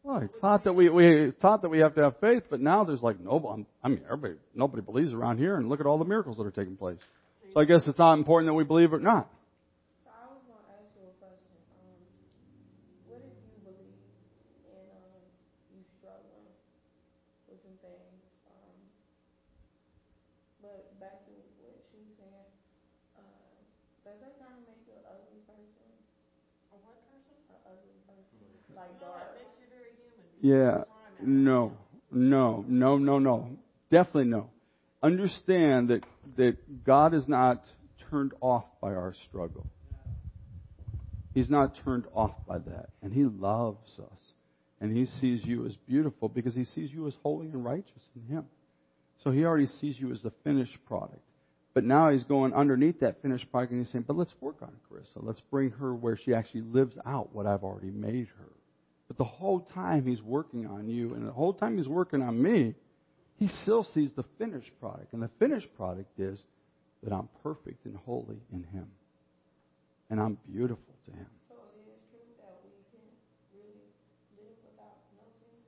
"Well, 0.04 0.20
he 0.20 0.28
taught 0.40 0.62
that 0.64 0.72
we 0.72 0.88
we 0.88 1.32
taught 1.40 1.62
that 1.62 1.68
we 1.68 1.80
have 1.80 1.96
to 1.96 2.02
have 2.04 2.20
faith, 2.20 2.44
but 2.48 2.60
now 2.60 2.84
there's 2.84 3.02
like 3.02 3.18
no, 3.18 3.66
I 3.82 3.88
mean, 3.88 4.02
everybody 4.04 4.34
nobody 4.54 4.82
believes 4.82 5.12
around 5.12 5.38
here, 5.38 5.56
and 5.56 5.68
look 5.68 5.80
at 5.80 5.86
all 5.86 5.98
the 5.98 6.04
miracles 6.04 6.36
that 6.36 6.46
are 6.46 6.52
taking 6.52 6.76
place. 6.76 7.00
So 7.52 7.60
I 7.60 7.64
guess 7.64 7.82
it's 7.88 7.98
not 7.98 8.16
important 8.18 8.48
that 8.50 8.54
we 8.54 8.62
believe 8.62 8.92
or 8.92 9.00
not. 9.00 9.28
Yeah. 30.40 30.84
No. 31.22 31.72
No. 32.10 32.64
No, 32.68 32.98
no, 32.98 33.18
no. 33.18 33.50
Definitely 33.90 34.30
no. 34.30 34.50
Understand 35.02 35.88
that, 35.88 36.04
that 36.36 36.84
God 36.84 37.14
is 37.14 37.26
not 37.26 37.64
turned 38.10 38.32
off 38.40 38.64
by 38.80 38.88
our 38.88 39.14
struggle. 39.28 39.66
He's 41.32 41.48
not 41.48 41.78
turned 41.84 42.04
off 42.14 42.32
by 42.46 42.58
that. 42.58 42.90
And 43.02 43.12
He 43.12 43.24
loves 43.24 43.98
us. 43.98 44.20
And 44.80 44.96
He 44.96 45.06
sees 45.06 45.44
you 45.44 45.66
as 45.66 45.76
beautiful 45.88 46.28
because 46.28 46.54
He 46.54 46.64
sees 46.64 46.90
you 46.90 47.06
as 47.06 47.14
holy 47.22 47.46
and 47.46 47.64
righteous 47.64 48.02
in 48.16 48.34
Him. 48.34 48.44
So 49.18 49.30
He 49.30 49.44
already 49.44 49.66
sees 49.66 49.98
you 49.98 50.10
as 50.10 50.22
the 50.22 50.32
finished 50.44 50.76
product. 50.86 51.22
But 51.72 51.84
now 51.84 52.10
He's 52.10 52.24
going 52.24 52.52
underneath 52.52 53.00
that 53.00 53.22
finished 53.22 53.50
product 53.50 53.72
and 53.72 53.84
He's 53.84 53.92
saying, 53.92 54.04
but 54.06 54.16
let's 54.16 54.34
work 54.40 54.56
on 54.62 54.72
Carissa. 54.90 55.22
Let's 55.22 55.42
bring 55.50 55.70
her 55.70 55.94
where 55.94 56.16
she 56.16 56.34
actually 56.34 56.62
lives 56.62 56.96
out 57.06 57.34
what 57.34 57.46
I've 57.46 57.62
already 57.62 57.90
made 57.90 58.28
her. 58.38 58.48
But 59.10 59.18
the 59.18 59.24
whole 59.24 59.58
time 59.74 60.06
he's 60.06 60.22
working 60.22 60.68
on 60.68 60.88
you, 60.88 61.14
and 61.14 61.26
the 61.26 61.32
whole 61.32 61.52
time 61.52 61.76
he's 61.76 61.88
working 61.88 62.22
on 62.22 62.40
me, 62.40 62.76
he 63.38 63.48
still 63.62 63.82
sees 63.82 64.12
the 64.14 64.22
finished 64.38 64.70
product. 64.78 65.12
And 65.12 65.20
the 65.20 65.30
finished 65.40 65.66
product 65.76 66.20
is 66.20 66.40
that 67.02 67.12
I'm 67.12 67.28
perfect 67.42 67.86
and 67.86 67.96
holy 67.96 68.36
in 68.52 68.62
him. 68.62 68.86
And 70.10 70.20
I'm 70.20 70.38
beautiful 70.48 70.94
to 71.06 71.10
him. 71.10 71.26
So 71.48 71.56
it 71.56 71.90
is 71.90 71.98
true 72.08 72.20
that 72.38 72.60
we 72.62 72.70
can 72.92 73.00
really 73.52 73.82
live 74.38 74.54
without 74.62 74.94
no 75.16 75.26
sin? 75.40 75.58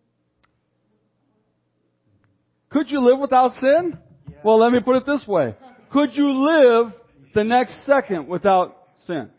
Could 2.71 2.93
you 2.93 3.05
live 3.05 3.19
without 3.19 3.55
sin? 3.61 3.99
Yeah. 4.31 4.37
Well, 4.45 4.61
let 4.61 4.71
me 4.71 4.79
put 4.85 4.95
it 4.95 5.05
this 5.05 5.27
way. 5.27 5.57
Could 5.91 6.11
you 6.15 6.31
live 6.31 6.93
the 7.35 7.43
next 7.43 7.75
second 7.87 8.29
without 8.29 8.77
sin? 9.05 9.31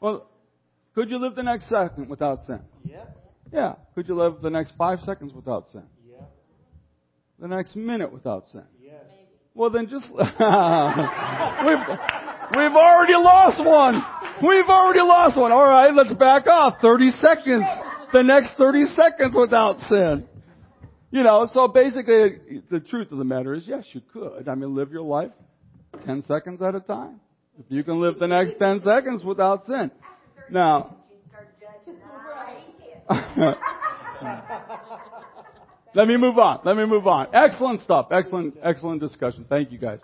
Well, 0.00 0.30
could 0.94 1.10
you 1.10 1.18
live 1.18 1.34
the 1.34 1.42
next 1.42 1.68
second 1.68 2.08
without 2.08 2.38
sin? 2.46 2.60
Yeah. 2.90 3.04
Yeah. 3.52 3.74
Could 3.94 4.08
you 4.08 4.16
live 4.16 4.40
the 4.42 4.50
next 4.50 4.72
five 4.76 5.00
seconds 5.00 5.32
without 5.32 5.68
sin? 5.68 5.84
Yeah. 6.08 6.24
The 7.38 7.48
next 7.48 7.76
minute 7.76 8.12
without 8.12 8.46
sin? 8.48 8.64
Yes. 8.80 9.04
Well, 9.54 9.70
then 9.70 9.88
just 9.88 10.06
we've 10.12 10.18
we've 10.18 10.36
already 12.76 13.14
lost 13.14 13.64
one. 13.64 14.02
We've 14.42 14.68
already 14.68 15.00
lost 15.00 15.38
one. 15.38 15.52
All 15.52 15.64
right, 15.64 15.94
let's 15.94 16.12
back 16.14 16.46
off. 16.46 16.74
Thirty 16.82 17.10
seconds. 17.20 17.64
The 18.12 18.22
next 18.22 18.50
thirty 18.58 18.84
seconds 18.94 19.34
without 19.36 19.80
sin. 19.88 20.28
You 21.10 21.22
know, 21.22 21.48
so 21.54 21.68
basically, 21.68 22.62
the 22.70 22.80
truth 22.80 23.10
of 23.12 23.18
the 23.18 23.24
matter 23.24 23.54
is, 23.54 23.62
yes, 23.66 23.84
you 23.92 24.02
could. 24.12 24.48
I 24.48 24.54
mean, 24.54 24.74
live 24.74 24.90
your 24.90 25.02
life 25.02 25.30
ten 26.04 26.22
seconds 26.22 26.60
at 26.60 26.74
a 26.74 26.80
time. 26.80 27.20
If 27.58 27.66
you 27.70 27.82
can 27.82 28.00
live 28.00 28.18
the 28.18 28.26
next 28.26 28.58
ten 28.58 28.82
seconds 28.82 29.24
without 29.24 29.64
sin. 29.64 29.90
Now, 30.50 30.96
let 35.94 36.08
me 36.08 36.16
move 36.16 36.38
on. 36.38 36.60
Let 36.64 36.76
me 36.76 36.86
move 36.86 37.06
on. 37.06 37.28
Excellent 37.34 37.82
stuff. 37.82 38.08
Excellent, 38.10 38.56
excellent 38.62 39.00
discussion. 39.00 39.46
Thank 39.48 39.70
you 39.72 39.78
guys. 39.78 40.00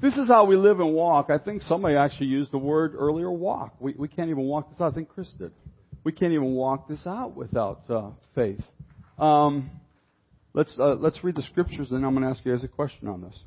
This 0.00 0.16
is 0.16 0.28
how 0.28 0.44
we 0.44 0.56
live 0.56 0.80
and 0.80 0.94
walk. 0.94 1.30
I 1.30 1.38
think 1.38 1.62
somebody 1.62 1.96
actually 1.96 2.26
used 2.26 2.52
the 2.52 2.58
word 2.58 2.94
earlier, 2.96 3.30
walk. 3.30 3.74
We, 3.80 3.94
we 3.96 4.08
can't 4.08 4.30
even 4.30 4.44
walk 4.44 4.70
this 4.70 4.80
out. 4.80 4.92
I 4.92 4.94
think 4.94 5.08
Chris 5.08 5.30
did. 5.38 5.52
We 6.04 6.12
can't 6.12 6.32
even 6.32 6.54
walk 6.54 6.88
this 6.88 7.06
out 7.06 7.36
without 7.36 7.82
uh, 7.88 8.10
faith. 8.34 8.60
Um, 9.18 9.70
let's 10.54 10.74
uh, 10.78 10.94
let's 10.94 11.22
read 11.22 11.36
the 11.36 11.42
scriptures, 11.42 11.92
and 11.92 12.04
I'm 12.04 12.14
going 12.14 12.24
to 12.24 12.30
ask 12.30 12.44
you 12.44 12.52
guys 12.52 12.64
a 12.64 12.68
question 12.68 13.08
on 13.08 13.22
this. 13.22 13.38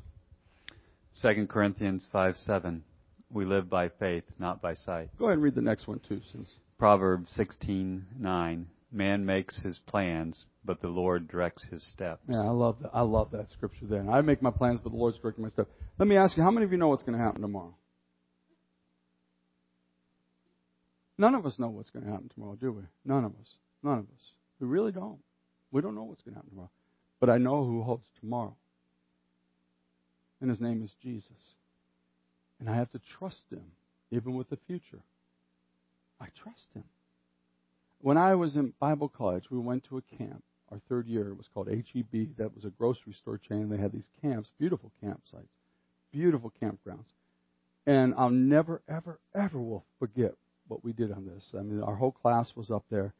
Second 1.14 1.48
Corinthians 1.48 2.06
five 2.10 2.36
seven. 2.36 2.82
We 3.30 3.44
live 3.44 3.68
by 3.68 3.88
faith, 3.88 4.24
not 4.38 4.62
by 4.62 4.74
sight. 4.74 5.10
Go 5.18 5.26
ahead 5.26 5.34
and 5.34 5.42
read 5.42 5.56
the 5.56 5.60
next 5.60 5.86
one 5.86 6.00
too, 6.08 6.20
since 6.32 6.48
Proverbs 6.78 7.32
16:9. 7.36 8.66
Man 8.92 9.26
makes 9.26 9.60
his 9.62 9.78
plans, 9.86 10.46
but 10.64 10.80
the 10.80 10.88
Lord 10.88 11.28
directs 11.28 11.64
his 11.64 11.82
steps. 11.92 12.22
Yeah, 12.28 12.40
I 12.40 12.50
love 12.50 12.76
that. 12.82 12.90
I 12.94 13.02
love 13.02 13.30
that 13.32 13.50
scripture 13.50 13.86
there. 13.86 14.08
I 14.08 14.20
make 14.20 14.40
my 14.40 14.50
plans, 14.50 14.80
but 14.82 14.90
the 14.90 14.96
Lord's 14.96 15.18
directing 15.18 15.42
my 15.42 15.50
steps. 15.50 15.70
Let 15.98 16.08
me 16.08 16.16
ask 16.16 16.36
you, 16.36 16.42
how 16.42 16.50
many 16.50 16.64
of 16.64 16.72
you 16.72 16.78
know 16.78 16.88
what's 16.88 17.02
going 17.02 17.18
to 17.18 17.24
happen 17.24 17.42
tomorrow? 17.42 17.74
None 21.18 21.34
of 21.34 21.46
us 21.46 21.58
know 21.58 21.68
what's 21.68 21.90
going 21.90 22.04
to 22.04 22.10
happen 22.10 22.30
tomorrow, 22.32 22.56
do 22.60 22.72
we? 22.72 22.82
None 23.04 23.24
of 23.24 23.32
us. 23.32 23.48
None 23.82 23.98
of 23.98 24.04
us. 24.04 24.32
We 24.60 24.68
really 24.68 24.92
don't. 24.92 25.18
We 25.72 25.82
don't 25.82 25.94
know 25.94 26.04
what's 26.04 26.22
going 26.22 26.34
to 26.34 26.38
happen 26.38 26.50
tomorrow. 26.50 26.70
But 27.20 27.30
I 27.30 27.38
know 27.38 27.64
who 27.64 27.82
holds 27.82 28.06
tomorrow. 28.20 28.54
And 30.40 30.50
his 30.50 30.60
name 30.60 30.82
is 30.82 30.90
Jesus. 31.02 31.54
And 32.60 32.68
I 32.68 32.76
have 32.76 32.90
to 32.92 33.00
trust 33.18 33.44
him, 33.50 33.64
even 34.10 34.34
with 34.34 34.50
the 34.50 34.58
future. 34.66 35.00
I 36.20 36.26
trust 36.34 36.68
him. 36.74 36.84
When 38.00 38.16
I 38.16 38.34
was 38.34 38.56
in 38.56 38.72
Bible 38.78 39.08
college, 39.08 39.50
we 39.50 39.58
went 39.58 39.84
to 39.84 39.98
a 39.98 40.16
camp. 40.16 40.42
Our 40.70 40.80
third 40.88 41.06
year, 41.06 41.28
it 41.28 41.36
was 41.36 41.48
called 41.52 41.68
HEB. 41.68 42.36
That 42.38 42.54
was 42.54 42.64
a 42.64 42.70
grocery 42.70 43.14
store 43.14 43.38
chain. 43.38 43.68
They 43.68 43.76
had 43.76 43.92
these 43.92 44.08
camps, 44.20 44.50
beautiful 44.58 44.92
campsites, 45.02 45.48
beautiful 46.12 46.52
campgrounds. 46.62 47.12
And 47.86 48.14
I'll 48.16 48.30
never, 48.30 48.82
ever, 48.88 49.20
ever 49.34 49.60
will 49.60 49.84
forget 49.98 50.34
what 50.66 50.82
we 50.84 50.92
did 50.92 51.12
on 51.12 51.26
this. 51.26 51.52
I 51.56 51.62
mean, 51.62 51.82
our 51.82 51.94
whole 51.94 52.10
class 52.10 52.52
was 52.56 52.70
up 52.70 52.84
there, 52.90 53.14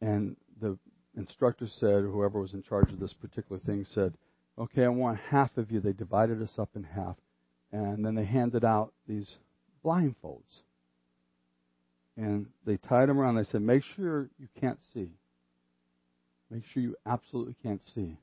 and 0.00 0.36
the 0.60 0.76
instructor 1.16 1.68
said, 1.68 2.02
whoever 2.02 2.40
was 2.40 2.54
in 2.54 2.62
charge 2.62 2.92
of 2.92 2.98
this 2.98 3.12
particular 3.12 3.60
thing 3.60 3.84
said, 3.84 4.14
okay, 4.58 4.84
I 4.84 4.88
want 4.88 5.18
half 5.18 5.56
of 5.56 5.70
you. 5.70 5.80
They 5.80 5.92
divided 5.92 6.42
us 6.42 6.58
up 6.58 6.70
in 6.74 6.82
half. 6.82 7.16
And 7.70 8.04
then 8.04 8.14
they 8.14 8.24
handed 8.24 8.64
out 8.64 8.92
these 9.06 9.36
blindfolds. 9.84 10.62
And 12.18 12.46
they 12.66 12.76
tied 12.76 13.08
them 13.08 13.20
around. 13.20 13.36
They 13.36 13.44
said, 13.44 13.62
make 13.62 13.84
sure 13.94 14.28
you 14.40 14.48
can't 14.60 14.80
see. 14.92 15.12
Make 16.50 16.64
sure 16.72 16.82
you 16.82 16.96
absolutely 17.06 17.54
can't 17.62 17.80
see. 17.94 18.18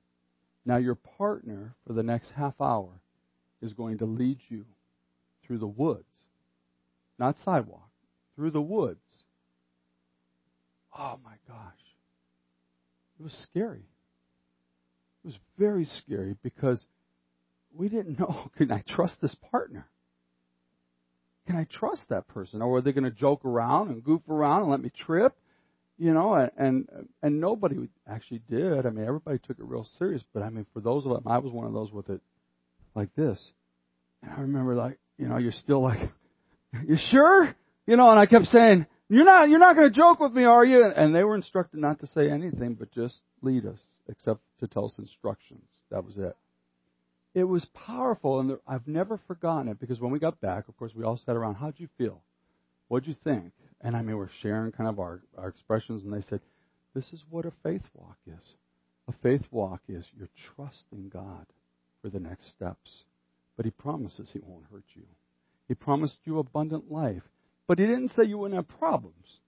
Now, 0.65 0.77
your 0.77 0.95
partner 0.95 1.75
for 1.87 1.93
the 1.93 2.03
next 2.03 2.31
half 2.35 2.59
hour 2.59 2.89
is 3.61 3.71
going 3.71 3.99
to 3.99 4.05
lead 4.05 4.39
you 4.49 4.65
through 5.47 5.59
the 5.59 5.67
woods, 5.67 6.03
not 7.17 7.37
sidewalk, 7.45 7.89
through 8.35 8.51
the 8.51 8.61
woods. 8.61 9.23
Oh 10.97 11.17
my 11.23 11.35
gosh. 11.47 11.73
It 13.17 13.23
was 13.23 13.47
scary. 13.49 13.85
It 15.23 15.27
was 15.27 15.37
very 15.57 15.85
scary 15.85 16.35
because 16.43 16.83
we 17.73 17.87
didn't 17.87 18.19
know 18.19 18.51
can 18.57 18.73
I 18.73 18.83
trust 18.89 19.15
this 19.21 19.35
partner? 19.51 19.87
Can 21.47 21.55
I 21.55 21.65
trust 21.65 22.09
that 22.09 22.27
person? 22.27 22.61
Or 22.61 22.77
are 22.77 22.81
they 22.81 22.91
going 22.91 23.03
to 23.03 23.11
joke 23.11 23.45
around 23.45 23.89
and 23.89 24.03
goof 24.03 24.21
around 24.29 24.63
and 24.63 24.71
let 24.71 24.81
me 24.81 24.89
trip? 24.89 25.35
You 25.97 26.13
know, 26.13 26.33
and, 26.33 26.51
and 26.57 27.07
and 27.21 27.39
nobody 27.39 27.87
actually 28.05 28.41
did. 28.49 28.85
I 28.85 28.89
mean, 28.89 29.05
everybody 29.05 29.39
took 29.39 29.59
it 29.59 29.63
real 29.63 29.87
serious. 29.97 30.21
But 30.33 30.43
I 30.43 30.49
mean, 30.49 30.65
for 30.73 30.81
those 30.81 31.05
of 31.05 31.13
them, 31.13 31.23
I 31.25 31.37
was 31.37 31.53
one 31.53 31.65
of 31.65 31.73
those 31.73 31.91
with 31.91 32.09
it 32.09 32.21
like 32.95 33.15
this. 33.15 33.39
And 34.21 34.31
I 34.31 34.41
remember, 34.41 34.75
like, 34.75 34.97
you 35.17 35.27
know, 35.27 35.37
you're 35.37 35.53
still 35.53 35.81
like, 35.81 35.99
you 36.87 36.97
sure? 37.11 37.55
You 37.87 37.95
know, 37.95 38.09
and 38.09 38.19
I 38.19 38.25
kept 38.25 38.45
saying, 38.45 38.87
you're 39.07 39.25
not, 39.25 39.49
you're 39.49 39.59
not 39.59 39.75
going 39.75 39.91
to 39.91 39.95
joke 39.95 40.19
with 40.19 40.33
me, 40.33 40.45
are 40.45 40.65
you? 40.65 40.83
And 40.83 41.13
they 41.13 41.23
were 41.23 41.35
instructed 41.35 41.79
not 41.79 41.99
to 41.99 42.07
say 42.07 42.29
anything, 42.29 42.73
but 42.73 42.91
just 42.91 43.19
lead 43.41 43.65
us, 43.65 43.79
except 44.09 44.41
to 44.59 44.67
tell 44.67 44.85
us 44.85 44.93
instructions. 44.97 45.63
That 45.91 46.03
was 46.03 46.17
it. 46.17 46.35
It 47.35 47.43
was 47.43 47.65
powerful, 47.73 48.39
and 48.39 48.57
I've 48.65 48.87
never 48.87 49.19
forgotten 49.27 49.67
it 49.67 49.79
because 49.79 49.99
when 49.99 50.11
we 50.11 50.19
got 50.19 50.39
back, 50.39 50.69
of 50.69 50.77
course, 50.77 50.93
we 50.95 51.03
all 51.03 51.17
sat 51.17 51.35
around. 51.35 51.55
How'd 51.55 51.75
you 51.77 51.89
feel? 51.97 52.21
What'd 52.87 53.09
you 53.09 53.15
think? 53.25 53.51
And 53.81 53.93
I 53.93 54.01
mean, 54.01 54.15
we're 54.15 54.29
sharing 54.41 54.71
kind 54.71 54.89
of 54.89 54.99
our, 54.99 55.21
our 55.37 55.49
expressions, 55.49 56.05
and 56.05 56.13
they 56.13 56.21
said, 56.21 56.39
This 56.93 57.11
is 57.11 57.23
what 57.29 57.45
a 57.45 57.51
faith 57.61 57.81
walk 57.93 58.15
is. 58.25 58.53
A 59.09 59.13
faith 59.21 59.43
walk 59.51 59.81
is 59.89 60.05
you're 60.17 60.29
trusting 60.55 61.09
God 61.09 61.45
for 62.01 62.09
the 62.09 62.21
next 62.21 62.51
steps. 62.51 63.03
But 63.57 63.65
He 63.65 63.71
promises 63.71 64.29
He 64.31 64.39
won't 64.41 64.65
hurt 64.71 64.85
you. 64.93 65.03
He 65.67 65.75
promised 65.75 66.17
you 66.23 66.39
abundant 66.39 66.89
life. 66.89 67.23
But 67.67 67.79
He 67.79 67.85
didn't 67.85 68.13
say 68.15 68.23
you 68.23 68.37
wouldn't 68.37 68.57
have 68.57 68.79
problems. 68.79 69.39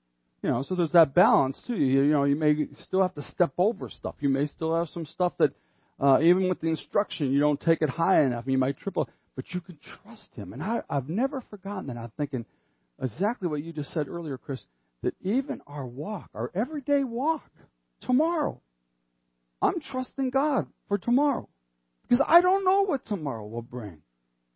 You 0.44 0.50
know, 0.50 0.62
so 0.64 0.76
there's 0.76 0.92
that 0.92 1.16
balance 1.16 1.58
too. 1.66 1.76
You, 1.76 2.04
you 2.04 2.12
know, 2.12 2.26
you 2.26 2.36
may 2.36 2.68
still 2.84 3.02
have 3.02 3.16
to 3.16 3.24
step 3.24 3.54
over 3.58 3.90
stuff. 3.90 4.16
You 4.20 4.30
may 4.30 4.46
still 4.48 4.76
have 4.76 4.90
some 4.90 5.06
stuff 5.06 5.34
that, 5.40 5.52
uh, 6.00 6.20
even 6.22 6.48
with 6.50 6.62
the 6.62 6.68
instruction, 6.68 7.32
you 7.32 7.40
don't 7.40 7.60
take 7.60 7.82
it 7.82 7.90
high 7.90 8.24
enough. 8.24 8.46
You 8.48 8.58
might 8.58 8.78
triple, 8.78 9.10
but 9.36 9.46
you 9.50 9.62
can 9.62 9.78
trust 10.04 10.30
Him. 10.36 10.54
And 10.54 10.62
I, 10.62 10.82
I've 10.90 11.10
never 11.10 11.42
forgotten 11.50 11.88
that. 11.88 11.98
I'm 11.98 12.12
thinking 12.18 12.46
exactly 13.02 13.48
what 13.48 13.64
you 13.64 13.74
just 13.74 13.94
said 13.94 14.08
earlier, 14.08 14.38
Chris. 14.38 14.62
That 15.04 15.14
even 15.22 15.62
our 15.68 15.86
walk, 15.86 16.30
our 16.34 16.52
everyday 16.56 17.04
walk, 17.04 17.44
tomorrow, 18.02 18.60
I'm 19.62 19.80
trusting 19.80 20.32
God 20.32 20.68
for 20.88 20.98
tomorrow 20.98 21.48
because 22.08 22.24
I 22.28 22.42
don't 22.42 22.66
know 22.66 22.82
what 22.82 23.06
tomorrow 23.06 23.46
will 23.46 23.62
bring. 23.62 24.02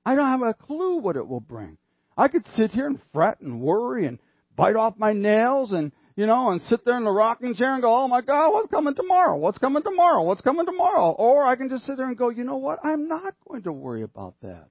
I 0.05 0.15
don't 0.15 0.27
have 0.27 0.41
a 0.41 0.53
clue 0.53 0.97
what 0.97 1.15
it 1.15 1.27
will 1.27 1.41
bring. 1.41 1.77
I 2.17 2.27
could 2.27 2.45
sit 2.55 2.71
here 2.71 2.87
and 2.87 2.99
fret 3.13 3.39
and 3.41 3.61
worry 3.61 4.05
and 4.07 4.19
bite 4.55 4.75
off 4.75 4.95
my 4.97 5.13
nails 5.13 5.71
and, 5.71 5.91
you 6.15 6.25
know, 6.25 6.51
and 6.51 6.61
sit 6.63 6.83
there 6.85 6.97
in 6.97 7.03
the 7.03 7.11
rocking 7.11 7.55
chair 7.55 7.73
and 7.73 7.81
go, 7.81 7.95
oh 7.95 8.07
my 8.07 8.21
God, 8.21 8.51
what's 8.51 8.69
coming 8.69 8.95
tomorrow? 8.95 9.37
What's 9.37 9.57
coming 9.57 9.83
tomorrow? 9.83 10.23
What's 10.23 10.41
coming 10.41 10.65
tomorrow? 10.65 11.11
Or 11.11 11.45
I 11.45 11.55
can 11.55 11.69
just 11.69 11.85
sit 11.85 11.97
there 11.97 12.07
and 12.07 12.17
go, 12.17 12.29
you 12.29 12.43
know 12.43 12.57
what? 12.57 12.79
I'm 12.83 13.07
not 13.07 13.33
going 13.47 13.63
to 13.63 13.71
worry 13.71 14.03
about 14.03 14.35
that. 14.41 14.67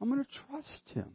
I'm 0.00 0.10
going 0.10 0.24
to 0.24 0.30
trust 0.48 0.90
Him. 0.92 1.10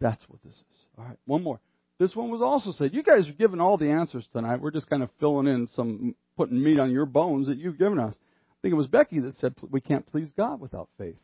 That's 0.00 0.22
what 0.28 0.42
this 0.42 0.54
is. 0.54 0.86
All 0.98 1.04
right, 1.04 1.18
one 1.26 1.42
more. 1.42 1.60
This 1.98 2.16
one 2.16 2.30
was 2.30 2.42
also 2.42 2.72
said, 2.72 2.92
you 2.92 3.02
guys 3.02 3.28
are 3.28 3.32
giving 3.32 3.60
all 3.60 3.76
the 3.76 3.90
answers 3.90 4.26
tonight. 4.32 4.60
We're 4.60 4.72
just 4.72 4.90
kind 4.90 5.02
of 5.02 5.10
filling 5.20 5.46
in 5.46 5.68
some, 5.76 6.16
putting 6.36 6.62
meat 6.62 6.80
on 6.80 6.90
your 6.90 7.06
bones 7.06 7.46
that 7.46 7.58
you've 7.58 7.78
given 7.78 8.00
us. 8.00 8.14
I 8.14 8.56
think 8.62 8.72
it 8.72 8.76
was 8.76 8.88
Becky 8.88 9.20
that 9.20 9.36
said 9.36 9.54
we 9.70 9.80
can't 9.80 10.10
please 10.10 10.32
God 10.36 10.60
without 10.60 10.88
faith. 10.98 11.16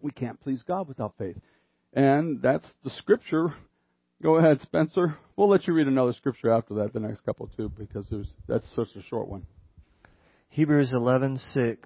We 0.00 0.10
can't 0.10 0.40
please 0.40 0.62
God 0.66 0.88
without 0.88 1.14
faith. 1.18 1.36
And 1.92 2.40
that's 2.40 2.66
the 2.84 2.90
scripture. 2.90 3.54
Go 4.22 4.36
ahead, 4.36 4.60
Spencer. 4.60 5.16
We'll 5.36 5.48
let 5.48 5.66
you 5.68 5.74
read 5.74 5.86
another 5.86 6.12
scripture 6.12 6.50
after 6.50 6.74
that, 6.74 6.92
the 6.92 6.98
next 6.98 7.20
couple 7.20 7.48
too, 7.56 7.70
because 7.78 8.06
there's 8.10 8.26
that's 8.48 8.66
such 8.74 8.88
a 8.96 9.02
short 9.02 9.28
one. 9.28 9.46
Hebrews 10.48 10.92
11:6. 10.96 11.76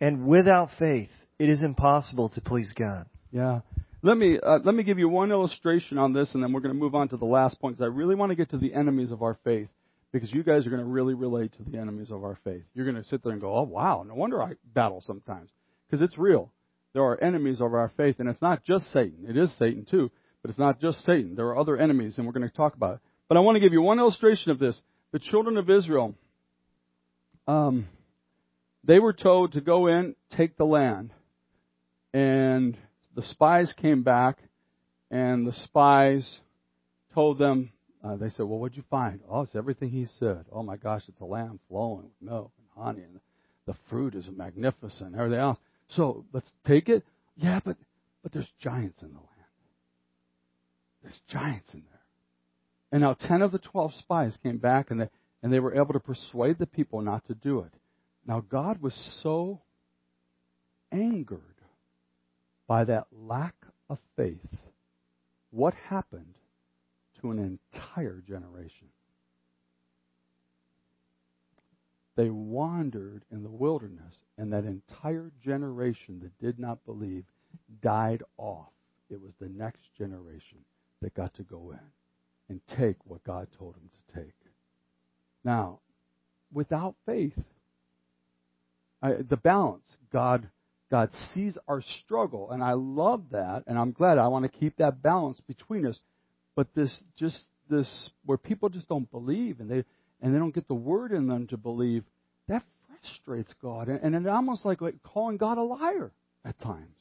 And 0.00 0.26
without 0.26 0.70
faith, 0.78 1.10
it 1.38 1.48
is 1.48 1.62
impossible 1.62 2.30
to 2.30 2.40
please 2.40 2.72
God. 2.76 3.06
Yeah. 3.30 3.60
Let 4.02 4.16
me 4.16 4.38
uh, 4.42 4.58
let 4.64 4.74
me 4.74 4.82
give 4.82 4.98
you 4.98 5.08
one 5.08 5.30
illustration 5.30 5.98
on 5.98 6.12
this, 6.12 6.34
and 6.34 6.42
then 6.42 6.52
we're 6.52 6.60
going 6.60 6.74
to 6.74 6.80
move 6.80 6.94
on 6.94 7.08
to 7.10 7.16
the 7.16 7.26
last 7.26 7.60
point 7.60 7.76
because 7.76 7.92
I 7.92 7.94
really 7.94 8.16
want 8.16 8.30
to 8.30 8.36
get 8.36 8.50
to 8.50 8.58
the 8.58 8.74
enemies 8.74 9.12
of 9.12 9.22
our 9.22 9.38
faith 9.44 9.68
because 10.10 10.32
you 10.32 10.42
guys 10.42 10.66
are 10.66 10.70
going 10.70 10.82
to 10.82 10.88
really 10.88 11.14
relate 11.14 11.52
to 11.58 11.62
the 11.62 11.78
enemies 11.78 12.10
of 12.10 12.24
our 12.24 12.38
faith. 12.42 12.64
You're 12.74 12.90
going 12.90 13.00
to 13.00 13.08
sit 13.08 13.22
there 13.22 13.32
and 13.32 13.40
go, 13.40 13.54
"Oh 13.54 13.62
wow, 13.62 14.04
no 14.08 14.14
wonder 14.14 14.42
I 14.42 14.54
battle 14.74 15.02
sometimes," 15.06 15.50
because 15.86 16.02
it's 16.02 16.18
real 16.18 16.50
there 16.92 17.02
are 17.02 17.22
enemies 17.22 17.60
of 17.60 17.72
our 17.74 17.90
faith, 17.96 18.16
and 18.18 18.28
it's 18.28 18.42
not 18.42 18.64
just 18.64 18.92
Satan. 18.92 19.26
It 19.28 19.36
is 19.36 19.54
Satan 19.58 19.86
too, 19.88 20.10
but 20.42 20.50
it's 20.50 20.58
not 20.58 20.80
just 20.80 21.04
Satan. 21.04 21.34
There 21.34 21.46
are 21.46 21.58
other 21.58 21.76
enemies, 21.76 22.16
and 22.16 22.26
we're 22.26 22.32
going 22.32 22.48
to 22.48 22.54
talk 22.54 22.74
about 22.74 22.94
it. 22.94 23.00
But 23.28 23.36
I 23.36 23.40
want 23.40 23.56
to 23.56 23.60
give 23.60 23.72
you 23.72 23.82
one 23.82 23.98
illustration 23.98 24.50
of 24.50 24.58
this. 24.58 24.78
The 25.12 25.18
children 25.18 25.56
of 25.56 25.68
Israel, 25.68 26.14
um, 27.46 27.86
they 28.84 28.98
were 28.98 29.12
told 29.12 29.52
to 29.52 29.60
go 29.60 29.86
in, 29.86 30.14
take 30.36 30.56
the 30.56 30.64
land, 30.64 31.12
and 32.12 32.76
the 33.14 33.22
spies 33.22 33.74
came 33.80 34.02
back, 34.02 34.38
and 35.10 35.46
the 35.46 35.52
spies 35.52 36.40
told 37.14 37.38
them, 37.38 37.72
uh, 38.02 38.16
they 38.16 38.30
said, 38.30 38.46
"Well, 38.46 38.58
what'd 38.58 38.76
you 38.76 38.84
find?" 38.88 39.20
Oh, 39.28 39.42
it's 39.42 39.54
everything 39.54 39.90
he 39.90 40.06
said. 40.18 40.46
Oh 40.50 40.62
my 40.62 40.76
gosh, 40.76 41.02
it's 41.08 41.20
a 41.20 41.24
land 41.24 41.60
flowing 41.68 42.04
with 42.04 42.22
milk 42.22 42.52
and 42.58 42.84
honey, 42.84 43.02
and 43.02 43.20
the 43.66 43.74
fruit 43.90 44.14
is 44.14 44.28
magnificent, 44.34 45.14
everything 45.14 45.38
else. 45.38 45.58
So 45.88 46.24
let's 46.32 46.50
take 46.64 46.88
it. 46.88 47.04
Yeah, 47.36 47.60
but 47.64 47.76
but 48.22 48.32
there's 48.32 48.50
giants 48.60 49.02
in 49.02 49.08
the 49.08 49.18
land. 49.18 49.29
There's 51.02 51.20
giants 51.28 51.72
in 51.72 51.82
there. 51.90 52.00
And 52.92 53.02
now 53.02 53.14
ten 53.14 53.42
of 53.42 53.52
the 53.52 53.58
twelve 53.58 53.92
spies 53.94 54.36
came 54.42 54.58
back 54.58 54.90
and 54.90 55.00
they 55.00 55.08
and 55.42 55.52
they 55.52 55.60
were 55.60 55.74
able 55.74 55.94
to 55.94 56.00
persuade 56.00 56.58
the 56.58 56.66
people 56.66 57.00
not 57.00 57.26
to 57.26 57.34
do 57.34 57.60
it. 57.60 57.72
Now 58.26 58.40
God 58.40 58.82
was 58.82 58.94
so 59.22 59.60
angered 60.92 61.40
by 62.66 62.84
that 62.84 63.06
lack 63.12 63.54
of 63.88 63.98
faith. 64.16 64.38
What 65.50 65.74
happened 65.74 66.34
to 67.20 67.30
an 67.30 67.38
entire 67.38 68.22
generation? 68.26 68.88
They 72.16 72.28
wandered 72.28 73.24
in 73.32 73.42
the 73.42 73.50
wilderness, 73.50 74.14
and 74.36 74.52
that 74.52 74.64
entire 74.64 75.32
generation 75.42 76.20
that 76.22 76.38
did 76.38 76.58
not 76.58 76.84
believe 76.84 77.24
died 77.80 78.22
off. 78.36 78.68
It 79.08 79.20
was 79.20 79.32
the 79.40 79.48
next 79.48 79.88
generation 79.96 80.58
that 81.02 81.14
got 81.14 81.34
to 81.34 81.42
go 81.42 81.72
in 81.72 81.80
and 82.48 82.60
take 82.76 82.96
what 83.04 83.24
God 83.24 83.48
told 83.58 83.74
them 83.74 83.90
to 83.92 84.20
take. 84.20 84.34
Now, 85.44 85.80
without 86.52 86.94
faith, 87.06 87.38
I, 89.02 89.12
the 89.28 89.36
balance, 89.36 89.84
God, 90.12 90.48
God 90.90 91.10
sees 91.32 91.56
our 91.68 91.82
struggle, 92.04 92.50
and 92.50 92.62
I 92.62 92.72
love 92.72 93.22
that, 93.30 93.64
and 93.66 93.78
I'm 93.78 93.92
glad. 93.92 94.18
I 94.18 94.28
want 94.28 94.50
to 94.50 94.58
keep 94.58 94.76
that 94.76 95.02
balance 95.02 95.40
between 95.46 95.86
us. 95.86 95.98
But 96.54 96.74
this, 96.74 96.94
just 97.16 97.40
this, 97.70 98.10
where 98.26 98.36
people 98.36 98.68
just 98.68 98.88
don't 98.88 99.10
believe, 99.10 99.60
and 99.60 99.70
they 99.70 99.84
and 100.20 100.34
they 100.34 100.38
don't 100.38 100.54
get 100.54 100.68
the 100.68 100.74
word 100.74 101.12
in 101.12 101.26
them 101.26 101.46
to 101.46 101.56
believe, 101.56 102.04
that 102.48 102.62
frustrates 102.86 103.54
God. 103.62 103.88
And, 103.88 104.00
and 104.02 104.14
it's 104.14 104.26
almost 104.26 104.64
like 104.64 104.80
calling 105.02 105.38
God 105.38 105.58
a 105.58 105.62
liar 105.62 106.12
at 106.44 106.60
times. 106.60 106.96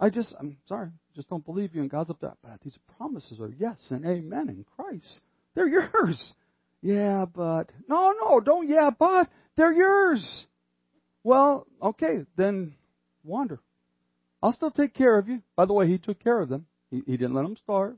I 0.00 0.10
just, 0.10 0.34
I'm 0.38 0.56
sorry, 0.66 0.90
just 1.16 1.28
don't 1.28 1.44
believe 1.44 1.74
you, 1.74 1.80
and 1.80 1.90
God's 1.90 2.10
up 2.10 2.20
to 2.20 2.32
But 2.42 2.60
these 2.62 2.78
promises 2.96 3.40
are 3.40 3.52
yes 3.58 3.78
and 3.90 4.04
amen 4.06 4.48
in 4.48 4.64
Christ. 4.76 5.20
They're 5.54 5.68
yours. 5.68 6.34
Yeah, 6.80 7.24
but. 7.32 7.72
No, 7.88 8.12
no, 8.20 8.40
don't 8.40 8.68
yeah, 8.68 8.90
but. 8.96 9.28
They're 9.56 9.72
yours. 9.72 10.46
Well, 11.24 11.66
okay, 11.82 12.24
then 12.36 12.74
wander. 13.24 13.58
I'll 14.40 14.52
still 14.52 14.70
take 14.70 14.94
care 14.94 15.18
of 15.18 15.28
you. 15.28 15.42
By 15.56 15.66
the 15.66 15.72
way, 15.72 15.88
He 15.88 15.98
took 15.98 16.22
care 16.22 16.40
of 16.40 16.48
them. 16.48 16.66
He, 16.90 17.02
he 17.04 17.16
didn't 17.16 17.34
let 17.34 17.42
them 17.42 17.56
starve. 17.56 17.96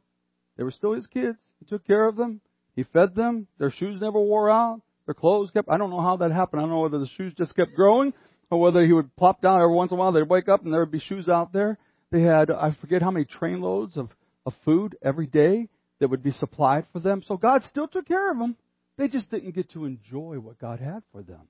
They 0.56 0.64
were 0.64 0.70
still 0.70 0.94
His 0.94 1.06
kids. 1.06 1.38
He 1.58 1.66
took 1.66 1.86
care 1.86 2.06
of 2.06 2.16
them. 2.16 2.40
He 2.74 2.84
fed 2.84 3.14
them. 3.14 3.46
Their 3.58 3.70
shoes 3.70 4.00
never 4.00 4.18
wore 4.18 4.50
out. 4.50 4.80
Their 5.04 5.14
clothes 5.14 5.50
kept, 5.50 5.68
I 5.68 5.76
don't 5.76 5.90
know 5.90 6.00
how 6.00 6.16
that 6.18 6.30
happened. 6.30 6.60
I 6.60 6.62
don't 6.62 6.70
know 6.70 6.80
whether 6.80 6.98
the 6.98 7.08
shoes 7.08 7.34
just 7.36 7.54
kept 7.54 7.74
growing 7.74 8.14
or 8.50 8.60
whether 8.60 8.84
he 8.84 8.92
would 8.92 9.14
plop 9.16 9.42
down 9.42 9.60
every 9.60 9.74
once 9.74 9.90
in 9.90 9.98
a 9.98 10.00
while. 10.00 10.12
They'd 10.12 10.22
wake 10.28 10.48
up 10.48 10.64
and 10.64 10.72
there 10.72 10.80
would 10.80 10.90
be 10.90 11.00
shoes 11.00 11.28
out 11.28 11.52
there. 11.52 11.78
They 12.10 12.22
had, 12.22 12.50
I 12.50 12.72
forget 12.80 13.02
how 13.02 13.10
many 13.10 13.24
trainloads 13.24 13.96
of, 13.96 14.10
of 14.44 14.54
food 14.64 14.96
every 15.02 15.26
day 15.26 15.68
that 16.00 16.08
would 16.08 16.22
be 16.22 16.32
supplied 16.32 16.86
for 16.92 16.98
them. 16.98 17.22
So 17.24 17.36
God 17.36 17.62
still 17.64 17.86
took 17.86 18.08
care 18.08 18.30
of 18.30 18.38
them. 18.38 18.56
They 18.96 19.08
just 19.08 19.30
didn't 19.30 19.54
get 19.54 19.70
to 19.72 19.84
enjoy 19.84 20.36
what 20.36 20.58
God 20.58 20.80
had 20.80 21.02
for 21.12 21.22
them. 21.22 21.42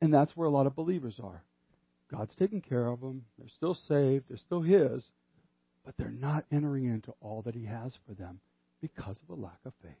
And 0.00 0.12
that's 0.12 0.36
where 0.36 0.48
a 0.48 0.50
lot 0.50 0.66
of 0.66 0.76
believers 0.76 1.18
are. 1.22 1.42
God's 2.10 2.34
taking 2.38 2.60
care 2.60 2.86
of 2.86 3.00
them. 3.00 3.24
They're 3.38 3.48
still 3.56 3.74
saved. 3.74 4.26
They're 4.28 4.36
still 4.36 4.60
His. 4.60 5.08
But 5.84 5.94
they're 5.96 6.10
not 6.10 6.44
entering 6.52 6.84
into 6.84 7.14
all 7.20 7.42
that 7.42 7.54
He 7.54 7.64
has 7.64 7.96
for 8.06 8.14
them 8.14 8.40
because 8.80 9.16
of 9.22 9.36
a 9.36 9.40
lack 9.40 9.58
of 9.64 9.72
faith. 9.82 9.92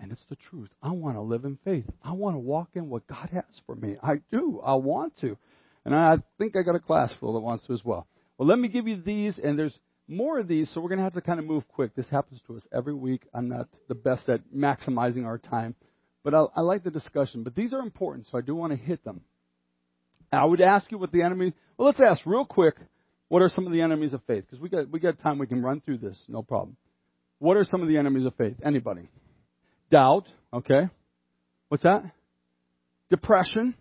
And 0.00 0.10
it's 0.10 0.24
the 0.28 0.36
truth. 0.36 0.70
I 0.82 0.90
want 0.90 1.16
to 1.16 1.20
live 1.20 1.44
in 1.44 1.58
faith. 1.64 1.84
I 2.02 2.12
want 2.12 2.34
to 2.34 2.40
walk 2.40 2.70
in 2.74 2.88
what 2.88 3.06
God 3.06 3.28
has 3.32 3.60
for 3.66 3.74
me. 3.74 3.96
I 4.02 4.14
do. 4.32 4.60
I 4.64 4.74
want 4.74 5.18
to. 5.20 5.36
And 5.84 5.94
I 5.94 6.18
think 6.38 6.56
I 6.56 6.62
got 6.62 6.74
a 6.74 6.80
class 6.80 7.12
full 7.20 7.34
that 7.34 7.40
wants 7.40 7.64
to 7.66 7.72
as 7.72 7.84
well. 7.84 8.06
Well, 8.38 8.48
let 8.48 8.58
me 8.58 8.68
give 8.68 8.88
you 8.88 9.00
these, 9.00 9.38
and 9.42 9.58
there's 9.58 9.78
more 10.08 10.38
of 10.38 10.48
these, 10.48 10.70
so 10.72 10.80
we're 10.80 10.88
going 10.88 10.98
to 10.98 11.04
have 11.04 11.14
to 11.14 11.20
kind 11.20 11.38
of 11.38 11.46
move 11.46 11.66
quick. 11.68 11.94
This 11.94 12.08
happens 12.08 12.40
to 12.46 12.56
us 12.56 12.62
every 12.72 12.94
week. 12.94 13.22
I'm 13.32 13.48
not 13.48 13.68
the 13.88 13.94
best 13.94 14.28
at 14.28 14.40
maximizing 14.54 15.24
our 15.24 15.38
time, 15.38 15.74
but 16.22 16.34
I, 16.34 16.44
I 16.56 16.60
like 16.60 16.84
the 16.84 16.90
discussion. 16.90 17.42
But 17.42 17.54
these 17.54 17.72
are 17.72 17.80
important, 17.80 18.26
so 18.30 18.38
I 18.38 18.40
do 18.40 18.54
want 18.54 18.72
to 18.72 18.78
hit 18.78 19.04
them. 19.04 19.22
I 20.32 20.44
would 20.44 20.60
ask 20.60 20.90
you 20.90 20.98
what 20.98 21.12
the 21.12 21.22
enemy. 21.22 21.52
Well, 21.78 21.86
let's 21.86 22.00
ask 22.00 22.20
real 22.26 22.44
quick. 22.44 22.74
What 23.28 23.42
are 23.42 23.48
some 23.48 23.66
of 23.66 23.72
the 23.72 23.82
enemies 23.82 24.12
of 24.12 24.22
faith? 24.26 24.44
Because 24.44 24.60
we 24.60 24.68
got 24.68 24.90
we 24.90 25.00
got 25.00 25.18
time. 25.18 25.38
We 25.38 25.46
can 25.46 25.62
run 25.62 25.80
through 25.80 25.98
this. 25.98 26.18
No 26.28 26.42
problem. 26.42 26.76
What 27.38 27.56
are 27.56 27.64
some 27.64 27.82
of 27.82 27.88
the 27.88 27.98
enemies 27.98 28.26
of 28.26 28.34
faith? 28.34 28.56
Anybody? 28.64 29.08
Doubt. 29.90 30.24
Okay. 30.52 30.88
What's 31.68 31.84
that? 31.84 32.02
Depression. 33.10 33.74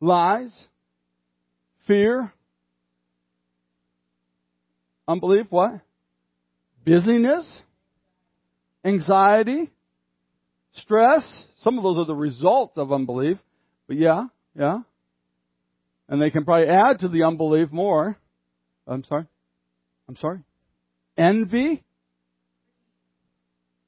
Lies. 0.00 0.66
Fear. 1.86 2.32
Unbelief. 5.08 5.46
What? 5.50 5.80
Busyness. 6.84 7.62
Anxiety. 8.84 9.70
Stress. 10.74 11.44
Some 11.58 11.76
of 11.78 11.84
those 11.84 11.98
are 11.98 12.06
the 12.06 12.14
results 12.14 12.78
of 12.78 12.92
unbelief. 12.92 13.38
But 13.86 13.96
yeah, 13.96 14.24
yeah. 14.56 14.78
And 16.08 16.20
they 16.20 16.30
can 16.30 16.44
probably 16.44 16.68
add 16.68 17.00
to 17.00 17.08
the 17.08 17.24
unbelief 17.24 17.70
more. 17.70 18.16
I'm 18.86 19.04
sorry. 19.04 19.26
I'm 20.08 20.16
sorry. 20.16 20.40
Envy. 21.16 21.82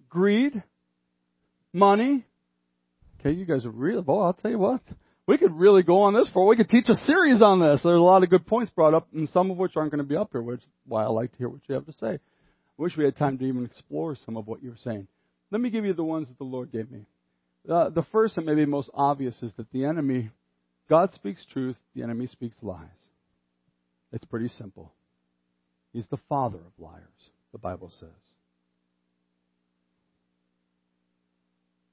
Greed. 0.08 0.62
Money. 1.72 2.24
Okay, 3.18 3.32
you 3.32 3.46
guys 3.46 3.64
are 3.64 3.70
real. 3.70 4.02
boy, 4.02 4.22
I'll 4.22 4.34
tell 4.34 4.50
you 4.50 4.58
what. 4.58 4.82
We 5.26 5.38
could 5.38 5.54
really 5.54 5.82
go 5.82 6.02
on 6.02 6.14
this 6.14 6.28
for, 6.32 6.46
we 6.46 6.56
could 6.56 6.68
teach 6.68 6.88
a 6.88 6.96
series 7.06 7.42
on 7.42 7.60
this. 7.60 7.80
There's 7.82 8.00
a 8.00 8.02
lot 8.02 8.24
of 8.24 8.30
good 8.30 8.46
points 8.46 8.70
brought 8.70 8.94
up, 8.94 9.06
and 9.14 9.28
some 9.28 9.50
of 9.50 9.56
which 9.56 9.76
aren't 9.76 9.92
going 9.92 10.02
to 10.02 10.08
be 10.08 10.16
up 10.16 10.30
here, 10.32 10.42
which 10.42 10.60
is 10.60 10.66
why 10.86 11.04
I 11.04 11.08
like 11.08 11.30
to 11.32 11.38
hear 11.38 11.48
what 11.48 11.60
you 11.68 11.74
have 11.74 11.86
to 11.86 11.92
say. 11.92 12.14
I 12.14 12.18
Wish 12.76 12.96
we 12.96 13.04
had 13.04 13.16
time 13.16 13.38
to 13.38 13.44
even 13.44 13.64
explore 13.64 14.16
some 14.16 14.36
of 14.36 14.48
what 14.48 14.62
you're 14.62 14.76
saying. 14.82 15.06
Let 15.52 15.60
me 15.60 15.70
give 15.70 15.84
you 15.84 15.92
the 15.92 16.02
ones 16.02 16.28
that 16.28 16.38
the 16.38 16.44
Lord 16.44 16.72
gave 16.72 16.90
me. 16.90 17.06
Uh, 17.70 17.90
the 17.90 18.04
first 18.10 18.36
and 18.36 18.46
maybe 18.46 18.64
most 18.66 18.90
obvious 18.94 19.40
is 19.42 19.52
that 19.56 19.70
the 19.70 19.84
enemy, 19.84 20.30
God 20.88 21.12
speaks 21.14 21.44
truth, 21.52 21.76
the 21.94 22.02
enemy 22.02 22.26
speaks 22.26 22.56
lies. 22.60 22.88
It's 24.12 24.24
pretty 24.24 24.48
simple. 24.48 24.92
He's 25.92 26.08
the 26.08 26.18
father 26.28 26.58
of 26.58 26.72
liars, 26.78 27.02
the 27.52 27.58
Bible 27.58 27.92
says. 28.00 28.08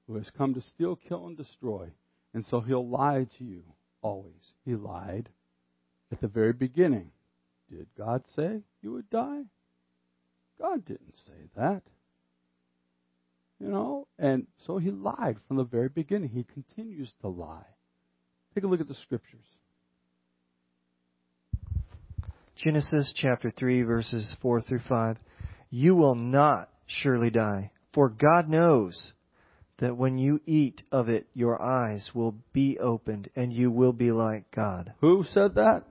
Who 0.08 0.16
has 0.16 0.30
come 0.36 0.54
to 0.54 0.60
steal, 0.60 0.96
kill, 0.96 1.26
and 1.28 1.36
destroy. 1.36 1.90
And 2.32 2.44
so 2.46 2.60
he'll 2.60 2.88
lie 2.88 3.26
to 3.38 3.44
you 3.44 3.62
always. 4.02 4.52
He 4.64 4.74
lied 4.74 5.28
at 6.12 6.20
the 6.20 6.28
very 6.28 6.52
beginning. 6.52 7.10
Did 7.70 7.88
God 7.96 8.24
say 8.34 8.62
you 8.82 8.92
would 8.92 9.10
die? 9.10 9.42
God 10.60 10.84
didn't 10.84 11.14
say 11.26 11.48
that. 11.56 11.82
You 13.58 13.68
know, 13.68 14.06
and 14.18 14.46
so 14.66 14.78
he 14.78 14.90
lied 14.90 15.36
from 15.46 15.58
the 15.58 15.64
very 15.64 15.88
beginning. 15.88 16.30
He 16.30 16.44
continues 16.44 17.12
to 17.20 17.28
lie. 17.28 17.66
Take 18.54 18.64
a 18.64 18.66
look 18.66 18.80
at 18.80 18.88
the 18.88 18.94
scriptures. 18.94 19.44
Genesis 22.56 23.12
chapter 23.16 23.50
3, 23.50 23.82
verses 23.82 24.34
4 24.42 24.60
through 24.62 24.80
5. 24.88 25.16
You 25.70 25.94
will 25.94 26.14
not 26.14 26.68
surely 26.86 27.30
die, 27.30 27.70
for 27.94 28.08
God 28.08 28.48
knows 28.48 29.12
that 29.80 29.96
when 29.96 30.18
you 30.18 30.40
eat 30.46 30.82
of 30.92 31.08
it, 31.08 31.26
your 31.34 31.60
eyes 31.60 32.10
will 32.14 32.36
be 32.52 32.78
opened, 32.78 33.30
and 33.34 33.52
you 33.52 33.70
will 33.70 33.92
be 33.92 34.12
like 34.12 34.50
God. 34.50 34.92
Who 35.00 35.24
said 35.30 35.54
that? 35.56 35.84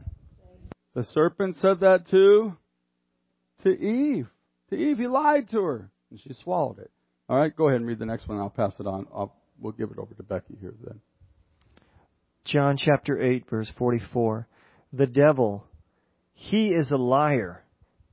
The 0.93 1.03
serpent 1.03 1.55
said 1.57 1.81
that 1.81 2.07
to 2.09 2.55
to 3.63 3.69
Eve. 3.69 4.27
To 4.69 4.75
Eve, 4.75 4.97
he 4.97 5.07
lied 5.07 5.49
to 5.49 5.61
her, 5.61 5.91
and 6.09 6.19
she 6.19 6.33
swallowed 6.43 6.79
it. 6.79 6.91
All 7.27 7.37
right, 7.37 7.55
go 7.55 7.67
ahead 7.67 7.81
and 7.81 7.87
read 7.87 7.99
the 7.99 8.05
next 8.05 8.27
one. 8.27 8.39
I'll 8.39 8.49
pass 8.49 8.75
it 8.79 8.87
on. 8.87 9.07
I'll, 9.13 9.35
we'll 9.59 9.73
give 9.73 9.91
it 9.91 9.97
over 9.97 10.13
to 10.13 10.23
Becky 10.23 10.57
here 10.59 10.73
then. 10.83 10.99
John 12.45 12.77
chapter 12.77 13.21
8, 13.21 13.49
verse 13.49 13.71
44. 13.77 14.47
The 14.93 15.05
devil 15.05 15.65
he 16.39 16.69
is 16.69 16.89
a 16.89 16.97
liar 16.97 17.61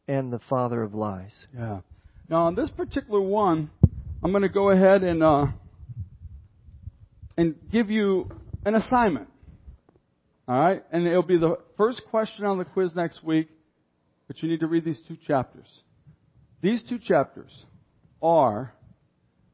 and 0.09 0.33
the 0.33 0.41
father 0.51 0.83
of 0.83 0.95
lies. 0.95 1.47
Yeah. 1.57 1.81
Now, 2.29 2.47
on 2.47 2.57
this 2.57 2.71
particular 2.71 3.21
one, 3.21 3.71
I'm 4.23 4.33
going 4.33 4.43
to 4.43 4.49
go 4.49 4.71
ahead 4.71 5.05
and 5.05 5.23
uh, 5.23 5.47
and 7.37 7.55
give 7.71 7.91
you 7.91 8.31
an 8.65 8.75
assignment. 8.75 9.29
All 10.49 10.59
right, 10.59 10.83
and 10.93 11.07
it'll 11.07 11.23
be 11.23 11.39
the 11.39 11.57
first 11.77 12.03
question 12.11 12.45
on 12.45 12.59
the 12.59 12.65
quiz 12.65 12.95
next 12.95 13.25
week. 13.25 13.49
But 14.29 14.43
you 14.43 14.49
need 14.49 14.61
to 14.61 14.67
read 14.67 14.85
these 14.85 15.01
two 15.07 15.17
chapters. 15.27 15.67
These 16.63 16.83
two 16.89 16.99
chapters 16.99 17.53
are 18.23 18.73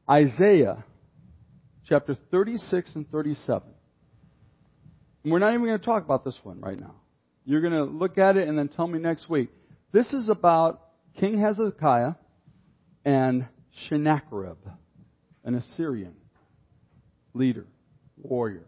Isaiah 0.09 0.83
chapter 1.87 2.17
36 2.31 2.95
and 2.95 3.09
37. 3.09 3.67
And 5.23 5.31
we're 5.31 5.39
not 5.39 5.53
even 5.53 5.65
going 5.65 5.79
to 5.79 5.85
talk 5.85 6.03
about 6.03 6.25
this 6.25 6.37
one 6.43 6.59
right 6.59 6.79
now. 6.79 6.95
You're 7.45 7.61
going 7.61 7.73
to 7.73 7.83
look 7.83 8.17
at 8.17 8.37
it 8.37 8.47
and 8.47 8.57
then 8.57 8.67
tell 8.67 8.87
me 8.87 8.99
next 8.99 9.29
week. 9.29 9.49
This 9.91 10.11
is 10.13 10.29
about 10.29 10.81
King 11.19 11.39
Hezekiah 11.39 12.13
and 13.05 13.45
Sennacherib, 13.89 14.57
an 15.43 15.55
Assyrian 15.55 16.15
leader, 17.33 17.67
warrior. 18.17 18.65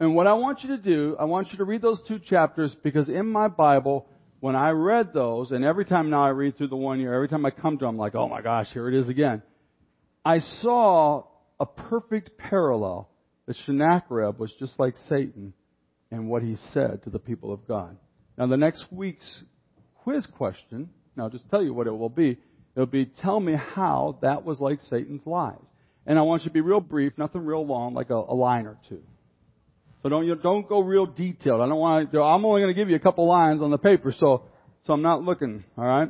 And 0.00 0.14
what 0.16 0.26
I 0.26 0.32
want 0.34 0.62
you 0.62 0.70
to 0.70 0.82
do, 0.82 1.16
I 1.18 1.24
want 1.24 1.52
you 1.52 1.58
to 1.58 1.64
read 1.64 1.82
those 1.82 2.00
two 2.08 2.18
chapters 2.18 2.74
because 2.82 3.08
in 3.08 3.26
my 3.30 3.48
Bible, 3.48 4.06
when 4.40 4.56
I 4.56 4.70
read 4.70 5.14
those, 5.14 5.52
and 5.52 5.64
every 5.64 5.84
time 5.84 6.10
now 6.10 6.24
I 6.24 6.30
read 6.30 6.58
through 6.58 6.68
the 6.68 6.76
one 6.76 6.98
year, 6.98 7.14
every 7.14 7.28
time 7.28 7.46
I 7.46 7.50
come 7.50 7.78
to 7.78 7.84
them, 7.84 7.94
I'm 7.94 7.98
like, 7.98 8.16
oh 8.16 8.28
my 8.28 8.42
gosh, 8.42 8.66
here 8.72 8.88
it 8.88 8.94
is 8.94 9.08
again. 9.08 9.42
I 10.24 10.40
saw 10.60 11.24
a 11.60 11.66
perfect 11.66 12.36
parallel 12.36 13.08
that 13.46 13.54
Sennacherib 13.64 14.38
was 14.40 14.52
just 14.58 14.78
like 14.80 14.96
Satan 15.08 15.52
and 16.10 16.28
what 16.28 16.42
he 16.42 16.56
said 16.72 17.04
to 17.04 17.10
the 17.10 17.20
people 17.20 17.52
of 17.52 17.66
God. 17.68 17.96
Now, 18.36 18.48
the 18.48 18.56
next 18.56 18.86
week's 18.90 19.44
quiz 20.02 20.26
question, 20.26 20.90
now 21.16 21.28
just 21.28 21.48
tell 21.48 21.62
you 21.62 21.72
what 21.72 21.86
it 21.86 21.96
will 21.96 22.08
be. 22.08 22.38
It'll 22.74 22.86
be, 22.86 23.04
tell 23.06 23.38
me 23.38 23.54
how 23.54 24.18
that 24.22 24.44
was 24.44 24.58
like 24.58 24.80
Satan's 24.82 25.26
lies. 25.26 25.58
And 26.06 26.18
I 26.18 26.22
want 26.22 26.42
you 26.42 26.48
to 26.48 26.52
be 26.52 26.60
real 26.60 26.80
brief, 26.80 27.12
nothing 27.16 27.44
real 27.44 27.64
long, 27.64 27.94
like 27.94 28.10
a, 28.10 28.14
a 28.14 28.34
line 28.34 28.66
or 28.66 28.78
two. 28.88 29.02
So 30.02 30.08
don't 30.08 30.26
you 30.26 30.34
don't 30.34 30.68
go 30.68 30.80
real 30.80 31.06
detailed. 31.06 31.60
I 31.60 31.68
don't 31.68 31.78
want 31.78 32.10
to. 32.10 32.22
I'm 32.22 32.44
only 32.44 32.60
going 32.60 32.74
to 32.74 32.78
give 32.78 32.90
you 32.90 32.96
a 32.96 33.00
couple 33.00 33.26
lines 33.28 33.62
on 33.62 33.70
the 33.70 33.78
paper, 33.78 34.12
so 34.18 34.44
so 34.84 34.92
I'm 34.92 35.02
not 35.02 35.22
looking. 35.22 35.64
All 35.78 35.84
right. 35.84 36.08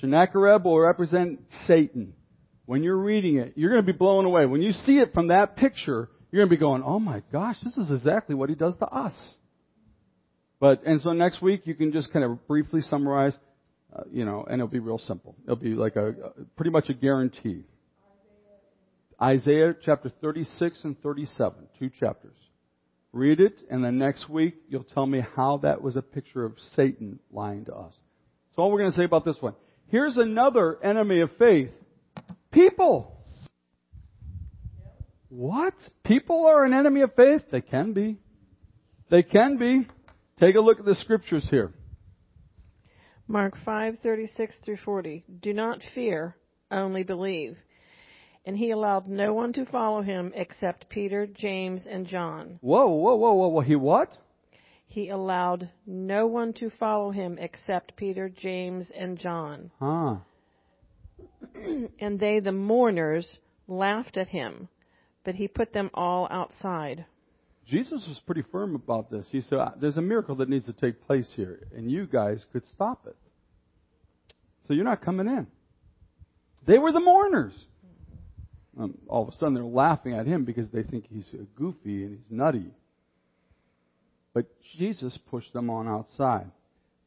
Sennacherib 0.00 0.64
will 0.64 0.80
represent 0.80 1.40
Satan. 1.66 2.14
When 2.66 2.82
you're 2.82 2.96
reading 2.96 3.36
it, 3.36 3.52
you're 3.56 3.70
going 3.70 3.84
to 3.84 3.92
be 3.92 3.96
blown 3.96 4.24
away. 4.24 4.46
When 4.46 4.62
you 4.62 4.72
see 4.72 4.98
it 4.98 5.12
from 5.12 5.28
that 5.28 5.56
picture, 5.56 6.08
you're 6.30 6.40
going 6.40 6.48
to 6.48 6.56
be 6.56 6.60
going, 6.60 6.82
oh 6.82 6.98
my 6.98 7.22
gosh, 7.30 7.56
this 7.62 7.76
is 7.76 7.90
exactly 7.90 8.34
what 8.34 8.48
he 8.48 8.54
does 8.54 8.76
to 8.78 8.86
us. 8.86 9.12
But, 10.58 10.82
and 10.84 11.00
so 11.02 11.12
next 11.12 11.42
week 11.42 11.62
you 11.64 11.74
can 11.74 11.92
just 11.92 12.12
kind 12.12 12.24
of 12.24 12.46
briefly 12.48 12.80
summarize, 12.80 13.34
uh, 13.94 14.04
you 14.10 14.24
know, 14.24 14.44
and 14.44 14.54
it'll 14.54 14.66
be 14.66 14.78
real 14.78 14.98
simple. 14.98 15.36
It'll 15.44 15.56
be 15.56 15.74
like 15.74 15.96
a, 15.96 16.14
pretty 16.56 16.70
much 16.70 16.88
a 16.88 16.94
guarantee. 16.94 17.64
Isaiah 19.20 19.74
chapter 19.80 20.08
36 20.20 20.80
and 20.84 21.00
37, 21.00 21.68
two 21.78 21.90
chapters. 22.00 22.36
Read 23.12 23.40
it, 23.40 23.62
and 23.70 23.84
then 23.84 23.96
next 23.96 24.28
week 24.28 24.56
you'll 24.68 24.82
tell 24.82 25.06
me 25.06 25.22
how 25.36 25.58
that 25.58 25.80
was 25.80 25.96
a 25.96 26.02
picture 26.02 26.44
of 26.44 26.58
Satan 26.74 27.20
lying 27.30 27.64
to 27.66 27.74
us. 27.74 27.94
So 28.54 28.62
all 28.62 28.72
we're 28.72 28.80
going 28.80 28.90
to 28.90 28.96
say 28.96 29.04
about 29.04 29.24
this 29.24 29.36
one. 29.40 29.54
Here's 29.88 30.16
another 30.16 30.82
enemy 30.82 31.20
of 31.20 31.30
faith. 31.38 31.70
People. 32.50 33.16
What? 35.28 35.74
People 36.04 36.46
are 36.46 36.64
an 36.64 36.72
enemy 36.72 37.02
of 37.02 37.14
faith? 37.14 37.42
They 37.50 37.60
can 37.60 37.92
be. 37.92 38.18
They 39.10 39.22
can 39.22 39.58
be. 39.58 39.86
Take 40.38 40.56
a 40.56 40.60
look 40.60 40.80
at 40.80 40.84
the 40.84 40.96
scriptures 40.96 41.46
here. 41.50 41.72
Mark 43.26 43.56
5:36 43.64 44.58
through 44.64 44.76
40. 44.78 45.24
Do 45.40 45.52
not 45.52 45.80
fear, 45.94 46.36
only 46.70 47.04
believe. 47.04 47.56
And 48.46 48.56
he 48.56 48.70
allowed 48.70 49.08
no 49.08 49.32
one 49.32 49.52
to 49.54 49.64
follow 49.64 50.02
him 50.02 50.32
except 50.34 50.88
Peter, 50.88 51.26
James, 51.26 51.82
and 51.88 52.06
John. 52.06 52.58
Whoa, 52.60 52.86
whoa, 52.88 53.14
whoa, 53.14 53.32
whoa, 53.32 53.48
whoa. 53.48 53.60
He 53.60 53.76
what? 53.76 54.18
He 54.86 55.08
allowed 55.08 55.70
no 55.86 56.26
one 56.26 56.52
to 56.54 56.70
follow 56.70 57.10
him 57.10 57.38
except 57.40 57.96
Peter, 57.96 58.28
James, 58.28 58.86
and 58.96 59.18
John. 59.18 59.70
Huh. 59.80 60.16
and 62.00 62.20
they, 62.20 62.40
the 62.40 62.52
mourners, 62.52 63.38
laughed 63.66 64.16
at 64.16 64.28
him 64.28 64.68
but 65.24 65.34
he 65.34 65.48
put 65.48 65.72
them 65.72 65.90
all 65.94 66.28
outside. 66.30 67.06
Jesus 67.66 68.04
was 68.06 68.20
pretty 68.26 68.42
firm 68.52 68.74
about 68.74 69.10
this. 69.10 69.26
He 69.32 69.40
said, 69.40 69.58
uh, 69.58 69.70
There's 69.80 69.96
a 69.96 70.02
miracle 70.02 70.36
that 70.36 70.50
needs 70.50 70.66
to 70.66 70.74
take 70.74 71.06
place 71.06 71.32
here, 71.34 71.66
and 71.74 71.90
you 71.90 72.06
guys 72.06 72.44
could 72.52 72.64
stop 72.74 73.06
it. 73.06 73.16
So 74.68 74.74
you're 74.74 74.84
not 74.84 75.02
coming 75.02 75.26
in. 75.26 75.46
They 76.66 76.78
were 76.78 76.92
the 76.92 77.00
mourners. 77.00 77.54
Um, 78.78 78.98
all 79.08 79.22
of 79.22 79.28
a 79.28 79.32
sudden, 79.32 79.54
they're 79.54 79.64
laughing 79.64 80.14
at 80.14 80.26
him 80.26 80.44
because 80.44 80.68
they 80.70 80.82
think 80.82 81.06
he's 81.08 81.30
goofy 81.54 82.04
and 82.04 82.18
he's 82.18 82.30
nutty. 82.30 82.72
But 84.32 84.46
Jesus 84.76 85.16
pushed 85.30 85.52
them 85.52 85.70
on 85.70 85.86
outside. 85.86 86.50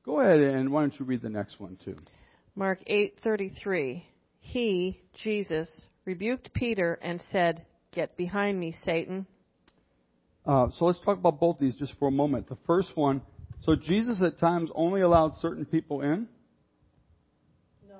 Go 0.05 0.22
ahead 0.22 0.39
and 0.39 0.72
why 0.72 0.82
don't 0.82 0.97
you 0.97 1.05
read 1.05 1.22
the 1.22 1.30
next 1.30 1.59
one 1.59 1.78
too? 1.84 1.97
Mark 2.55 2.80
8:33. 2.88 4.03
He, 4.39 5.01
Jesus, 5.13 5.70
rebuked 6.05 6.53
Peter 6.53 6.97
and 7.01 7.22
said, 7.32 7.65
"Get 7.91 8.15
behind 8.15 8.57
me, 8.57 8.74
Satan." 8.86 9.28
Uh, 10.45 10.70
so 10.72 10.86
let's 10.86 10.99
talk 11.01 11.18
about 11.18 11.41
both 11.41 11.59
these 11.59 11.76
just 11.76 11.93
for 11.99 12.07
a 12.07 12.11
moment. 12.11 12.47
The 12.47 12.57
first 12.65 12.95
one, 12.95 13.22
so 13.59 13.76
Jesus 13.76 14.24
at 14.24 14.39
times 14.39 14.70
only 14.74 15.01
allowed 15.01 15.34
certain 15.41 15.65
people 15.65 16.01
in. 16.01 16.30
No. 17.89 17.95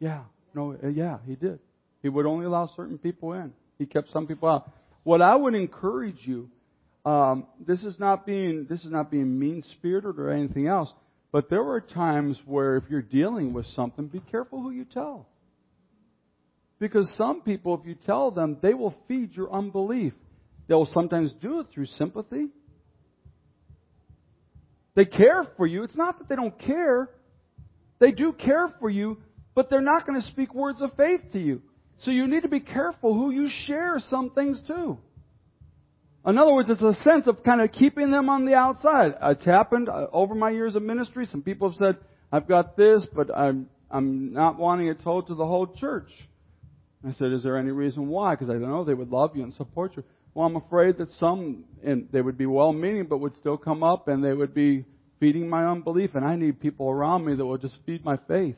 Yeah, 0.00 0.24
no, 0.52 0.76
uh, 0.82 0.88
yeah, 0.88 1.18
he 1.24 1.36
did. 1.36 1.60
He 2.04 2.10
would 2.10 2.26
only 2.26 2.44
allow 2.44 2.66
certain 2.76 2.98
people 2.98 3.32
in. 3.32 3.54
He 3.78 3.86
kept 3.86 4.10
some 4.10 4.26
people 4.26 4.46
out. 4.46 4.70
What 5.04 5.22
I 5.22 5.34
would 5.34 5.54
encourage 5.54 6.18
you, 6.24 6.50
um, 7.06 7.46
this 7.66 7.82
is 7.82 7.98
not 7.98 8.26
being 8.26 8.66
this 8.68 8.84
is 8.84 8.90
not 8.90 9.10
being 9.10 9.38
mean 9.38 9.64
spirited 9.70 10.18
or 10.18 10.30
anything 10.30 10.66
else, 10.66 10.92
but 11.32 11.48
there 11.48 11.66
are 11.66 11.80
times 11.80 12.38
where 12.44 12.76
if 12.76 12.84
you're 12.90 13.00
dealing 13.00 13.54
with 13.54 13.64
something, 13.68 14.06
be 14.06 14.20
careful 14.20 14.60
who 14.60 14.70
you 14.70 14.84
tell. 14.84 15.26
Because 16.78 17.10
some 17.16 17.40
people, 17.40 17.80
if 17.80 17.86
you 17.86 17.94
tell 17.94 18.30
them, 18.30 18.58
they 18.60 18.74
will 18.74 18.94
feed 19.08 19.34
your 19.34 19.50
unbelief. 19.50 20.12
They'll 20.68 20.90
sometimes 20.92 21.32
do 21.40 21.60
it 21.60 21.68
through 21.72 21.86
sympathy. 21.86 22.48
They 24.94 25.06
care 25.06 25.44
for 25.56 25.66
you. 25.66 25.84
It's 25.84 25.96
not 25.96 26.18
that 26.18 26.28
they 26.28 26.36
don't 26.36 26.58
care. 26.58 27.08
They 27.98 28.12
do 28.12 28.34
care 28.34 28.74
for 28.78 28.90
you, 28.90 29.16
but 29.54 29.70
they're 29.70 29.80
not 29.80 30.06
going 30.06 30.20
to 30.20 30.28
speak 30.28 30.54
words 30.54 30.82
of 30.82 30.92
faith 30.98 31.22
to 31.32 31.40
you. 31.40 31.62
So 31.98 32.10
you 32.10 32.26
need 32.26 32.42
to 32.42 32.48
be 32.48 32.60
careful 32.60 33.14
who 33.14 33.30
you 33.30 33.48
share 33.66 33.98
some 33.98 34.30
things 34.30 34.60
to. 34.66 34.98
In 36.26 36.38
other 36.38 36.52
words, 36.52 36.70
it's 36.70 36.82
a 36.82 36.94
sense 37.02 37.26
of 37.26 37.42
kind 37.42 37.60
of 37.60 37.70
keeping 37.72 38.10
them 38.10 38.28
on 38.28 38.46
the 38.46 38.54
outside. 38.54 39.14
It's 39.22 39.44
happened 39.44 39.88
uh, 39.88 40.06
over 40.12 40.34
my 40.34 40.50
years 40.50 40.74
of 40.74 40.82
ministry. 40.82 41.26
Some 41.26 41.42
people 41.42 41.70
have 41.70 41.76
said, 41.76 41.96
I've 42.32 42.48
got 42.48 42.76
this, 42.76 43.06
but 43.14 43.34
I'm, 43.36 43.68
I'm 43.90 44.32
not 44.32 44.58
wanting 44.58 44.88
it 44.88 45.02
told 45.02 45.26
to 45.28 45.34
the 45.34 45.46
whole 45.46 45.66
church. 45.66 46.08
I 47.06 47.12
said, 47.12 47.32
is 47.32 47.42
there 47.42 47.58
any 47.58 47.70
reason 47.70 48.08
why? 48.08 48.34
Because 48.34 48.48
I 48.48 48.54
don't 48.54 48.70
know 48.70 48.84
they 48.84 48.94
would 48.94 49.10
love 49.10 49.36
you 49.36 49.42
and 49.42 49.52
support 49.52 49.92
you. 49.96 50.04
Well, 50.32 50.46
I'm 50.46 50.56
afraid 50.56 50.96
that 50.98 51.10
some, 51.12 51.64
and 51.84 52.08
they 52.10 52.22
would 52.22 52.38
be 52.38 52.46
well-meaning, 52.46 53.06
but 53.06 53.18
would 53.18 53.36
still 53.36 53.58
come 53.58 53.82
up 53.82 54.08
and 54.08 54.24
they 54.24 54.32
would 54.32 54.54
be 54.54 54.86
feeding 55.20 55.48
my 55.48 55.66
unbelief. 55.66 56.14
And 56.14 56.24
I 56.24 56.36
need 56.36 56.58
people 56.58 56.90
around 56.90 57.26
me 57.26 57.36
that 57.36 57.44
will 57.44 57.58
just 57.58 57.76
feed 57.84 58.02
my 58.02 58.16
faith. 58.26 58.56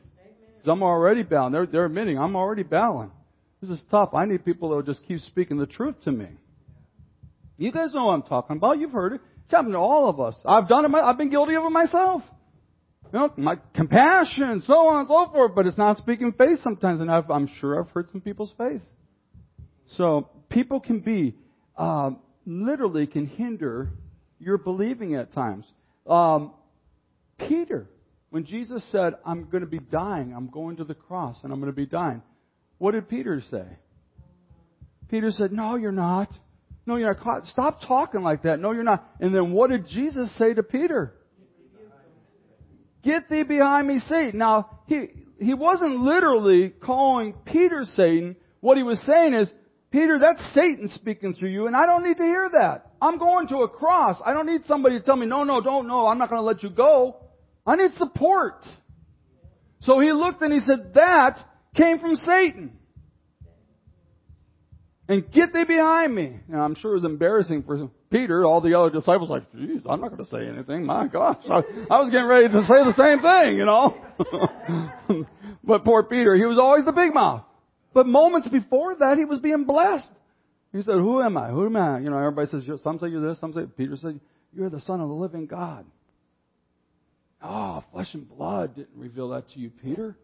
Because 0.55 0.71
I'm 0.71 0.81
already 0.83 1.23
battling. 1.23 1.51
They're, 1.51 1.65
they're 1.65 1.85
admitting 1.85 2.17
I'm 2.17 2.37
already 2.37 2.63
battling. 2.63 3.11
This 3.61 3.71
is 3.71 3.81
tough. 3.89 4.13
I 4.13 4.25
need 4.25 4.45
people 4.45 4.69
that 4.69 4.75
will 4.75 4.83
just 4.83 5.05
keep 5.07 5.19
speaking 5.19 5.57
the 5.57 5.65
truth 5.65 5.95
to 6.03 6.11
me. 6.11 6.27
You 7.57 7.71
guys 7.71 7.93
know 7.93 8.05
what 8.05 8.13
I'm 8.13 8.23
talking 8.23 8.57
about. 8.57 8.77
You've 8.79 8.91
heard 8.91 9.13
it. 9.13 9.21
It's 9.43 9.51
happened 9.51 9.73
to 9.73 9.79
all 9.79 10.09
of 10.09 10.19
us. 10.19 10.35
I've 10.45 10.67
done 10.67 10.85
it. 10.85 10.95
I've 10.95 11.17
been 11.17 11.29
guilty 11.29 11.55
of 11.55 11.63
it 11.63 11.71
myself. 11.71 12.21
You 13.11 13.19
know, 13.19 13.33
my 13.37 13.55
compassion, 13.73 14.61
so 14.67 14.73
on 14.89 14.99
and 14.99 15.07
so 15.07 15.31
forth. 15.31 15.53
But 15.55 15.65
it's 15.65 15.77
not 15.77 15.97
speaking 15.97 16.33
faith 16.37 16.59
sometimes, 16.63 17.01
and 17.01 17.09
I've, 17.09 17.31
I'm 17.31 17.49
sure 17.59 17.81
I've 17.81 17.89
hurt 17.91 18.11
some 18.11 18.21
people's 18.21 18.53
faith. 18.57 18.81
So 19.91 20.29
people 20.49 20.79
can 20.79 20.99
be 20.99 21.35
um, 21.77 22.19
literally 22.45 23.07
can 23.07 23.25
hinder 23.25 23.89
your 24.39 24.57
believing 24.57 25.15
at 25.15 25.33
times. 25.33 25.65
Um, 26.05 26.51
Peter, 27.39 27.87
when 28.29 28.45
Jesus 28.45 28.85
said, 28.91 29.13
"I'm 29.25 29.49
going 29.49 29.61
to 29.61 29.69
be 29.69 29.79
dying. 29.79 30.33
I'm 30.35 30.49
going 30.49 30.75
to 30.77 30.83
the 30.83 30.93
cross, 30.93 31.37
and 31.43 31.53
I'm 31.53 31.59
going 31.59 31.71
to 31.71 31.75
be 31.75 31.85
dying," 31.85 32.21
what 32.77 32.91
did 32.91 33.09
Peter 33.09 33.41
say? 33.49 33.65
Peter 35.09 35.31
said, 35.31 35.51
"No, 35.51 35.75
you're 35.75 35.91
not." 35.91 36.29
No, 36.87 36.95
you're 36.95 37.13
not. 37.13 37.45
Stop 37.47 37.81
talking 37.85 38.21
like 38.21 38.43
that. 38.43 38.61
No, 38.61 38.71
you're 38.71 38.83
not. 38.83 39.05
And 39.19 39.35
then 39.35 39.51
what 39.51 39.69
did 39.69 39.87
Jesus 39.87 40.33
say 40.37 40.53
to 40.53 40.63
Peter? 40.63 41.13
Get 43.03 43.29
thee 43.29 43.43
behind 43.43 43.87
me, 43.87 43.99
Satan. 43.99 44.39
Now, 44.39 44.79
he, 44.87 45.07
he 45.37 45.53
wasn't 45.53 45.99
literally 45.99 46.69
calling 46.69 47.33
Peter 47.45 47.83
Satan. 47.95 48.37
What 48.61 48.77
he 48.77 48.83
was 48.83 48.99
saying 49.05 49.33
is, 49.33 49.51
Peter, 49.91 50.17
that's 50.17 50.41
Satan 50.53 50.89
speaking 50.95 51.33
through 51.33 51.49
you, 51.49 51.67
and 51.67 51.75
I 51.75 51.85
don't 51.85 52.03
need 52.03 52.17
to 52.17 52.23
hear 52.23 52.49
that. 52.53 52.91
I'm 53.01 53.17
going 53.17 53.47
to 53.49 53.59
a 53.59 53.69
cross. 53.69 54.17
I 54.25 54.33
don't 54.33 54.45
need 54.45 54.61
somebody 54.65 54.99
to 54.99 55.05
tell 55.05 55.15
me, 55.15 55.25
no, 55.25 55.43
no, 55.43 55.61
don't, 55.61 55.87
no, 55.87 56.07
I'm 56.07 56.17
not 56.17 56.29
going 56.29 56.39
to 56.39 56.45
let 56.45 56.63
you 56.63 56.69
go. 56.69 57.17
I 57.65 57.75
need 57.75 57.93
support. 57.95 58.65
So 59.81 59.99
he 59.99 60.11
looked 60.11 60.41
and 60.41 60.51
he 60.51 60.61
said, 60.61 60.93
that 60.95 61.37
came 61.77 61.99
from 61.99 62.15
Satan 62.17 62.77
and 65.07 65.31
get 65.31 65.53
thee 65.53 65.63
behind 65.65 66.13
me. 66.13 66.39
Now, 66.47 66.63
I'm 66.63 66.75
sure 66.75 66.91
it 66.91 66.95
was 66.95 67.05
embarrassing 67.05 67.63
for 67.63 67.89
Peter. 68.09 68.45
All 68.45 68.61
the 68.61 68.77
other 68.77 68.89
disciples 68.89 69.29
like, 69.29 69.51
geez, 69.53 69.83
I'm 69.89 70.01
not 70.01 70.09
going 70.09 70.23
to 70.23 70.29
say 70.29 70.47
anything. 70.47 70.85
My 70.85 71.07
gosh, 71.07 71.43
I, 71.49 71.61
I 71.89 71.99
was 71.99 72.11
getting 72.11 72.27
ready 72.27 72.47
to 72.47 72.61
say 72.65 72.83
the 72.83 72.93
same 72.97 73.21
thing, 73.21 73.57
you 73.57 73.65
know. 73.65 75.25
but 75.63 75.85
poor 75.85 76.03
Peter, 76.03 76.35
he 76.35 76.45
was 76.45 76.59
always 76.59 76.85
the 76.85 76.91
big 76.91 77.13
mouth. 77.13 77.43
But 77.93 78.05
moments 78.05 78.47
before 78.47 78.95
that, 78.95 79.17
he 79.17 79.25
was 79.25 79.39
being 79.39 79.63
blessed. 79.63 80.11
He 80.73 80.81
said, 80.81 80.95
"Who 80.95 81.21
am 81.21 81.37
I? 81.37 81.49
Who 81.49 81.65
am 81.65 81.77
I?" 81.77 81.99
You 81.99 82.09
know, 82.09 82.17
everybody 82.17 82.47
says, 82.49 82.63
"Some 82.83 82.99
say 82.99 83.07
you're 83.07 83.27
this, 83.27 83.39
some 83.39 83.53
say." 83.53 83.61
Peter 83.77 83.95
said, 83.95 84.19
"You're 84.53 84.69
the 84.69 84.81
Son 84.81 84.99
of 84.99 85.07
the 85.07 85.15
Living 85.15 85.47
God." 85.47 85.85
Oh, 87.41 87.83
flesh 87.91 88.13
and 88.13 88.27
blood 88.27 88.75
didn't 88.75 88.95
reveal 88.95 89.29
that 89.29 89.49
to 89.51 89.59
you, 89.59 89.71
Peter 89.71 90.15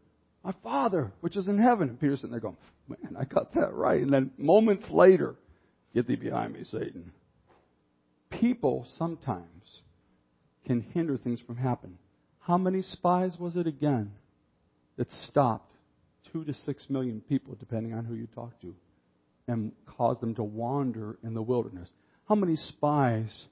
my 0.44 0.54
Father, 0.64 1.12
which 1.22 1.38
is 1.38 1.48
in 1.48 1.58
heaven. 1.58 1.90
And 1.90 2.00
Peter's 2.00 2.20
sitting 2.20 2.32
there 2.32 2.40
going, 2.40 2.58
man, 2.88 3.16
I 3.18 3.26
got 3.26 3.54
that 3.54 3.74
right. 3.74 4.02
And 4.02 4.12
then 4.12 4.32
moments 4.38 4.90
later, 4.90 5.36
get 5.94 6.08
thee 6.08 6.16
behind 6.16 6.54
me, 6.54 6.64
Satan. 6.64 7.12
People 8.30 8.88
sometimes 8.98 9.82
can 10.66 10.82
hinder 10.82 11.18
things 11.18 11.40
from 11.40 11.58
happening. 11.58 11.98
How 12.40 12.58
many 12.58 12.82
spies 12.82 13.38
was 13.40 13.56
it 13.56 13.68
again 13.68 14.12
that 14.98 15.08
stopped 15.28 15.72
two 16.32 16.44
to 16.44 16.54
six 16.54 16.88
million 16.90 17.22
people, 17.22 17.56
depending 17.60 17.94
on 17.94 18.06
who 18.06 18.16
you 18.16 18.28
talk 18.28 18.60
to, 18.62 18.76
and 19.48 19.72
caused 19.86 20.20
them 20.20 20.36
to 20.36 20.44
wander 20.44 21.18
in 21.24 21.34
the 21.34 21.42
wilderness? 21.42 21.90
How 22.28 22.36
many 22.36 22.56
spies 22.56 23.46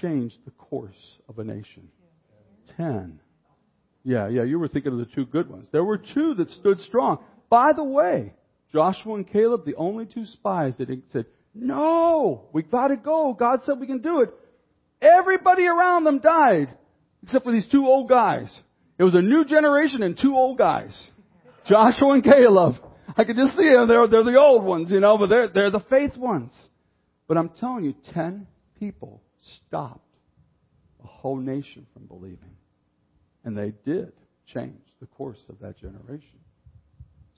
changed 0.00 0.36
the 0.44 0.50
course 0.52 1.18
of 1.28 1.38
a 1.38 1.44
nation? 1.44 1.88
Ten. 2.76 3.20
Yeah, 4.04 4.28
yeah, 4.28 4.44
you 4.44 4.58
were 4.58 4.68
thinking 4.68 4.92
of 4.92 4.98
the 4.98 5.06
two 5.14 5.24
good 5.24 5.48
ones. 5.48 5.66
There 5.72 5.82
were 5.82 5.98
two 5.98 6.34
that 6.34 6.50
stood 6.50 6.78
strong. 6.80 7.18
By 7.48 7.72
the 7.74 7.84
way, 7.84 8.34
Joshua 8.72 9.14
and 9.14 9.26
Caleb, 9.26 9.64
the 9.64 9.76
only 9.76 10.04
two 10.04 10.26
spies 10.26 10.74
that 10.78 10.88
said, 11.12 11.26
no, 11.54 12.48
we 12.52 12.62
gotta 12.62 12.96
go. 12.96 13.34
God 13.38 13.60
said 13.64 13.80
we 13.80 13.86
can 13.86 14.02
do 14.02 14.20
it. 14.20 14.30
Everybody 15.00 15.66
around 15.66 16.04
them 16.04 16.18
died, 16.18 16.68
except 17.22 17.44
for 17.44 17.52
these 17.52 17.68
two 17.70 17.86
old 17.86 18.08
guys. 18.08 18.54
It 18.98 19.04
was 19.04 19.14
a 19.14 19.22
new 19.22 19.44
generation 19.44 20.02
and 20.02 20.18
two 20.18 20.34
old 20.34 20.58
guys. 20.58 21.08
Joshua 21.66 22.12
and 22.12 22.24
Caleb. 22.24 22.74
I 23.16 23.24
could 23.24 23.36
just 23.36 23.56
see 23.56 23.68
them. 23.68 23.88
They're, 23.88 24.08
they're 24.08 24.24
the 24.24 24.38
old 24.38 24.64
ones, 24.64 24.90
you 24.90 25.00
know, 25.00 25.16
but 25.16 25.28
they're, 25.28 25.48
they're 25.48 25.70
the 25.70 25.84
faith 25.88 26.16
ones. 26.16 26.52
But 27.28 27.38
I'm 27.38 27.50
telling 27.60 27.84
you, 27.84 27.94
ten 28.12 28.46
people 28.78 29.22
stopped 29.66 30.00
a 31.02 31.06
whole 31.06 31.36
nation 31.36 31.86
from 31.92 32.06
believing. 32.06 32.56
And 33.44 33.56
they 33.56 33.72
did 33.84 34.12
change 34.46 34.80
the 35.00 35.06
course 35.06 35.38
of 35.48 35.58
that 35.60 35.78
generation. 35.78 36.38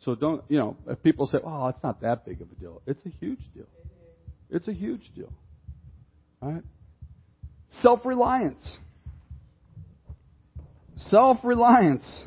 So 0.01 0.15
don't, 0.15 0.43
you 0.49 0.59
know, 0.59 0.77
if 0.89 1.03
people 1.03 1.27
say, 1.27 1.39
oh, 1.43 1.69
it's 1.69 1.83
not 1.83 2.01
that 2.03 2.25
big 2.25 2.41
of 2.41 2.49
a 2.51 2.55
deal. 2.55 2.83
It's 2.87 3.05
a 3.07 3.09
huge 3.09 3.41
deal. 3.55 3.67
It's 4.51 4.69
a 4.69 4.73
huge 4.73 5.11
deal. 5.15 5.33
All 6.41 6.53
right? 6.53 6.63
Self 7.83 8.05
reliance. 8.05 8.79
Self 10.97 11.39
reliance. 11.45 12.23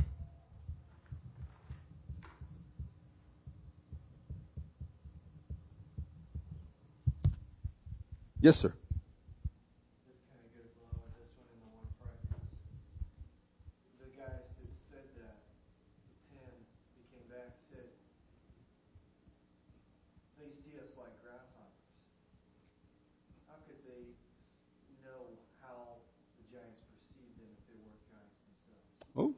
Yes, 8.42 8.56
sir. 8.56 8.74
Oh. 29.20 29.34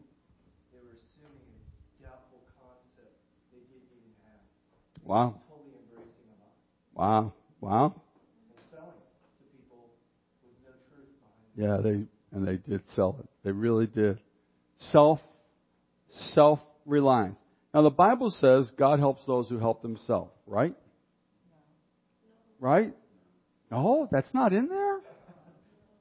They 0.69 0.77
were 0.83 0.93
assuming 0.93 1.47
a 1.57 2.05
doubtful 2.05 2.45
concept 2.59 3.17
they 3.49 3.65
didn't 3.65 3.89
even 3.89 4.13
have. 4.29 4.45
Wow. 5.05 5.35
Wow. 6.93 7.33
Wow. 7.59 7.95
Yeah, 11.55 11.77
they 11.83 12.03
and 12.31 12.47
they 12.47 12.57
did 12.57 12.81
sell 12.95 13.17
it. 13.19 13.29
They 13.43 13.51
really 13.51 13.87
did. 13.87 14.19
Self 14.91 15.19
self 16.33 16.59
reliance. 16.85 17.37
Now 17.73 17.83
the 17.83 17.89
Bible 17.89 18.33
says 18.39 18.69
God 18.77 18.99
helps 18.99 19.25
those 19.25 19.47
who 19.49 19.59
help 19.59 19.81
themselves, 19.81 20.31
right? 20.47 20.75
Right? 22.59 22.93
No, 23.69 24.07
that's 24.11 24.33
not 24.33 24.53
in 24.53 24.67
there. 24.67 24.99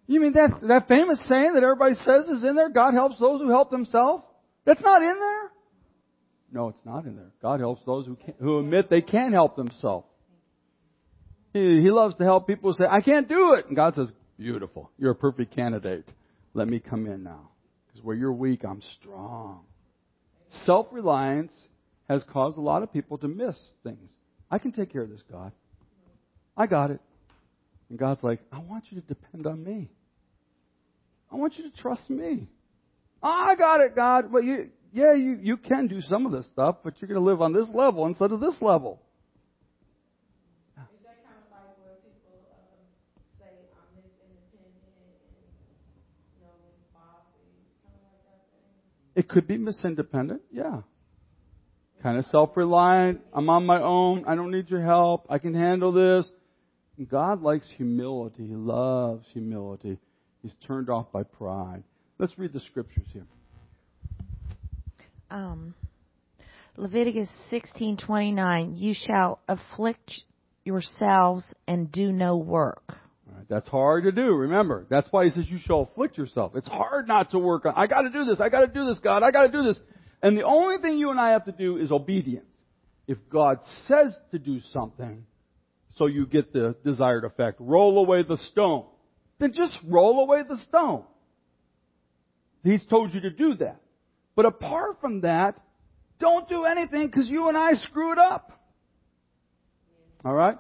You 0.07 0.21
mean 0.21 0.33
that 0.33 0.51
that 0.69 0.89
famous 0.89 1.21
saying 1.29 1.55
that 1.55 1.63
everybody 1.63 1.95
says 1.95 2.25
is 2.25 2.43
in 2.43 2.57
there? 2.57 2.69
God 2.69 2.95
helps 2.95 3.19
those 3.19 3.41
who 3.41 3.49
help 3.49 3.71
themselves. 3.71 4.25
That's 4.65 4.83
not 4.83 5.03
in 5.03 5.19
there. 5.19 5.40
No, 6.53 6.69
it's 6.69 6.85
not 6.85 7.05
in 7.05 7.17
there. 7.17 7.31
God 7.41 7.61
helps 7.61 7.85
those 7.85 8.07
who 8.07 8.17
can, 8.17 8.35
who 8.41 8.59
admit 8.59 8.91
they 8.91 9.03
can't 9.03 9.33
help 9.33 9.57
themselves. 9.57 10.07
He, 11.53 11.81
he 11.81 11.91
loves 11.91 12.17
to 12.17 12.25
help 12.25 12.47
people 12.47 12.73
say, 12.73 12.85
"I 12.89 13.01
can't 13.01 13.29
do 13.29 13.55
it," 13.55 13.67
and 13.67 13.77
God 13.77 13.95
says, 13.95 14.11
"Beautiful, 14.37 14.91
you're 14.99 15.13
a 15.13 15.17
perfect 15.17 15.55
candidate. 15.55 16.11
Let 16.55 16.69
me 16.69 16.81
come 16.81 17.07
in 17.07 17.23
now, 17.23 17.51
because 17.87 18.05
where 18.05 18.17
you're 18.17 18.33
weak, 18.33 18.65
I'm 18.65 18.83
strong." 19.01 19.61
Self-reliance 20.65 21.53
has 22.09 22.25
caused 22.33 22.59
a 22.59 22.61
lot 22.61 22.83
of 22.83 22.93
people 22.93 23.19
to 23.19 23.29
miss 23.29 23.57
things. 23.85 24.11
I 24.51 24.59
can 24.59 24.73
take 24.73 24.93
care 24.93 25.03
of 25.03 25.11
this, 25.11 25.23
God. 25.31 25.53
I 26.57 26.67
got 26.67 26.91
it. 26.91 27.01
And 27.89 27.99
God's 27.99 28.23
like, 28.25 28.41
I 28.53 28.59
want 28.59 28.85
you 28.91 29.01
to 29.01 29.07
depend 29.07 29.47
on 29.47 29.63
me. 29.63 29.91
I 31.31 31.37
want 31.37 31.57
you 31.57 31.71
to 31.71 31.77
trust 31.77 32.11
me. 32.11 32.49
I 33.23 33.55
got 33.55 33.81
it, 33.81 33.95
God. 33.95 34.33
Well, 34.33 34.43
you, 34.43 34.71
yeah, 34.93 35.15
you, 35.15 35.39
you 35.41 35.57
can 35.57 35.87
do 35.87 36.01
some 36.01 36.27
of 36.27 36.33
this 36.33 36.47
stuff, 36.47 36.77
but 36.83 36.95
you're 37.01 37.09
going 37.09 37.21
to 37.21 37.25
live 37.25 37.41
on 37.41 37.53
this 37.53 37.69
level 37.75 38.07
instead 38.07 38.33
of 38.33 38.41
this 38.41 38.57
level. 38.61 39.01
Is 40.77 40.85
that 41.05 41.23
kind 41.25 41.37
of 41.39 41.51
like 41.51 41.79
where 41.79 41.95
people 42.03 42.43
um, 42.51 42.83
say 43.39 43.71
I'm 43.73 43.95
this 43.97 44.11
independent 44.21 44.91
and 44.91 45.47
you 46.35 46.47
know 46.47 46.55
this 46.67 46.79
bossy, 46.93 47.47
kind 47.85 47.95
of 47.95 48.11
like 48.11 48.23
that 48.27 48.43
thing? 48.51 49.15
It 49.15 49.29
could 49.29 49.47
be 49.47 49.59
misindependent, 49.59 50.41
yeah. 50.51 50.83
Kind 52.03 52.19
of 52.19 52.25
self-reliant. 52.27 53.21
I'm 53.33 53.51
on 53.51 53.67
my 53.67 53.81
own. 53.81 54.25
I 54.27 54.35
don't 54.35 54.51
need 54.51 54.71
your 54.71 54.83
help. 54.83 55.27
I 55.29 55.39
can 55.39 55.55
handle 55.55 55.93
this. 55.93 56.31
God 57.11 57.43
likes 57.43 57.67
humility. 57.77 58.47
He 58.47 58.55
loves 58.55 59.27
humility. 59.33 59.99
He's 60.43 60.55
turned 60.67 60.91
off 60.91 61.13
by 61.13 61.23
pride. 61.23 61.83
Let's 62.19 62.39
read 62.39 62.53
the 62.53 62.61
scriptures 62.61 63.07
here. 63.13 63.27
Um, 65.31 65.75
Leviticus 66.77 67.29
16:29 67.51 68.73
You 68.77 68.95
shall 68.95 69.41
afflict 69.49 70.23
yourselves 70.65 71.45
and 71.67 71.91
do 71.91 72.13
no 72.13 72.37
work. 72.37 72.83
Right, 73.27 73.47
that's 73.49 73.69
hard 73.69 74.05
to 74.05 74.13
do. 74.13 74.35
Remember, 74.35 74.87
that's 74.91 75.09
why 75.11 75.25
he 75.25 75.31
says 75.31 75.45
you 75.49 75.59
shall 75.59 75.83
afflict 75.83 76.19
yourself. 76.19 76.53
It's 76.57 76.69
hard 76.69 77.07
not 77.07 77.31
to 77.31 77.39
work 77.39 77.65
on. 77.65 77.75
I 77.77 77.87
got 77.87 78.03
to 78.03 78.11
do 78.11 78.25
this. 78.25 78.41
I 78.41 78.49
got 78.49 78.67
to 78.67 78.73
do 78.73 78.85
this, 78.87 78.99
God. 78.99 79.23
I 79.23 79.31
got 79.31 79.43
to 79.43 79.53
do 79.53 79.63
this. 79.63 79.79
And 80.23 80.37
the 80.37 80.43
only 80.43 80.79
thing 80.79 80.99
you 80.99 81.11
and 81.11 81.21
I 81.21 81.31
have 81.31 81.45
to 81.45 81.53
do 81.53 81.77
is 81.77 81.93
obedience. 81.93 82.45
If 83.07 83.19
God 83.31 83.59
says 83.87 84.17
to 84.33 84.39
do 84.39 84.61
something, 84.73 85.25
so 85.97 86.07
you 86.07 86.27
get 86.27 86.53
the 86.53 86.77
desired 86.85 87.25
effect, 87.25 87.59
roll 87.61 87.99
away 87.99 88.23
the 88.23 88.37
stone, 88.37 88.87
then 89.39 89.53
just 89.53 89.77
roll 89.87 90.21
away 90.21 90.43
the 90.49 90.59
stone. 90.69 91.05
He's 92.63 92.85
told 92.87 93.15
you 93.15 93.21
to 93.23 93.31
do 93.31 93.55
that. 93.55 93.81
But 94.37 94.47
apart 94.47 95.01
from 95.01 95.23
that, 95.23 95.61
don't 96.19 96.49
do 96.49 96.65
anything 96.65 97.07
because 97.07 97.29
you 97.29 97.49
and 97.49 97.57
I 97.57 97.75
screw 97.75 98.13
it 98.13 98.19
up. 98.19 98.53
All 100.25 100.35
right? 100.35 100.59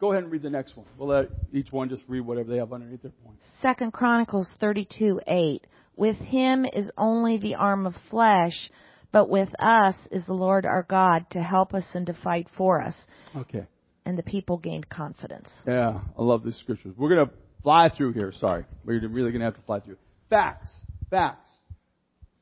Go 0.00 0.10
ahead 0.10 0.24
and 0.24 0.32
read 0.32 0.42
the 0.42 0.50
next 0.50 0.76
one. 0.76 0.86
We'll 0.98 1.08
let 1.08 1.28
each 1.52 1.70
one 1.70 1.88
just 1.88 2.02
read 2.08 2.22
whatever 2.22 2.50
they 2.50 2.56
have 2.56 2.72
underneath 2.72 3.02
their 3.02 3.12
point. 3.24 3.38
Second 3.60 3.92
Chronicles 3.92 4.48
32 4.58 5.20
8. 5.26 5.64
With 5.94 6.16
him 6.16 6.64
is 6.64 6.90
only 6.96 7.38
the 7.38 7.54
arm 7.54 7.86
of 7.86 7.94
flesh, 8.10 8.70
but 9.12 9.28
with 9.28 9.50
us 9.60 9.94
is 10.10 10.26
the 10.26 10.32
Lord 10.32 10.66
our 10.66 10.84
God 10.88 11.26
to 11.30 11.40
help 11.40 11.74
us 11.74 11.84
and 11.94 12.06
to 12.06 12.14
fight 12.14 12.48
for 12.56 12.82
us. 12.82 12.94
Okay. 13.36 13.66
And 14.04 14.18
the 14.18 14.24
people 14.24 14.56
gained 14.56 14.88
confidence. 14.88 15.48
Yeah, 15.66 16.00
I 16.18 16.22
love 16.22 16.42
these 16.42 16.56
scriptures. 16.56 16.94
We're 16.96 17.14
going 17.14 17.28
to 17.28 17.32
fly 17.62 17.90
through 17.96 18.14
here. 18.14 18.32
Sorry. 18.40 18.64
We're 18.84 19.06
really 19.06 19.30
going 19.30 19.40
to 19.40 19.44
have 19.44 19.54
to 19.54 19.62
fly 19.62 19.78
through. 19.80 19.98
Facts. 20.28 20.68
Facts. 21.10 21.48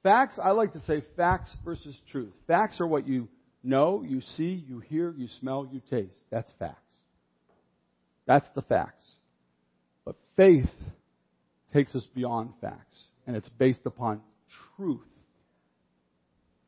Facts, 0.03 0.39
I 0.43 0.51
like 0.53 0.73
to 0.73 0.81
say 0.81 1.03
facts 1.17 1.55
versus 1.65 1.97
truth. 2.11 2.33
Facts 2.47 2.81
are 2.81 2.87
what 2.87 3.07
you 3.07 3.29
know, 3.63 4.03
you 4.07 4.23
see, 4.23 4.65
you 4.67 4.81
hear, 4.81 5.15
you 5.17 5.29
smell, 5.41 5.69
you 5.71 5.81
taste. 5.91 6.17
That's 6.31 6.51
facts. 6.59 6.77
That's 8.27 8.47
the 8.55 8.63
facts. 8.63 9.05
But 10.05 10.17
faith 10.37 10.71
takes 11.75 11.95
us 11.95 12.07
beyond 12.15 12.51
facts, 12.61 12.97
and 13.27 13.37
it's 13.37 13.49
based 13.51 13.85
upon 13.85 14.23
truth. 14.77 15.01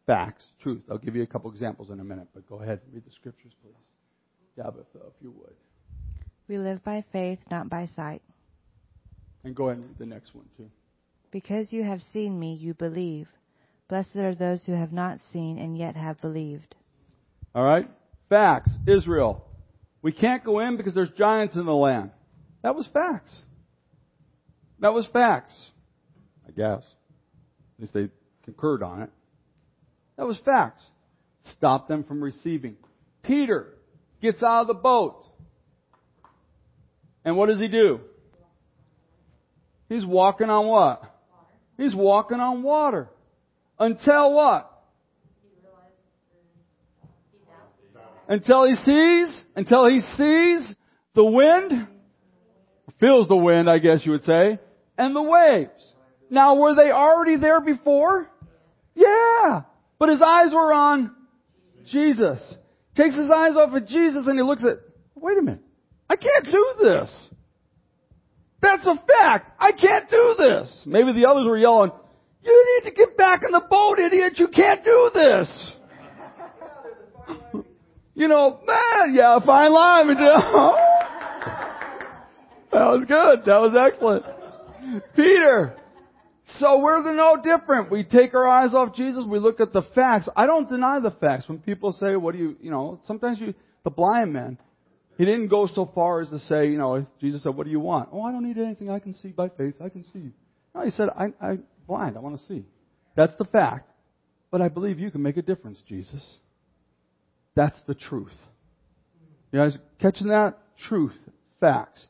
Facts, 0.07 0.45
truth. 0.63 0.83
I'll 0.91 0.99
give 0.99 1.17
you 1.17 1.23
a 1.23 1.27
couple 1.27 1.51
examples 1.51 1.91
in 1.91 2.01
a 2.01 2.05
minute, 2.05 2.29
but 2.35 2.47
go 2.49 2.61
ahead 2.61 2.81
and 2.85 2.95
read 2.95 3.07
the 3.07 3.13
scriptures, 3.13 3.53
please. 3.63 3.75
Tabitha, 4.57 4.85
if 4.95 5.15
you 5.23 5.31
would. 5.31 5.55
We 6.49 6.59
live 6.59 6.85
by 6.85 7.05
faith, 7.13 7.39
not 7.51 7.71
by 7.71 7.89
sight. 7.97 8.21
And 9.45 9.55
go 9.55 9.69
ahead 9.69 9.79
and 9.79 9.89
read 9.89 9.99
the 9.99 10.07
next 10.07 10.35
one, 10.35 10.45
too. 10.57 10.69
Because 11.33 11.73
you 11.73 11.83
have 11.83 12.01
seen 12.13 12.39
me, 12.39 12.55
you 12.55 12.75
believe. 12.75 13.27
Blessed 13.89 14.17
are 14.17 14.35
those 14.35 14.63
who 14.65 14.73
have 14.73 14.93
not 14.93 15.19
seen 15.33 15.59
and 15.59 15.77
yet 15.77 15.97
have 15.97 16.21
believed. 16.21 16.75
All 17.55 17.65
right? 17.65 17.89
Facts. 18.29 18.71
Israel. 18.87 19.45
We 20.03 20.13
can't 20.13 20.45
go 20.45 20.61
in 20.61 20.77
because 20.77 20.95
there's 20.95 21.11
giants 21.11 21.57
in 21.57 21.65
the 21.65 21.75
land. 21.75 22.11
That 22.63 22.75
was 22.75 22.89
facts. 22.93 23.43
That 24.81 24.93
was 24.93 25.07
facts. 25.13 25.71
I 26.47 26.51
guess. 26.51 26.83
At 27.77 27.81
least 27.81 27.95
they 27.95 28.09
concurred 28.45 28.83
on 28.83 29.03
it. 29.03 29.11
That 30.17 30.27
was 30.27 30.39
facts. 30.45 30.85
Stop 31.57 31.89
them 31.89 32.05
from 32.05 32.23
receiving. 32.23 32.77
Peter 33.23 33.69
gets 34.21 34.43
out 34.43 34.63
of 34.63 34.67
the 34.67 34.75
boat. 34.75 35.25
And 37.25 37.37
what 37.37 37.49
does 37.49 37.59
he 37.59 37.69
do? 37.69 38.01
He's 39.89 40.05
walking 40.05 40.51
on 40.51 40.67
what? 40.67 41.12
He's 41.83 41.95
walking 41.97 42.39
on 42.39 42.63
water. 42.63 43.09
Until 43.77 44.35
what? 44.35 44.71
Until 48.29 48.69
he 48.69 48.77
sees, 48.77 49.45
until 49.57 49.89
he 49.89 49.99
sees 50.17 50.75
the 51.17 51.25
wind, 51.25 51.89
feels 53.01 53.27
the 53.27 53.37
wind, 53.37 53.69
I 53.69 53.79
guess 53.79 54.07
you 54.07 54.13
would 54.13 54.23
say, 54.23 54.61
and 54.97 55.17
the 55.17 55.23
waves. 55.23 55.95
Now, 56.31 56.55
were 56.55 56.77
they 56.77 56.93
already 56.93 57.37
there 57.37 57.61
before? 57.61 58.31
Yeah. 58.95 59.63
But 59.99 60.11
his 60.11 60.23
eyes 60.23 60.53
were 60.55 60.73
on 60.73 61.11
Jesus. 61.91 62.57
Takes 62.95 63.17
his 63.17 63.29
eyes 63.29 63.57
off 63.57 63.75
of 63.75 63.89
Jesus 63.89 64.25
and 64.25 64.39
he 64.39 64.45
looks 64.45 64.65
at, 64.65 64.79
wait 65.17 65.37
a 65.37 65.43
minute. 65.43 65.63
I 66.09 66.15
can't 66.15 66.45
do 66.45 66.75
this. 66.81 67.29
That's 68.63 68.87
a 68.87 68.95
fact. 68.95 69.51
I 69.59 69.73
can't 69.73 70.09
do 70.09 70.37
this. 70.39 70.85
Maybe 70.87 71.13
the 71.13 71.29
others 71.29 71.47
were 71.47 71.59
yelling, 71.59 71.91
you 72.43 72.81
need 72.83 72.91
to 72.91 72.95
get 72.95 73.17
back 73.17 73.43
in 73.45 73.53
the 73.53 73.63
boat, 73.69 73.99
idiot. 73.99 74.35
You 74.37 74.49
can't 74.49 74.85
do 74.85 75.11
this. 75.13 75.73
you 78.15 78.29
know, 78.29 78.61
man, 78.67 79.15
yeah, 79.15 79.37
a 79.37 79.41
fine 79.41 79.73
line. 79.73 80.07
that 80.09 80.17
was 82.73 83.05
good. 83.07 83.45
That 83.47 83.61
was 83.61 83.77
excellent. 83.79 84.25
Peter. 85.15 85.77
So 86.59 86.81
we're 86.81 87.15
no 87.15 87.41
different. 87.43 87.91
We 87.91 88.05
take 88.05 88.35
our 88.35 88.47
eyes 88.47 88.75
off 88.75 88.95
Jesus. 88.95 89.25
We 89.27 89.39
look 89.39 89.61
at 89.61 89.73
the 89.73 89.83
facts. 89.95 90.29
I 90.37 90.47
don't 90.47 90.69
deny 90.69 90.99
the 91.01 91.13
facts. 91.13 91.49
When 91.49 91.59
people 91.59 91.93
say, 91.93 92.17
what 92.17 92.33
do 92.33 92.39
you, 92.39 92.57
you 92.61 92.71
know, 92.71 93.01
sometimes 93.05 93.39
you, 93.41 93.55
the 93.85 93.91
blind 93.91 94.33
man, 94.33 94.59
he 95.23 95.27
didn't 95.27 95.47
go 95.47 95.69
so 95.69 95.89
far 95.95 96.21
as 96.21 96.31
to 96.31 96.41
say, 96.41 96.67
you 96.67 96.79
know, 96.79 97.07
Jesus 97.21 97.45
said, 97.45 97.55
what 97.55 97.65
do 97.65 97.71
you 97.71 97.79
want? 97.79 98.09
Oh, 98.11 98.23
I 98.23 98.33
don't 98.33 98.43
need 98.43 98.59
anything. 98.59 98.91
I 98.91 98.99
can 98.99 99.15
see 99.15 99.29
by 99.29 99.51
faith. 99.51 99.75
I 99.81 99.89
can 99.89 100.05
see. 100.13 100.33
No, 100.75 100.85
he 100.85 100.91
said, 100.91 101.11
I, 101.17 101.33
I'm 101.41 101.63
blind. 101.87 102.17
I 102.17 102.21
want 102.21 102.41
to 102.41 102.45
see. 102.47 102.65
That's 103.15 103.33
the 103.39 103.45
fact. 103.45 103.89
But 104.51 104.63
I 104.63 104.67
believe 104.67 104.99
you 104.99 105.13
can 105.13 105.23
make 105.23 105.37
a 105.37 105.43
difference, 105.43 105.81
Jesus. 105.89 106.39
That's 107.55 107.77
the 107.87 107.95
truth. 107.95 108.33
You 109.53 109.61
guys 109.61 109.79
catching 110.01 110.27
that? 110.27 110.59
Truth. 110.89 111.15
Facts. 111.61 112.05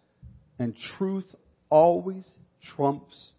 And 0.59 0.75
truth 0.97 1.27
always 1.69 2.27
trumps 2.75 3.33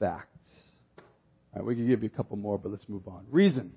facts. 0.00 0.48
All 0.96 1.56
right, 1.56 1.66
we 1.66 1.74
can 1.74 1.86
give 1.86 2.02
you 2.02 2.08
a 2.10 2.16
couple 2.16 2.38
more, 2.38 2.56
but 2.56 2.72
let's 2.72 2.88
move 2.88 3.06
on. 3.06 3.26
Reason. 3.30 3.70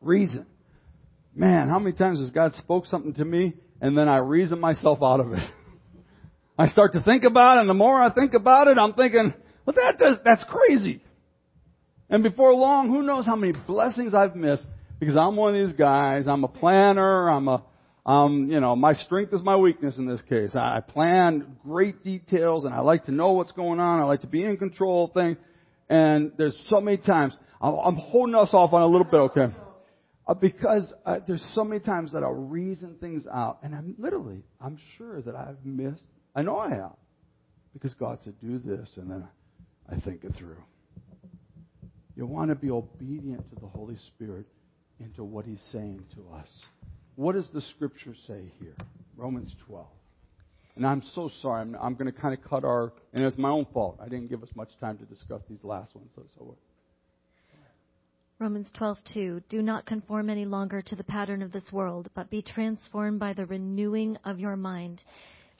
Reason. 0.00 0.46
Man, 1.34 1.68
how 1.68 1.78
many 1.78 1.94
times 1.94 2.20
has 2.20 2.30
God 2.30 2.54
spoke 2.54 2.86
something 2.86 3.12
to 3.12 3.26
me 3.26 3.52
and 3.80 3.96
then 3.96 4.08
I 4.08 4.18
reason 4.18 4.60
myself 4.60 4.98
out 5.02 5.20
of 5.20 5.32
it? 5.32 5.50
I 6.58 6.68
start 6.68 6.92
to 6.92 7.02
think 7.02 7.24
about 7.24 7.58
it, 7.58 7.60
and 7.62 7.70
the 7.70 7.74
more 7.74 8.00
I 8.00 8.12
think 8.12 8.34
about 8.34 8.68
it, 8.68 8.78
I'm 8.78 8.94
thinking, 8.94 9.34
well, 9.66 9.74
that 9.76 9.98
does, 9.98 10.18
that's 10.24 10.44
crazy. 10.44 11.02
And 12.08 12.22
before 12.22 12.54
long, 12.54 12.88
who 12.88 13.02
knows 13.02 13.26
how 13.26 13.34
many 13.34 13.54
blessings 13.66 14.14
I've 14.14 14.36
missed 14.36 14.64
because 15.00 15.16
I'm 15.16 15.36
one 15.36 15.56
of 15.56 15.66
these 15.66 15.76
guys. 15.76 16.28
I'm 16.28 16.44
a 16.44 16.48
planner. 16.48 17.28
I'm 17.28 17.48
a, 17.48 17.64
Um, 18.06 18.50
you 18.50 18.60
know, 18.60 18.76
my 18.76 18.92
strength 18.92 19.32
is 19.32 19.42
my 19.42 19.56
weakness 19.56 19.96
in 19.96 20.06
this 20.06 20.20
case. 20.28 20.54
I 20.54 20.80
plan 20.80 21.56
great 21.64 22.04
details 22.04 22.64
and 22.64 22.74
I 22.74 22.80
like 22.80 23.04
to 23.04 23.12
know 23.12 23.32
what's 23.32 23.52
going 23.52 23.80
on. 23.80 23.98
I 23.98 24.04
like 24.04 24.20
to 24.20 24.26
be 24.26 24.44
in 24.44 24.58
control 24.58 25.06
of 25.06 25.12
things. 25.12 25.38
And 25.88 26.32
there's 26.36 26.56
so 26.68 26.80
many 26.80 26.98
times, 26.98 27.34
I'm, 27.60 27.74
I'm 27.74 27.96
holding 27.96 28.34
us 28.34 28.50
off 28.52 28.74
on 28.74 28.82
a 28.82 28.86
little 28.86 29.06
bit, 29.06 29.16
okay? 29.16 29.54
Uh, 30.26 30.34
because 30.34 30.90
uh, 31.04 31.18
there's 31.26 31.44
so 31.54 31.64
many 31.64 31.80
times 31.80 32.12
that 32.12 32.22
I'll 32.22 32.32
reason 32.32 32.96
things 32.98 33.26
out, 33.32 33.58
and 33.62 33.74
I'm 33.74 33.94
literally, 33.98 34.42
I'm 34.60 34.78
sure 34.96 35.20
that 35.20 35.34
I've 35.34 35.64
missed. 35.64 36.06
I 36.34 36.42
know 36.42 36.58
I 36.58 36.70
have, 36.70 36.96
because 37.74 37.92
God 37.94 38.18
said 38.22 38.34
do 38.40 38.58
this, 38.58 38.90
and 38.96 39.10
then 39.10 39.24
I 39.90 40.00
think 40.00 40.24
it 40.24 40.34
through. 40.38 40.56
You 42.16 42.26
want 42.26 42.50
to 42.50 42.54
be 42.54 42.70
obedient 42.70 43.50
to 43.50 43.60
the 43.60 43.66
Holy 43.66 43.96
Spirit 43.96 44.46
into 44.98 45.24
what 45.24 45.44
He's 45.44 45.62
saying 45.72 46.04
to 46.14 46.34
us. 46.34 46.48
What 47.16 47.34
does 47.34 47.48
the 47.52 47.60
Scripture 47.60 48.14
say 48.26 48.52
here? 48.60 48.76
Romans 49.16 49.54
12. 49.66 49.86
And 50.76 50.86
I'm 50.86 51.02
so 51.14 51.30
sorry. 51.40 51.60
I'm, 51.60 51.76
I'm 51.80 51.94
going 51.94 52.12
to 52.12 52.18
kind 52.18 52.36
of 52.36 52.42
cut 52.48 52.64
our, 52.64 52.92
and 53.12 53.22
it's 53.22 53.38
my 53.38 53.50
own 53.50 53.66
fault. 53.72 53.98
I 54.00 54.08
didn't 54.08 54.28
give 54.28 54.42
us 54.42 54.48
much 54.56 54.70
time 54.80 54.98
to 54.98 55.04
discuss 55.04 55.42
these 55.48 55.62
last 55.62 55.94
ones. 55.94 56.10
So, 56.14 56.22
so 56.36 56.56
Romans 58.40 58.68
12:2 58.72 59.44
Do 59.48 59.62
not 59.62 59.86
conform 59.86 60.28
any 60.28 60.44
longer 60.44 60.82
to 60.82 60.96
the 60.96 61.04
pattern 61.04 61.40
of 61.40 61.52
this 61.52 61.70
world, 61.72 62.10
but 62.14 62.30
be 62.30 62.42
transformed 62.42 63.20
by 63.20 63.32
the 63.32 63.46
renewing 63.46 64.16
of 64.24 64.40
your 64.40 64.56
mind. 64.56 65.04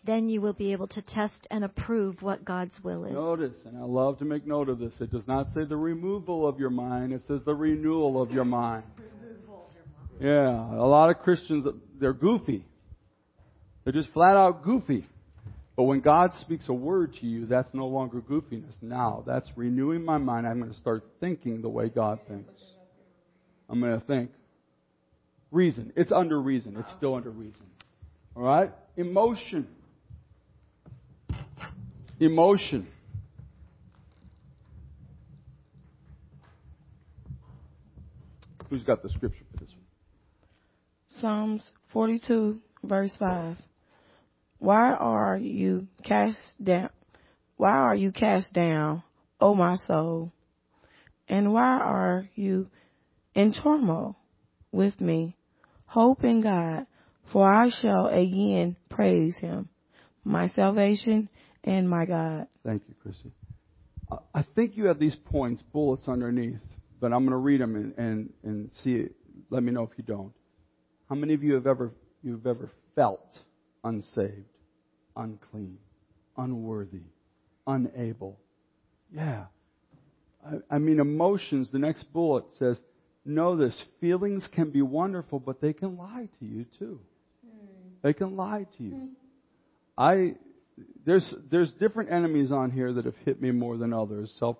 Then 0.04 0.28
you 0.28 0.40
will 0.40 0.52
be 0.52 0.72
able 0.72 0.88
to 0.88 1.00
test 1.00 1.46
and 1.50 1.64
approve 1.64 2.20
what 2.20 2.44
God's 2.44 2.74
will 2.82 3.04
is. 3.04 3.14
Notice, 3.14 3.56
and 3.64 3.78
I 3.78 3.84
love 3.84 4.18
to 4.18 4.24
make 4.24 4.46
note 4.46 4.68
of 4.68 4.78
this. 4.78 5.00
It 5.00 5.10
does 5.10 5.26
not 5.26 5.46
say 5.54 5.64
the 5.64 5.76
removal 5.76 6.46
of 6.46 6.58
your 6.58 6.68
mind. 6.68 7.12
It 7.12 7.22
says 7.26 7.40
the 7.46 7.54
renewal 7.54 8.20
of 8.20 8.32
your 8.32 8.44
mind. 8.44 8.84
Yeah, 10.20 10.74
a 10.74 10.86
lot 10.86 11.10
of 11.10 11.18
Christians 11.18 11.66
they're 11.98 12.12
goofy. 12.12 12.66
They're 13.84 13.92
just 13.92 14.10
flat 14.10 14.36
out 14.36 14.62
goofy. 14.62 15.06
But 15.76 15.84
when 15.84 16.00
God 16.00 16.30
speaks 16.40 16.68
a 16.68 16.72
word 16.72 17.14
to 17.20 17.26
you, 17.26 17.46
that's 17.46 17.72
no 17.74 17.86
longer 17.86 18.20
goofiness. 18.20 18.76
Now, 18.80 19.24
that's 19.26 19.50
renewing 19.56 20.04
my 20.04 20.18
mind. 20.18 20.46
I'm 20.46 20.60
going 20.60 20.70
to 20.70 20.78
start 20.78 21.02
thinking 21.18 21.62
the 21.62 21.68
way 21.68 21.88
God 21.88 22.20
thinks. 22.28 22.62
I'm 23.68 23.80
going 23.80 23.98
to 23.98 24.06
think. 24.06 24.30
Reason. 25.50 25.92
It's 25.96 26.12
under 26.12 26.40
reason. 26.40 26.76
It's 26.78 26.92
still 26.96 27.14
under 27.14 27.30
reason. 27.30 27.66
All 28.36 28.42
right? 28.42 28.72
Emotion. 28.96 29.66
Emotion. 32.20 32.86
Who's 38.70 38.84
got 38.84 39.02
the 39.02 39.08
scripture 39.08 39.44
for 39.52 39.64
this 39.64 39.70
one? 39.70 41.20
Psalms 41.20 41.62
42, 41.92 42.60
verse 42.84 43.12
5. 43.18 43.56
Why 44.58 44.92
are 44.92 45.36
you 45.36 45.88
cast 46.04 46.38
down? 46.62 46.90
Why 47.56 47.72
are 47.72 47.94
you 47.94 48.12
cast 48.12 48.52
down, 48.52 49.02
O 49.40 49.54
my 49.54 49.76
soul? 49.86 50.32
And 51.28 51.52
why 51.52 51.78
are 51.78 52.28
you 52.34 52.68
in 53.34 53.52
turmoil 53.52 54.16
with 54.72 55.00
me? 55.00 55.36
Hope 55.86 56.24
in 56.24 56.42
God, 56.42 56.86
for 57.32 57.52
I 57.52 57.70
shall 57.70 58.06
again 58.06 58.76
praise 58.90 59.36
him, 59.38 59.68
my 60.24 60.48
salvation 60.48 61.28
and 61.62 61.88
my 61.88 62.04
God. 62.04 62.48
Thank 62.64 62.82
you, 62.88 62.94
Chrissy. 63.02 63.32
I 64.34 64.44
think 64.54 64.76
you 64.76 64.86
have 64.86 64.98
these 64.98 65.16
points, 65.16 65.62
bullets 65.72 66.08
underneath, 66.08 66.58
but 67.00 67.12
I'm 67.12 67.20
going 67.20 67.30
to 67.30 67.36
read 67.36 67.60
them 67.60 67.74
and, 67.76 67.94
and, 67.96 68.32
and 68.42 68.70
see 68.82 68.94
it. 68.94 69.14
Let 69.50 69.62
me 69.62 69.72
know 69.72 69.82
if 69.84 69.90
you 69.96 70.04
don't. 70.04 70.32
How 71.08 71.14
many 71.14 71.34
of 71.34 71.42
you 71.42 71.54
have 71.54 71.66
ever, 71.66 71.92
you've 72.22 72.46
ever 72.46 72.70
felt 72.94 73.38
unsaved, 73.84 74.48
unclean, 75.16 75.78
unworthy, 76.36 77.02
unable? 77.66 78.38
Yeah. 79.14 79.44
I, 80.44 80.76
I 80.76 80.78
mean, 80.78 80.98
emotions, 80.98 81.70
the 81.70 81.78
next 81.78 82.12
bullet 82.12 82.44
says, 82.58 82.78
know 83.24 83.56
this 83.56 83.82
feelings 84.00 84.48
can 84.52 84.70
be 84.70 84.82
wonderful, 84.82 85.38
but 85.38 85.60
they 85.60 85.72
can 85.72 85.96
lie 85.96 86.28
to 86.40 86.44
you 86.44 86.66
too. 86.78 87.00
They 88.02 88.12
can 88.12 88.36
lie 88.36 88.66
to 88.76 88.82
you. 88.82 89.08
I 89.96 90.34
there's 91.06 91.34
there's 91.50 91.70
different 91.80 92.12
enemies 92.12 92.52
on 92.52 92.70
here 92.70 92.92
that 92.92 93.06
have 93.06 93.16
hit 93.24 93.40
me 93.40 93.50
more 93.50 93.78
than 93.78 93.94
others. 93.94 94.34
Self 94.38 94.58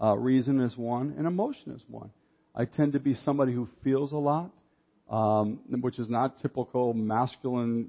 uh, 0.00 0.16
reason 0.16 0.60
is 0.60 0.76
one, 0.76 1.14
and 1.18 1.26
emotion 1.26 1.72
is 1.72 1.82
one. 1.88 2.10
I 2.54 2.64
tend 2.64 2.92
to 2.92 3.00
be 3.00 3.14
somebody 3.14 3.52
who 3.52 3.68
feels 3.82 4.12
a 4.12 4.16
lot, 4.16 4.50
um, 5.10 5.58
which 5.80 5.98
is 5.98 6.08
not 6.08 6.40
typical 6.40 6.94
masculine 6.94 7.88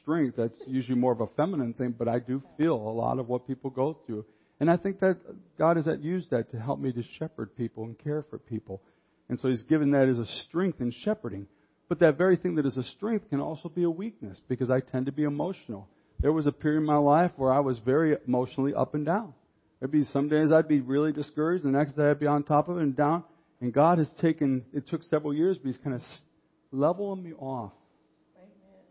strength. 0.00 0.36
That's 0.36 0.58
usually 0.66 0.98
more 0.98 1.12
of 1.12 1.20
a 1.20 1.26
feminine 1.36 1.74
thing. 1.74 1.94
But 1.98 2.08
I 2.08 2.18
do 2.18 2.42
feel 2.56 2.74
a 2.74 2.94
lot 2.94 3.18
of 3.18 3.28
what 3.28 3.46
people 3.46 3.70
go 3.70 3.98
through, 4.06 4.24
and 4.60 4.70
I 4.70 4.76
think 4.76 5.00
that 5.00 5.18
God 5.58 5.76
has 5.76 5.86
used 6.00 6.30
that 6.30 6.50
to 6.50 6.60
help 6.60 6.78
me 6.78 6.92
to 6.92 7.02
shepherd 7.18 7.56
people 7.56 7.84
and 7.84 7.98
care 7.98 8.24
for 8.28 8.38
people. 8.38 8.82
And 9.28 9.38
so 9.40 9.48
He's 9.48 9.62
given 9.62 9.92
that 9.92 10.08
as 10.08 10.18
a 10.18 10.26
strength 10.46 10.80
in 10.80 10.92
shepherding. 11.04 11.46
But 11.88 12.00
that 12.00 12.16
very 12.16 12.36
thing 12.36 12.54
that 12.56 12.66
is 12.66 12.76
a 12.76 12.82
strength 12.82 13.28
can 13.28 13.40
also 13.40 13.68
be 13.68 13.82
a 13.82 13.90
weakness 13.90 14.40
because 14.48 14.70
I 14.70 14.80
tend 14.80 15.06
to 15.06 15.12
be 15.12 15.24
emotional. 15.24 15.88
There 16.20 16.32
was 16.32 16.46
a 16.46 16.52
period 16.52 16.78
in 16.78 16.86
my 16.86 16.96
life 16.96 17.32
where 17.36 17.52
I 17.52 17.60
was 17.60 17.78
very 17.80 18.16
emotionally 18.26 18.74
up 18.74 18.94
and 18.94 19.04
down. 19.04 19.34
There'd 19.78 19.90
be 19.90 20.04
some 20.06 20.28
days 20.28 20.50
I'd 20.50 20.68
be 20.68 20.80
really 20.80 21.12
discouraged, 21.12 21.64
the 21.64 21.70
next 21.70 21.94
day 21.94 22.04
I'd 22.04 22.20
be 22.20 22.26
on 22.26 22.42
top 22.42 22.68
of 22.68 22.78
it 22.78 22.82
and 22.82 22.96
down. 22.96 23.24
And 23.60 23.72
God 23.72 23.98
has 23.98 24.08
taken, 24.20 24.64
it 24.72 24.88
took 24.88 25.02
several 25.04 25.34
years, 25.34 25.58
but 25.58 25.66
He's 25.66 25.78
kind 25.78 25.94
of 25.94 26.02
leveling 26.72 27.22
me 27.22 27.32
off. 27.34 27.72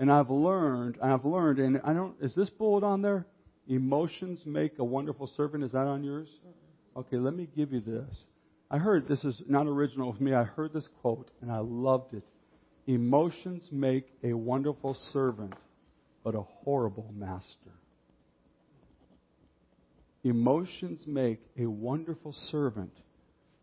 And 0.04 0.12
I've 0.12 0.30
learned, 0.30 0.98
I've 1.02 1.24
learned, 1.24 1.60
and 1.60 1.80
I 1.82 1.94
don't, 1.94 2.14
is 2.22 2.36
this 2.36 2.50
bullet 2.50 2.84
on 2.84 3.02
there? 3.02 3.26
Emotions 3.70 4.42
make 4.46 4.78
a 4.78 4.84
wonderful 4.84 5.28
servant. 5.28 5.64
Is 5.64 5.72
that 5.72 5.88
on 5.88 6.04
yours? 6.04 6.28
Mm-hmm. 6.28 7.00
Okay, 7.00 7.16
let 7.16 7.34
me 7.34 7.48
give 7.56 7.72
you 7.72 7.80
this. 7.80 8.26
I 8.70 8.80
heard, 8.80 9.08
this 9.08 9.24
is 9.24 9.42
not 9.48 9.66
original 9.66 10.12
with 10.12 10.20
me, 10.20 10.34
I 10.34 10.44
heard 10.44 10.74
this 10.74 10.90
quote 11.00 11.32
and 11.40 11.50
I 11.50 11.60
loved 11.60 12.16
it. 12.16 12.24
Emotions 12.86 13.64
make 13.72 14.08
a 14.26 14.34
wonderful 14.34 14.94
servant, 15.14 15.54
but 16.22 16.36
a 16.36 16.42
horrible 16.42 17.10
master. 17.16 17.72
Emotions 20.26 21.02
make 21.08 21.40
a 21.58 21.66
wonderful 21.66 22.34
servant, 22.52 22.92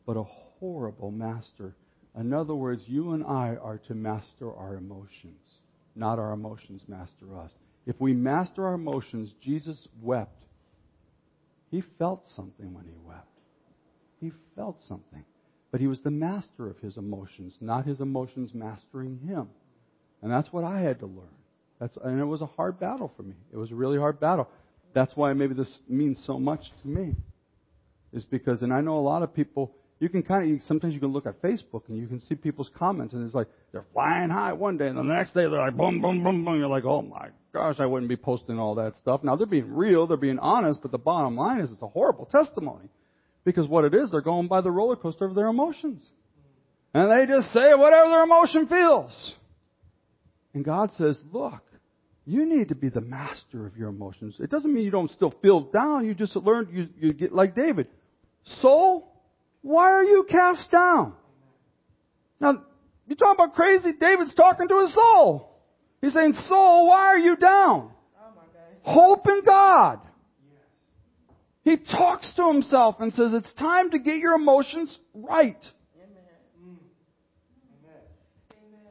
but 0.07 0.17
a 0.17 0.25
horrible 0.59 1.11
master. 1.11 1.77
In 2.19 2.33
other 2.33 2.55
words, 2.55 2.81
you 2.87 3.13
and 3.13 3.25
I 3.25 3.57
are 3.57 3.77
to 3.89 3.95
master 3.95 4.51
our 4.51 4.77
emotions, 4.77 5.60
not 6.01 6.19
our 6.19 6.33
emotions 6.33 6.83
master 6.89 7.39
us. 7.39 7.53
If 7.87 8.01
we 8.01 8.13
master 8.13 8.67
our 8.67 8.75
emotions, 8.75 9.33
Jesus 9.41 9.87
wept. 10.03 10.43
He 11.71 11.83
felt 11.99 12.25
something 12.35 12.75
when 12.75 12.85
he 12.85 12.95
wept. 13.07 13.27
He 14.21 14.33
felt 14.57 14.83
something. 14.89 15.25
But 15.71 15.81
he 15.81 15.87
was 15.87 16.01
the 16.01 16.11
master 16.11 16.69
of 16.69 16.79
his 16.79 16.97
emotions, 16.97 17.57
not 17.61 17.87
his 17.87 18.01
emotions 18.01 18.53
mastering 18.53 19.21
him. 19.25 19.49
And 20.23 20.33
that's 20.33 20.53
what 20.53 20.65
I 20.65 20.81
had 20.81 20.99
to 21.01 21.07
learn. 21.07 21.37
That's, 21.79 21.97
and 22.03 22.19
it 22.19 22.25
was 22.25 22.43
a 22.43 22.47
hard 22.47 22.81
battle 22.81 23.13
for 23.17 23.23
me. 23.23 23.35
It 23.53 23.57
was 23.57 23.71
a 23.71 23.75
really 23.75 23.99
hard 23.99 24.19
battle. 24.19 24.49
That's 24.93 25.17
why 25.17 25.33
maybe 25.33 25.55
this 25.55 25.79
means 25.89 26.21
so 26.27 26.39
much 26.39 26.73
to 26.83 26.89
me. 26.89 27.15
Is 28.13 28.25
because, 28.25 28.63
and 28.63 28.73
I 28.73 28.81
know 28.81 28.99
a 28.99 29.01
lot 29.01 29.23
of 29.23 29.33
people, 29.33 29.73
you 30.01 30.09
can 30.09 30.23
kind 30.23 30.57
of, 30.57 30.63
sometimes 30.67 30.95
you 30.95 31.01
can 31.01 31.13
look 31.13 31.27
at 31.27 31.41
Facebook 31.43 31.83
and 31.89 31.99
you 31.99 32.07
can 32.07 32.21
see 32.23 32.35
people's 32.35 32.71
comments 32.77 33.13
and 33.13 33.25
it's 33.25 33.35
like, 33.35 33.49
they're 33.71 33.85
flying 33.93 34.31
high 34.31 34.55
one 34.55 34.79
day 34.79 34.87
and 34.87 34.97
the 34.97 35.03
next 35.03 35.35
day 35.35 35.43
they're 35.43 35.61
like, 35.61 35.77
boom, 35.77 36.01
boom, 36.01 36.25
boom, 36.25 36.45
boom. 36.45 36.59
You're 36.59 36.69
like, 36.69 36.85
oh 36.85 37.03
my 37.03 37.29
gosh, 37.53 37.77
I 37.79 37.87
wouldn't 37.87 38.09
be 38.09 38.17
posting 38.17 38.59
all 38.59 38.75
that 38.77 38.97
stuff. 38.97 39.23
Now 39.23 39.37
they're 39.37 39.47
being 39.47 39.73
real, 39.73 40.07
they're 40.07 40.17
being 40.17 40.39
honest, 40.39 40.81
but 40.81 40.91
the 40.91 40.99
bottom 40.99 41.37
line 41.37 41.61
is 41.61 41.71
it's 41.71 41.83
a 41.83 41.87
horrible 41.87 42.25
testimony. 42.27 42.89
Because 43.45 43.69
what 43.69 43.85
it 43.85 43.95
is, 43.95 44.11
they're 44.11 44.23
going 44.23 44.49
by 44.49 44.63
the 44.63 44.71
roller 44.71 44.97
coaster 44.97 45.27
of 45.27 45.35
their 45.35 45.47
emotions. 45.47 46.07
And 46.95 47.11
they 47.11 47.33
just 47.33 47.53
say 47.53 47.75
whatever 47.75 48.11
their 48.11 48.23
emotion 48.23 48.67
feels. 48.67 49.35
And 50.55 50.65
God 50.65 50.91
says, 50.97 51.19
look, 51.31 51.63
you 52.27 52.47
need 52.47 52.69
to 52.69 52.75
be 52.75 52.89
the 52.89 53.01
master 53.01 53.67
of 53.67 53.77
your 53.77 53.89
emotions. 53.89 54.37
It 54.41 54.51
doesn't 54.51 54.73
mean 54.73 54.85
you 54.85 54.91
don't 54.91 55.11
still 55.11 55.35
feel 55.43 55.61
down. 55.61 56.07
You 56.07 56.15
just 56.15 56.35
learn, 56.37 56.69
you, 56.73 56.89
you 57.09 57.13
get 57.13 57.33
like 57.33 57.55
David. 57.55 57.87
Soul, 58.61 59.10
why 59.63 59.93
are 59.93 60.05
you 60.05 60.27
cast 60.29 60.71
down? 60.71 61.15
Now, 62.41 62.63
you 63.07 63.17
talk 63.17 63.35
about 63.35 63.55
crazy? 63.55 63.93
David's 63.99 64.35
talking 64.35 64.69
to 64.69 64.81
his 64.81 64.95
soul. 64.95 65.51
He's 66.01 66.15
saying, 66.15 66.35
soul, 66.49 66.89
why 66.89 67.07
are 67.07 67.19
you 67.19 67.37
down? 67.37 67.91
Hope 68.83 69.27
in 69.27 69.43
God. 69.45 70.01
He 71.63 71.77
talks 71.77 72.33
to 72.37 72.47
himself 72.47 72.97
and 73.01 73.13
says, 73.13 73.35
it's 73.35 73.53
time 73.55 73.91
to 73.91 73.99
get 73.99 74.17
your 74.17 74.35
emotions 74.35 74.97
right. 75.13 75.63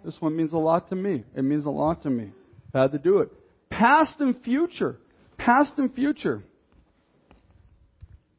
This 0.06 0.16
one 0.20 0.36
means 0.36 0.54
a 0.54 0.58
lot 0.58 0.90
to 0.90 0.96
me. 0.96 1.24
It 1.36 1.44
means 1.44 1.66
a 1.66 1.70
lot 1.70 2.04
to 2.04 2.10
me. 2.10 2.32
I 2.74 2.84
had 2.84 2.92
to 2.94 3.00
do 3.00 3.20
it. 3.20 3.30
Past 3.70 4.16
and 4.20 4.42
future. 4.44 4.98
Past 5.38 5.74
and 5.78 5.94
future. 5.94 6.44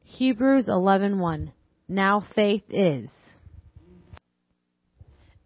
Hebrews 0.05 0.67
11:1. 0.69 1.53
Now 1.91 2.25
faith 2.37 2.63
is. 2.69 3.11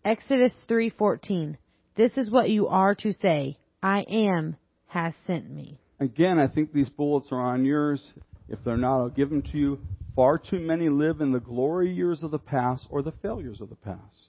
Exodus 0.04 0.52
3:14. 0.68 1.56
This 1.96 2.12
is 2.18 2.30
what 2.30 2.50
you 2.50 2.68
are 2.68 2.94
to 2.96 3.14
say 3.14 3.56
I 3.82 4.00
am 4.02 4.56
has 4.88 5.14
sent 5.26 5.50
me. 5.50 5.78
Again, 6.00 6.38
I 6.38 6.48
think 6.48 6.70
these 6.70 6.90
bullets 6.90 7.28
are 7.32 7.40
on 7.40 7.64
yours. 7.64 8.02
If 8.50 8.62
they're 8.62 8.76
not, 8.76 8.98
I'll 8.98 9.08
give 9.08 9.30
them 9.30 9.40
to 9.40 9.56
you. 9.56 9.78
Far 10.14 10.36
too 10.36 10.60
many 10.60 10.90
live 10.90 11.22
in 11.22 11.32
the 11.32 11.40
glory 11.40 11.94
years 11.94 12.22
of 12.22 12.30
the 12.30 12.38
past 12.38 12.86
or 12.90 13.00
the 13.00 13.14
failures 13.22 13.62
of 13.62 13.70
the 13.70 13.76
past. 13.76 14.28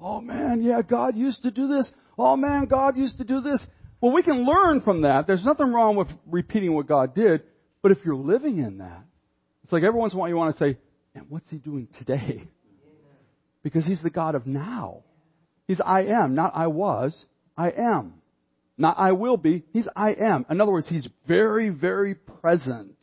Oh 0.00 0.20
man, 0.20 0.60
yeah, 0.60 0.82
God 0.82 1.16
used 1.16 1.44
to 1.44 1.52
do 1.52 1.68
this. 1.68 1.88
Oh 2.18 2.36
man, 2.36 2.64
God 2.64 2.96
used 2.96 3.18
to 3.18 3.24
do 3.24 3.40
this. 3.40 3.64
Well, 4.00 4.12
we 4.12 4.24
can 4.24 4.44
learn 4.44 4.80
from 4.80 5.02
that. 5.02 5.28
There's 5.28 5.44
nothing 5.44 5.72
wrong 5.72 5.94
with 5.94 6.08
repeating 6.26 6.74
what 6.74 6.88
God 6.88 7.14
did. 7.14 7.44
But 7.80 7.92
if 7.92 7.98
you're 8.04 8.16
living 8.16 8.58
in 8.58 8.78
that, 8.78 9.04
it's 9.62 9.72
like 9.72 9.84
every 9.84 10.00
once 10.00 10.12
in 10.12 10.18
a 10.18 10.20
while 10.20 10.28
you 10.28 10.36
want 10.36 10.56
to 10.56 10.58
say, 10.58 10.78
man, 11.14 11.26
what's 11.28 11.48
he 11.50 11.56
doing 11.56 11.88
today? 11.98 12.44
Because 13.62 13.86
he's 13.86 14.02
the 14.02 14.10
God 14.10 14.34
of 14.34 14.46
now. 14.46 15.02
He's 15.66 15.80
I 15.84 16.02
am, 16.02 16.34
not 16.34 16.52
I 16.54 16.66
was. 16.66 17.24
I 17.56 17.70
am. 17.70 18.14
Not 18.76 18.96
I 18.98 19.12
will 19.12 19.36
be. 19.36 19.64
He's 19.72 19.88
I 19.94 20.14
am. 20.14 20.44
In 20.50 20.60
other 20.60 20.72
words, 20.72 20.88
he's 20.88 21.08
very, 21.26 21.70
very 21.70 22.14
present 22.14 22.96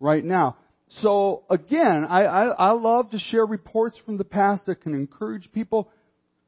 right 0.00 0.24
now. 0.24 0.56
So 1.00 1.44
again, 1.50 2.04
I, 2.08 2.24
I, 2.24 2.44
I 2.48 2.70
love 2.72 3.10
to 3.10 3.18
share 3.18 3.44
reports 3.44 3.98
from 4.04 4.16
the 4.16 4.24
past 4.24 4.66
that 4.66 4.82
can 4.82 4.94
encourage 4.94 5.50
people. 5.52 5.90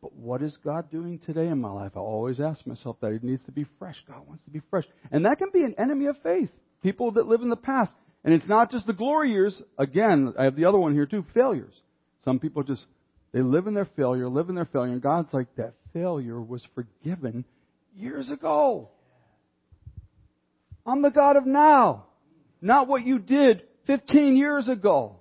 But 0.01 0.15
what 0.15 0.43
is 0.43 0.57
God 0.63 0.91
doing 0.91 1.19
today 1.19 1.49
in 1.49 1.61
my 1.61 1.71
life? 1.71 1.93
I 1.97 2.01
always 2.01 2.39
ask 2.41 2.67
myself 2.67 2.97
that. 3.01 3.13
It 3.13 3.25
needs 3.25 3.43
to 3.45 3.53
be 3.53 3.65
fresh. 3.79 3.97
God 4.07 4.27
wants 4.29 4.45
to 4.45 4.51
be 4.51 4.61
fresh. 4.71 4.85
And 5.11 5.25
that 5.25 5.39
can 5.39 5.49
be 5.53 5.65
an 5.65 5.75
enemy 5.79 6.07
of 6.07 6.17
faith. 6.23 6.51
People 6.83 7.13
that 7.13 7.27
live 7.27 7.41
in 7.41 7.49
the 7.49 7.57
past. 7.57 7.95
And 8.25 8.33
it's 8.33 8.49
not 8.49 8.71
just 8.71 8.87
the 8.87 8.93
glory 8.93 9.31
years. 9.31 9.61
Again, 9.79 10.33
I 10.39 10.45
have 10.45 10.57
the 10.57 10.65
other 10.65 10.79
one 10.79 10.95
here 10.95 11.07
too, 11.07 11.25
failures. 11.35 11.75
Some 12.25 12.39
people 12.39 12.63
just, 12.63 12.85
they 13.33 13.43
live 13.43 13.67
in 13.67 13.75
their 13.75 13.89
failure, 13.97 14.29
live 14.29 14.49
in 14.49 14.55
their 14.55 14.65
failure, 14.65 14.93
and 14.93 15.03
God's 15.03 15.33
like, 15.33 15.55
that 15.57 15.75
failure 15.93 16.41
was 16.41 16.67
forgiven 16.75 17.45
years 17.95 18.31
ago. 18.31 18.89
I'm 20.87 21.03
the 21.03 21.11
God 21.11 21.37
of 21.37 21.47
now, 21.47 22.07
not 22.61 22.89
what 22.89 23.05
you 23.05 23.19
did 23.19 23.63
15 23.87 24.37
years 24.37 24.69
ago. 24.69 25.17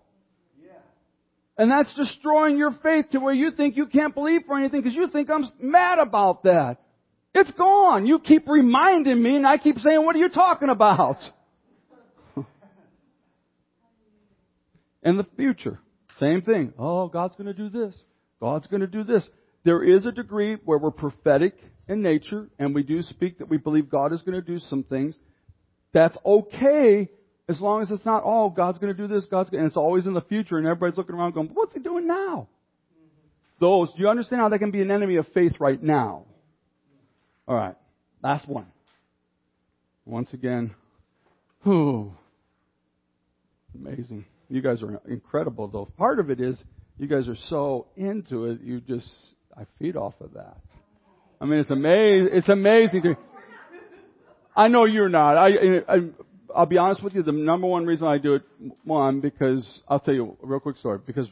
And 1.58 1.70
that's 1.70 1.93
destroying 1.95 2.58
your 2.58 2.72
faith 2.82 3.12
to 3.12 3.20
where 3.20 3.34
you 3.34 3.51
think 3.51 3.78
you 3.78 3.86
can't 3.86 4.16
believe 4.16 4.41
for 4.47 4.58
anything 4.58 4.82
because 4.82 4.95
you 4.95 5.08
think 5.08 5.30
I'm 5.30 5.45
mad 5.60 5.99
about 5.99 6.43
that. 6.43 6.78
It's 7.36 7.51
gone. 7.51 8.08
You 8.08 8.20
keep 8.20 8.47
reminding 8.47 9.22
me 9.22 9.36
and 9.36 9.45
I 9.45 9.58
keep 9.58 9.78
saying, 9.78 10.04
what 10.04 10.16
are 10.16 10.20
you 10.20 10.30
talking 10.30 10.70
about? 10.70 11.18
In 15.04 15.18
the 15.18 15.26
future, 15.36 15.80
same 16.18 16.41
thing. 16.41 16.74
Oh, 16.80 17.08
God's 17.08 17.36
going 17.36 17.47
to 17.47 17.54
do 17.54 17.70
this. 17.70 17.95
God's 18.39 18.68
going 18.68 18.82
to 18.82 18.88
do 18.88 19.04
this. 19.04 19.28
There 19.64 19.84
is 19.84 20.06
a 20.06 20.12
degree 20.12 20.58
where 20.64 20.78
we're 20.78 20.91
prophetic 20.91 21.56
in 21.88 22.01
nature 22.01 22.49
and 22.60 22.74
we 22.74 22.84
do 22.84 23.01
speak 23.01 23.39
that 23.39 23.49
we 23.49 23.58
believe 23.58 23.89
God 23.89 24.14
is 24.14 24.22
going 24.22 24.36
to 24.36 24.41
do 24.41 24.60
some 24.60 24.84
things. 24.84 25.16
That's 25.93 26.18
okay 26.26 27.10
as 27.49 27.60
long 27.60 27.82
as 27.82 27.91
it's 27.91 28.06
not, 28.06 28.24
oh, 28.26 28.49
God's 28.49 28.80
going 28.80 28.95
to 28.95 28.97
do 28.97 29.08
this, 29.08 29.26
God's 29.26 29.49
going 29.49 29.62
and 29.62 29.68
it's 29.68 29.78
always 29.78 30.06
in 30.06 30.14
the 30.14 30.22
future 30.22 30.58
and 30.58 30.66
everybody's 30.66 30.97
looking 30.97 31.16
around 31.16 31.34
going, 31.34 31.49
what's 31.54 31.74
he 31.74 31.80
doing 31.80 32.08
now? 32.08 32.47
Those, 33.60 33.89
do 33.89 34.01
you 34.01 34.10
understand 34.10 34.41
how 34.41 34.49
that 34.49 34.60
can 34.60 34.72
be 34.72 34.82
an 34.82 34.91
enemy 34.91 35.18
of 35.18 35.28
faith 35.34 35.54
right 35.60 35.82
now? 35.82 36.26
Alright, 37.47 37.76
last 38.22 38.47
one. 38.47 38.68
Once 40.06 40.34
again, 40.34 40.74
whew, 41.64 42.14
amazing. 43.76 44.26
You 44.54 44.62
guys 44.62 44.84
are 44.84 45.01
incredible 45.10 45.68
though. 45.68 45.86
Part 45.97 46.20
of 46.20 46.30
it 46.30 46.39
is 46.39 46.62
you 46.99 47.08
guys 47.08 47.28
are 47.28 47.36
so 47.49 47.88
into 47.95 48.45
it, 48.45 48.62
you 48.62 48.82
just, 48.82 49.10
I 49.58 49.64
feed 49.80 49.97
off 49.97 50.14
of 50.22 50.34
that. 50.34 50.58
I 51.41 51.45
mean, 51.45 51.58
it's 51.58 51.72
amazing, 51.72 52.30
it's 52.34 52.49
amazing 52.49 53.01
to, 53.01 53.18
I 54.56 54.68
know 54.68 54.86
you're 54.86 55.10
not. 55.10 55.38
I, 55.38 55.80
I, 55.88 55.97
I'll 56.56 56.68
be 56.68 56.78
honest 56.78 57.04
with 57.04 57.16
you. 57.16 57.24
The 57.24 57.32
number 57.32 57.66
one 57.66 57.88
reason 57.88 58.06
I 58.06 58.20
do 58.20 58.36
it, 58.36 58.43
one, 58.84 59.22
because 59.22 59.82
I'll 59.88 59.99
tell 59.99 60.14
you 60.14 60.38
a 60.43 60.45
real 60.45 60.60
quick 60.60 60.78
story. 60.78 60.99
Because 61.04 61.28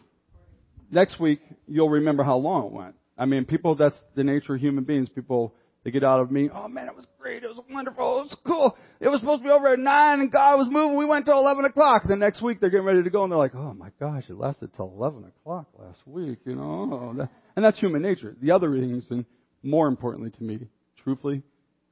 next 0.89 1.19
week 1.19 1.41
you'll 1.67 1.91
remember 1.91 2.24
how 2.24 2.38
long 2.38 2.65
it 2.65 2.72
went. 2.72 2.95
I 3.19 3.26
mean, 3.26 3.45
people. 3.45 3.76
That's 3.76 3.97
the 4.15 4.24
nature 4.24 4.55
of 4.55 4.61
human 4.61 4.84
beings. 4.84 5.09
People 5.09 5.53
they 5.84 5.89
get 5.91 6.03
out 6.03 6.19
of 6.19 6.29
me. 6.29 6.49
Oh 6.53 6.67
man, 6.67 6.88
it 6.88 6.95
was 6.95 7.07
great. 7.19 7.43
It 7.43 7.47
was 7.47 7.59
wonderful. 7.71 8.19
It 8.19 8.23
was 8.23 8.38
cool. 8.45 8.77
It 8.99 9.07
was 9.07 9.19
supposed 9.19 9.41
to 9.41 9.47
be 9.47 9.51
over 9.51 9.67
at 9.67 9.79
nine, 9.79 10.19
and 10.19 10.32
God 10.32 10.57
was 10.57 10.67
moving. 10.69 10.97
We 10.97 11.05
went 11.05 11.25
till 11.25 11.39
eleven 11.39 11.65
o'clock. 11.65 12.03
The 12.07 12.15
next 12.15 12.43
week 12.43 12.59
they're 12.59 12.69
getting 12.69 12.86
ready 12.86 13.03
to 13.03 13.09
go, 13.09 13.23
and 13.23 13.32
they're 13.32 13.39
like, 13.39 13.55
Oh 13.55 13.73
my 13.73 13.89
gosh, 13.99 14.25
it 14.29 14.38
lasted 14.38 14.73
till 14.75 14.93
eleven 14.95 15.25
o'clock 15.25 15.67
last 15.79 16.05
week. 16.05 16.39
You 16.45 16.55
know, 16.55 17.27
and 17.55 17.65
that's 17.65 17.79
human 17.79 18.03
nature. 18.03 18.36
The 18.41 18.51
other 18.51 18.71
things, 18.77 19.07
and 19.09 19.25
more 19.63 19.88
importantly 19.88 20.29
to 20.32 20.43
me, 20.43 20.59
truthfully, 21.03 21.41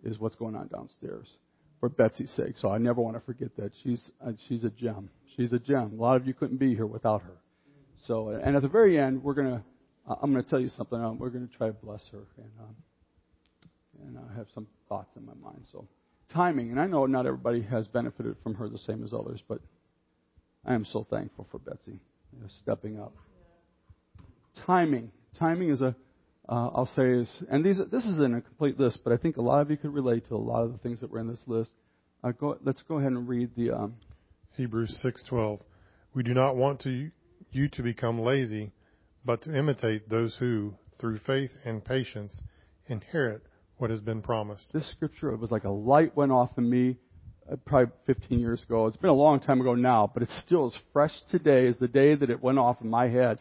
is 0.03 0.19
what's 0.19 0.35
going 0.35 0.55
on 0.55 0.67
downstairs 0.67 1.27
for 1.79 1.89
Betsy's 1.89 2.31
sake. 2.31 2.57
So 2.57 2.69
I 2.69 2.77
never 2.77 3.01
want 3.01 3.15
to 3.15 3.21
forget 3.21 3.49
that. 3.57 3.71
She's 3.83 4.11
uh, 4.23 4.33
she's 4.47 4.63
a 4.63 4.69
gem. 4.69 5.09
She's 5.35 5.51
a 5.51 5.59
gem. 5.59 5.93
A 5.97 6.01
lot 6.01 6.17
of 6.17 6.27
you 6.27 6.35
couldn't 6.35 6.57
be 6.57 6.75
here 6.75 6.85
without 6.85 7.23
her. 7.23 7.37
So 8.05 8.29
and 8.29 8.55
at 8.55 8.61
the 8.61 8.67
very 8.67 8.99
end, 8.99 9.23
we're 9.23 9.33
gonna 9.33 9.63
uh, 10.07 10.15
I'm 10.21 10.31
gonna 10.31 10.43
tell 10.43 10.59
you 10.59 10.69
something. 10.69 11.17
We're 11.17 11.29
gonna 11.29 11.49
try 11.57 11.67
to 11.67 11.73
bless 11.73 12.05
her 12.11 12.19
and 12.37 12.51
um, 12.61 12.75
and 14.07 14.17
I 14.17 14.37
have 14.37 14.47
some 14.53 14.67
thoughts 14.87 15.09
in 15.15 15.25
my 15.25 15.33
mind. 15.41 15.63
So 15.71 15.87
timing, 16.33 16.71
and 16.71 16.79
I 16.79 16.85
know 16.85 17.05
not 17.05 17.25
everybody 17.25 17.61
has 17.63 17.87
benefited 17.87 18.35
from 18.43 18.55
her 18.55 18.69
the 18.69 18.77
same 18.79 19.03
as 19.03 19.13
others, 19.13 19.41
but 19.47 19.59
I 20.65 20.73
am 20.73 20.85
so 20.85 21.05
thankful 21.09 21.47
for 21.51 21.59
Betsy 21.59 21.99
you 22.33 22.41
know, 22.41 22.47
stepping 22.61 22.99
up. 22.99 23.13
Timing, 24.65 25.11
timing 25.37 25.69
is 25.69 25.81
a 25.81 25.95
uh, 26.49 26.71
I'll 26.73 26.89
say 26.95 27.07
is, 27.11 27.31
and 27.51 27.63
these, 27.63 27.77
this 27.91 28.03
isn't 28.05 28.35
a 28.35 28.41
complete 28.41 28.79
list, 28.79 29.01
but 29.03 29.13
I 29.13 29.17
think 29.17 29.37
a 29.37 29.41
lot 29.41 29.61
of 29.61 29.69
you 29.69 29.77
could 29.77 29.93
relate 29.93 30.27
to 30.29 30.35
a 30.35 30.37
lot 30.37 30.63
of 30.63 30.71
the 30.71 30.79
things 30.79 30.99
that 31.01 31.11
were 31.11 31.19
in 31.19 31.27
this 31.27 31.43
list. 31.45 31.69
Uh, 32.23 32.31
go, 32.31 32.57
let's 32.65 32.81
go 32.87 32.97
ahead 32.97 33.11
and 33.11 33.29
read 33.29 33.51
the 33.55 33.69
um, 33.69 33.93
Hebrews 34.57 34.99
6:12. 35.05 35.59
We 36.15 36.23
do 36.23 36.33
not 36.33 36.55
want 36.55 36.81
to, 36.81 37.11
you 37.51 37.69
to 37.69 37.83
become 37.83 38.19
lazy, 38.19 38.71
but 39.23 39.43
to 39.43 39.55
imitate 39.55 40.09
those 40.09 40.35
who, 40.39 40.73
through 40.99 41.19
faith 41.19 41.51
and 41.65 41.85
patience, 41.85 42.41
inherit 42.87 43.43
what 43.79 43.89
has 43.89 44.01
been 44.01 44.21
promised. 44.21 44.65
This 44.73 44.89
scripture, 44.91 45.31
it 45.31 45.39
was 45.39 45.51
like 45.51 45.63
a 45.63 45.69
light 45.69 46.15
went 46.15 46.31
off 46.31 46.51
in 46.57 46.69
me 46.69 46.97
uh, 47.51 47.55
probably 47.65 47.91
15 48.05 48.39
years 48.39 48.61
ago. 48.61 48.87
It's 48.87 48.97
been 48.97 49.09
a 49.09 49.13
long 49.13 49.39
time 49.39 49.61
ago 49.61 49.73
now, 49.73 50.11
but 50.13 50.21
it's 50.21 50.41
still 50.45 50.67
as 50.67 50.77
fresh 50.91 51.13
today 51.31 51.65
as 51.67 51.77
the 51.77 51.87
day 51.87 52.13
that 52.13 52.29
it 52.29 52.43
went 52.43 52.59
off 52.59 52.81
in 52.81 52.89
my 52.89 53.07
head. 53.07 53.39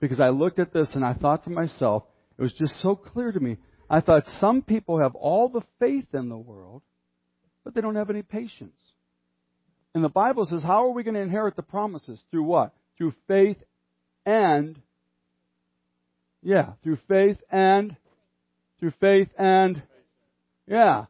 Because 0.00 0.20
I 0.20 0.28
looked 0.28 0.58
at 0.58 0.72
this 0.72 0.88
and 0.94 1.04
I 1.04 1.14
thought 1.14 1.44
to 1.44 1.50
myself, 1.50 2.04
it 2.38 2.42
was 2.42 2.52
just 2.52 2.80
so 2.80 2.94
clear 2.94 3.32
to 3.32 3.40
me. 3.40 3.58
I 3.90 4.00
thought 4.00 4.22
some 4.38 4.62
people 4.62 5.00
have 5.00 5.16
all 5.16 5.48
the 5.48 5.62
faith 5.80 6.06
in 6.14 6.28
the 6.28 6.38
world, 6.38 6.82
but 7.64 7.74
they 7.74 7.80
don't 7.80 7.96
have 7.96 8.10
any 8.10 8.22
patience. 8.22 8.78
And 9.94 10.04
the 10.04 10.08
Bible 10.08 10.46
says, 10.46 10.62
how 10.62 10.84
are 10.84 10.92
we 10.92 11.02
going 11.02 11.14
to 11.14 11.20
inherit 11.20 11.56
the 11.56 11.62
promises? 11.62 12.22
Through 12.30 12.44
what? 12.44 12.72
Through 12.96 13.12
faith 13.26 13.58
and, 14.24 14.80
yeah, 16.42 16.74
through 16.84 16.98
faith 17.08 17.38
and, 17.50 17.96
through 18.78 18.92
faith 19.00 19.28
and, 19.38 19.82
yeah. 20.70 21.06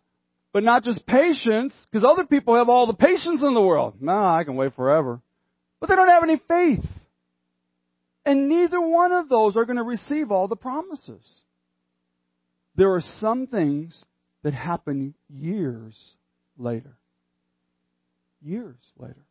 But 0.52 0.64
not 0.64 0.82
just 0.82 1.06
patience, 1.06 1.72
because 1.90 2.04
other 2.04 2.24
people 2.24 2.56
have 2.56 2.68
all 2.68 2.88
the 2.88 2.94
patience 2.94 3.42
in 3.42 3.54
the 3.54 3.62
world. 3.62 3.94
No, 4.00 4.12
I 4.12 4.42
can 4.44 4.56
wait 4.56 4.74
forever. 4.74 5.20
But 5.78 5.88
they 5.88 5.94
don't 5.94 6.08
have 6.08 6.24
any 6.24 6.40
faith. 6.48 6.84
And 8.26 8.48
neither 8.48 8.80
one 8.80 9.12
of 9.12 9.28
those 9.28 9.56
are 9.56 9.64
going 9.64 9.76
to 9.76 9.84
receive 9.84 10.32
all 10.32 10.48
the 10.48 10.56
promises. 10.56 11.24
There 12.74 12.92
are 12.94 13.02
some 13.20 13.46
things 13.46 14.04
that 14.42 14.54
happen 14.54 15.14
years 15.28 15.94
later. 16.58 16.96
Years 18.42 18.76
later. 18.98 19.24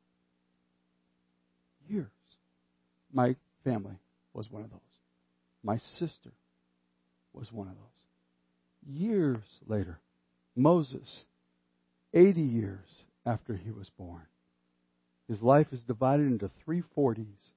Years. 1.88 2.08
My 3.12 3.36
family 3.64 3.96
was 4.34 4.50
one 4.50 4.64
of 4.64 4.70
those. 4.70 4.80
My 5.64 5.78
sister 5.98 6.32
was 7.34 7.52
one 7.52 7.68
of 7.68 7.74
those. 7.74 8.96
Years 9.02 9.44
later. 9.68 10.00
Moses, 10.60 11.24
80 12.14 12.42
years 12.42 13.04
after 13.26 13.56
he 13.56 13.72
was 13.72 13.90
born. 13.98 14.24
His 15.28 15.42
life 15.42 15.68
is 15.72 15.82
divided 15.82 16.28
into 16.28 16.52
three 16.64 16.84
forties 16.96 17.52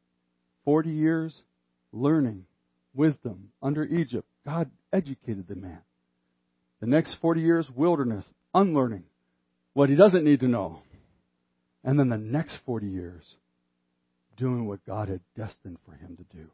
40 0.64 0.90
years 0.90 1.42
learning 1.92 2.46
wisdom 2.94 3.50
under 3.62 3.84
Egypt. 3.84 4.28
God 4.44 4.70
educated 4.92 5.48
the 5.48 5.56
man. 5.56 5.80
The 6.80 6.86
next 6.86 7.16
40 7.20 7.40
years, 7.40 7.68
wilderness, 7.74 8.28
unlearning 8.54 9.04
what 9.72 9.88
he 9.88 9.96
doesn't 9.96 10.24
need 10.24 10.40
to 10.40 10.48
know. 10.48 10.82
And 11.84 11.98
then 11.98 12.08
the 12.08 12.18
next 12.18 12.58
40 12.66 12.86
years, 12.86 13.36
doing 14.36 14.66
what 14.66 14.84
God 14.86 15.08
had 15.08 15.20
destined 15.36 15.78
for 15.84 15.92
him 15.92 16.16
to 16.16 16.36
do. 16.36 16.46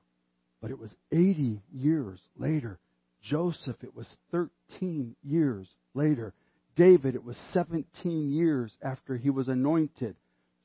But 0.60 0.70
it 0.70 0.78
was 0.78 0.94
80 1.12 1.60
years 1.72 2.18
later. 2.36 2.78
Joseph, 3.22 3.76
it 3.82 3.94
was 3.94 4.08
13 4.32 5.16
years 5.22 5.68
later. 5.94 6.34
David, 6.76 7.14
it 7.14 7.24
was 7.24 7.36
17 7.52 8.30
years 8.30 8.76
after 8.82 9.16
he 9.16 9.30
was 9.30 9.48
anointed 9.48 10.16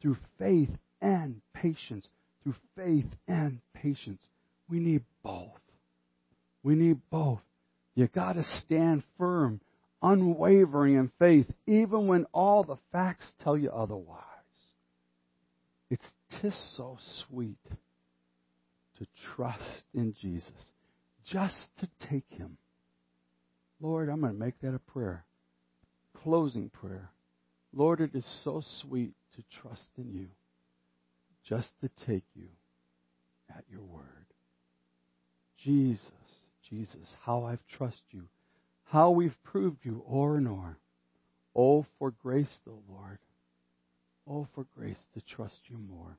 through 0.01 0.17
faith 0.38 0.69
and 1.01 1.41
patience 1.53 2.07
through 2.43 2.55
faith 2.75 3.07
and 3.27 3.59
patience. 3.73 4.21
We 4.69 4.80
need 4.80 5.03
both. 5.23 5.59
We 6.61 6.75
need 6.75 6.99
both. 7.09 7.41
You 7.95 8.07
got 8.07 8.34
to 8.34 8.43
stand 8.43 9.03
firm, 9.17 9.61
unwavering 10.01 10.95
in 10.95 11.11
faith, 11.19 11.47
even 11.67 12.07
when 12.07 12.25
all 12.34 12.63
the 12.63 12.77
facts 12.91 13.27
tell 13.43 13.57
you 13.57 13.69
otherwise. 13.69 14.19
It's 15.89 16.07
tis 16.41 16.57
so 16.75 16.97
sweet 17.27 17.59
to 18.97 19.07
trust 19.35 19.84
in 19.93 20.15
Jesus, 20.19 20.51
just 21.25 21.67
to 21.79 21.87
take 22.09 22.29
Him. 22.29 22.57
Lord, 23.81 24.09
I'm 24.09 24.21
going 24.21 24.33
to 24.33 24.39
make 24.39 24.59
that 24.61 24.73
a 24.73 24.79
prayer. 24.79 25.25
Closing 26.23 26.69
prayer. 26.69 27.09
Lord, 27.73 28.01
it 28.01 28.11
is 28.13 28.25
so 28.43 28.61
sweet 28.81 29.13
to 29.35 29.43
trust 29.61 29.89
in 29.97 30.13
you, 30.13 30.27
just 31.47 31.69
to 31.81 31.89
take 32.05 32.23
you 32.35 32.47
at 33.49 33.63
your 33.69 33.81
word. 33.81 34.03
Jesus, 35.63 36.11
Jesus, 36.69 37.15
how 37.25 37.45
I've 37.45 37.65
trusted 37.77 38.01
you, 38.11 38.23
how 38.85 39.11
we've 39.11 39.35
proved 39.43 39.79
you 39.83 40.03
o'er 40.09 40.37
and 40.37 40.47
o'er. 40.47 40.77
Oh, 41.55 41.85
for 41.97 42.11
grace, 42.11 42.53
though, 42.65 42.83
Lord. 42.89 43.19
Oh, 44.29 44.47
for 44.55 44.65
grace 44.77 44.97
to 45.13 45.21
trust 45.21 45.59
you 45.67 45.77
more. 45.77 46.17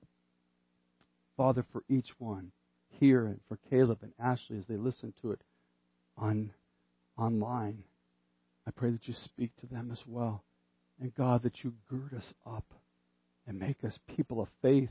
Father, 1.37 1.65
for 1.73 1.83
each 1.89 2.11
one 2.19 2.53
here 2.99 3.27
and 3.27 3.41
for 3.49 3.59
Caleb 3.71 3.99
and 4.03 4.13
Ashley 4.19 4.59
as 4.59 4.67
they 4.67 4.77
listen 4.77 5.13
to 5.23 5.33
it 5.33 5.41
on 6.17 6.51
online, 7.19 7.85
I 8.67 8.71
pray 8.71 8.91
that 8.91 9.07
you 9.07 9.15
speak 9.15 9.51
to 9.61 9.67
them 9.67 9.91
as 9.93 10.03
well. 10.07 10.43
And 11.01 11.15
God, 11.15 11.43
that 11.43 11.65
you 11.65 11.73
gird 11.91 12.15
us 12.17 12.33
up 12.47 12.65
and 13.47 13.59
make 13.59 13.85
us 13.85 13.99
people 14.17 14.41
of 14.41 14.49
faith. 14.63 14.91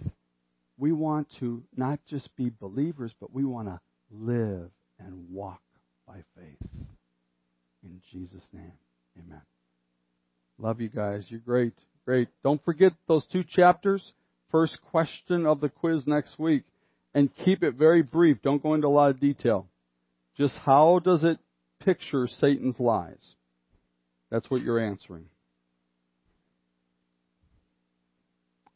We 0.77 0.91
want 0.91 1.27
to 1.39 1.63
not 1.75 1.99
just 2.07 2.35
be 2.35 2.51
believers, 2.59 3.13
but 3.19 3.33
we 3.33 3.45
want 3.45 3.67
to 3.67 3.79
live 4.11 4.69
and 4.99 5.29
walk 5.31 5.61
by 6.07 6.23
faith. 6.35 6.69
In 7.83 8.01
Jesus' 8.11 8.47
name, 8.51 8.73
amen. 9.17 9.41
Love 10.57 10.81
you 10.81 10.89
guys. 10.89 11.25
You're 11.29 11.39
great. 11.39 11.73
Great. 12.05 12.27
Don't 12.43 12.63
forget 12.63 12.93
those 13.07 13.25
two 13.31 13.43
chapters. 13.43 14.13
First 14.51 14.77
question 14.91 15.45
of 15.45 15.61
the 15.61 15.69
quiz 15.69 16.05
next 16.05 16.37
week. 16.37 16.63
And 17.13 17.29
keep 17.35 17.63
it 17.63 17.75
very 17.75 18.01
brief. 18.01 18.41
Don't 18.41 18.61
go 18.61 18.73
into 18.73 18.87
a 18.87 18.89
lot 18.89 19.11
of 19.11 19.19
detail. 19.19 19.67
Just 20.37 20.57
how 20.57 20.99
does 21.03 21.23
it 21.23 21.37
picture 21.79 22.27
Satan's 22.27 22.79
lies? 22.79 23.35
That's 24.31 24.49
what 24.49 24.61
you're 24.61 24.79
answering. 24.79 25.25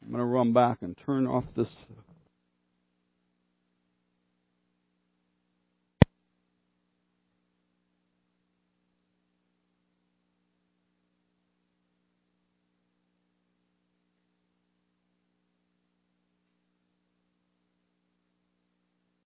I'm 0.04 0.10
going 0.10 0.20
to 0.20 0.26
run 0.26 0.54
back 0.54 0.78
and 0.82 0.96
turn 1.06 1.26
off 1.26 1.46
this 1.56 1.76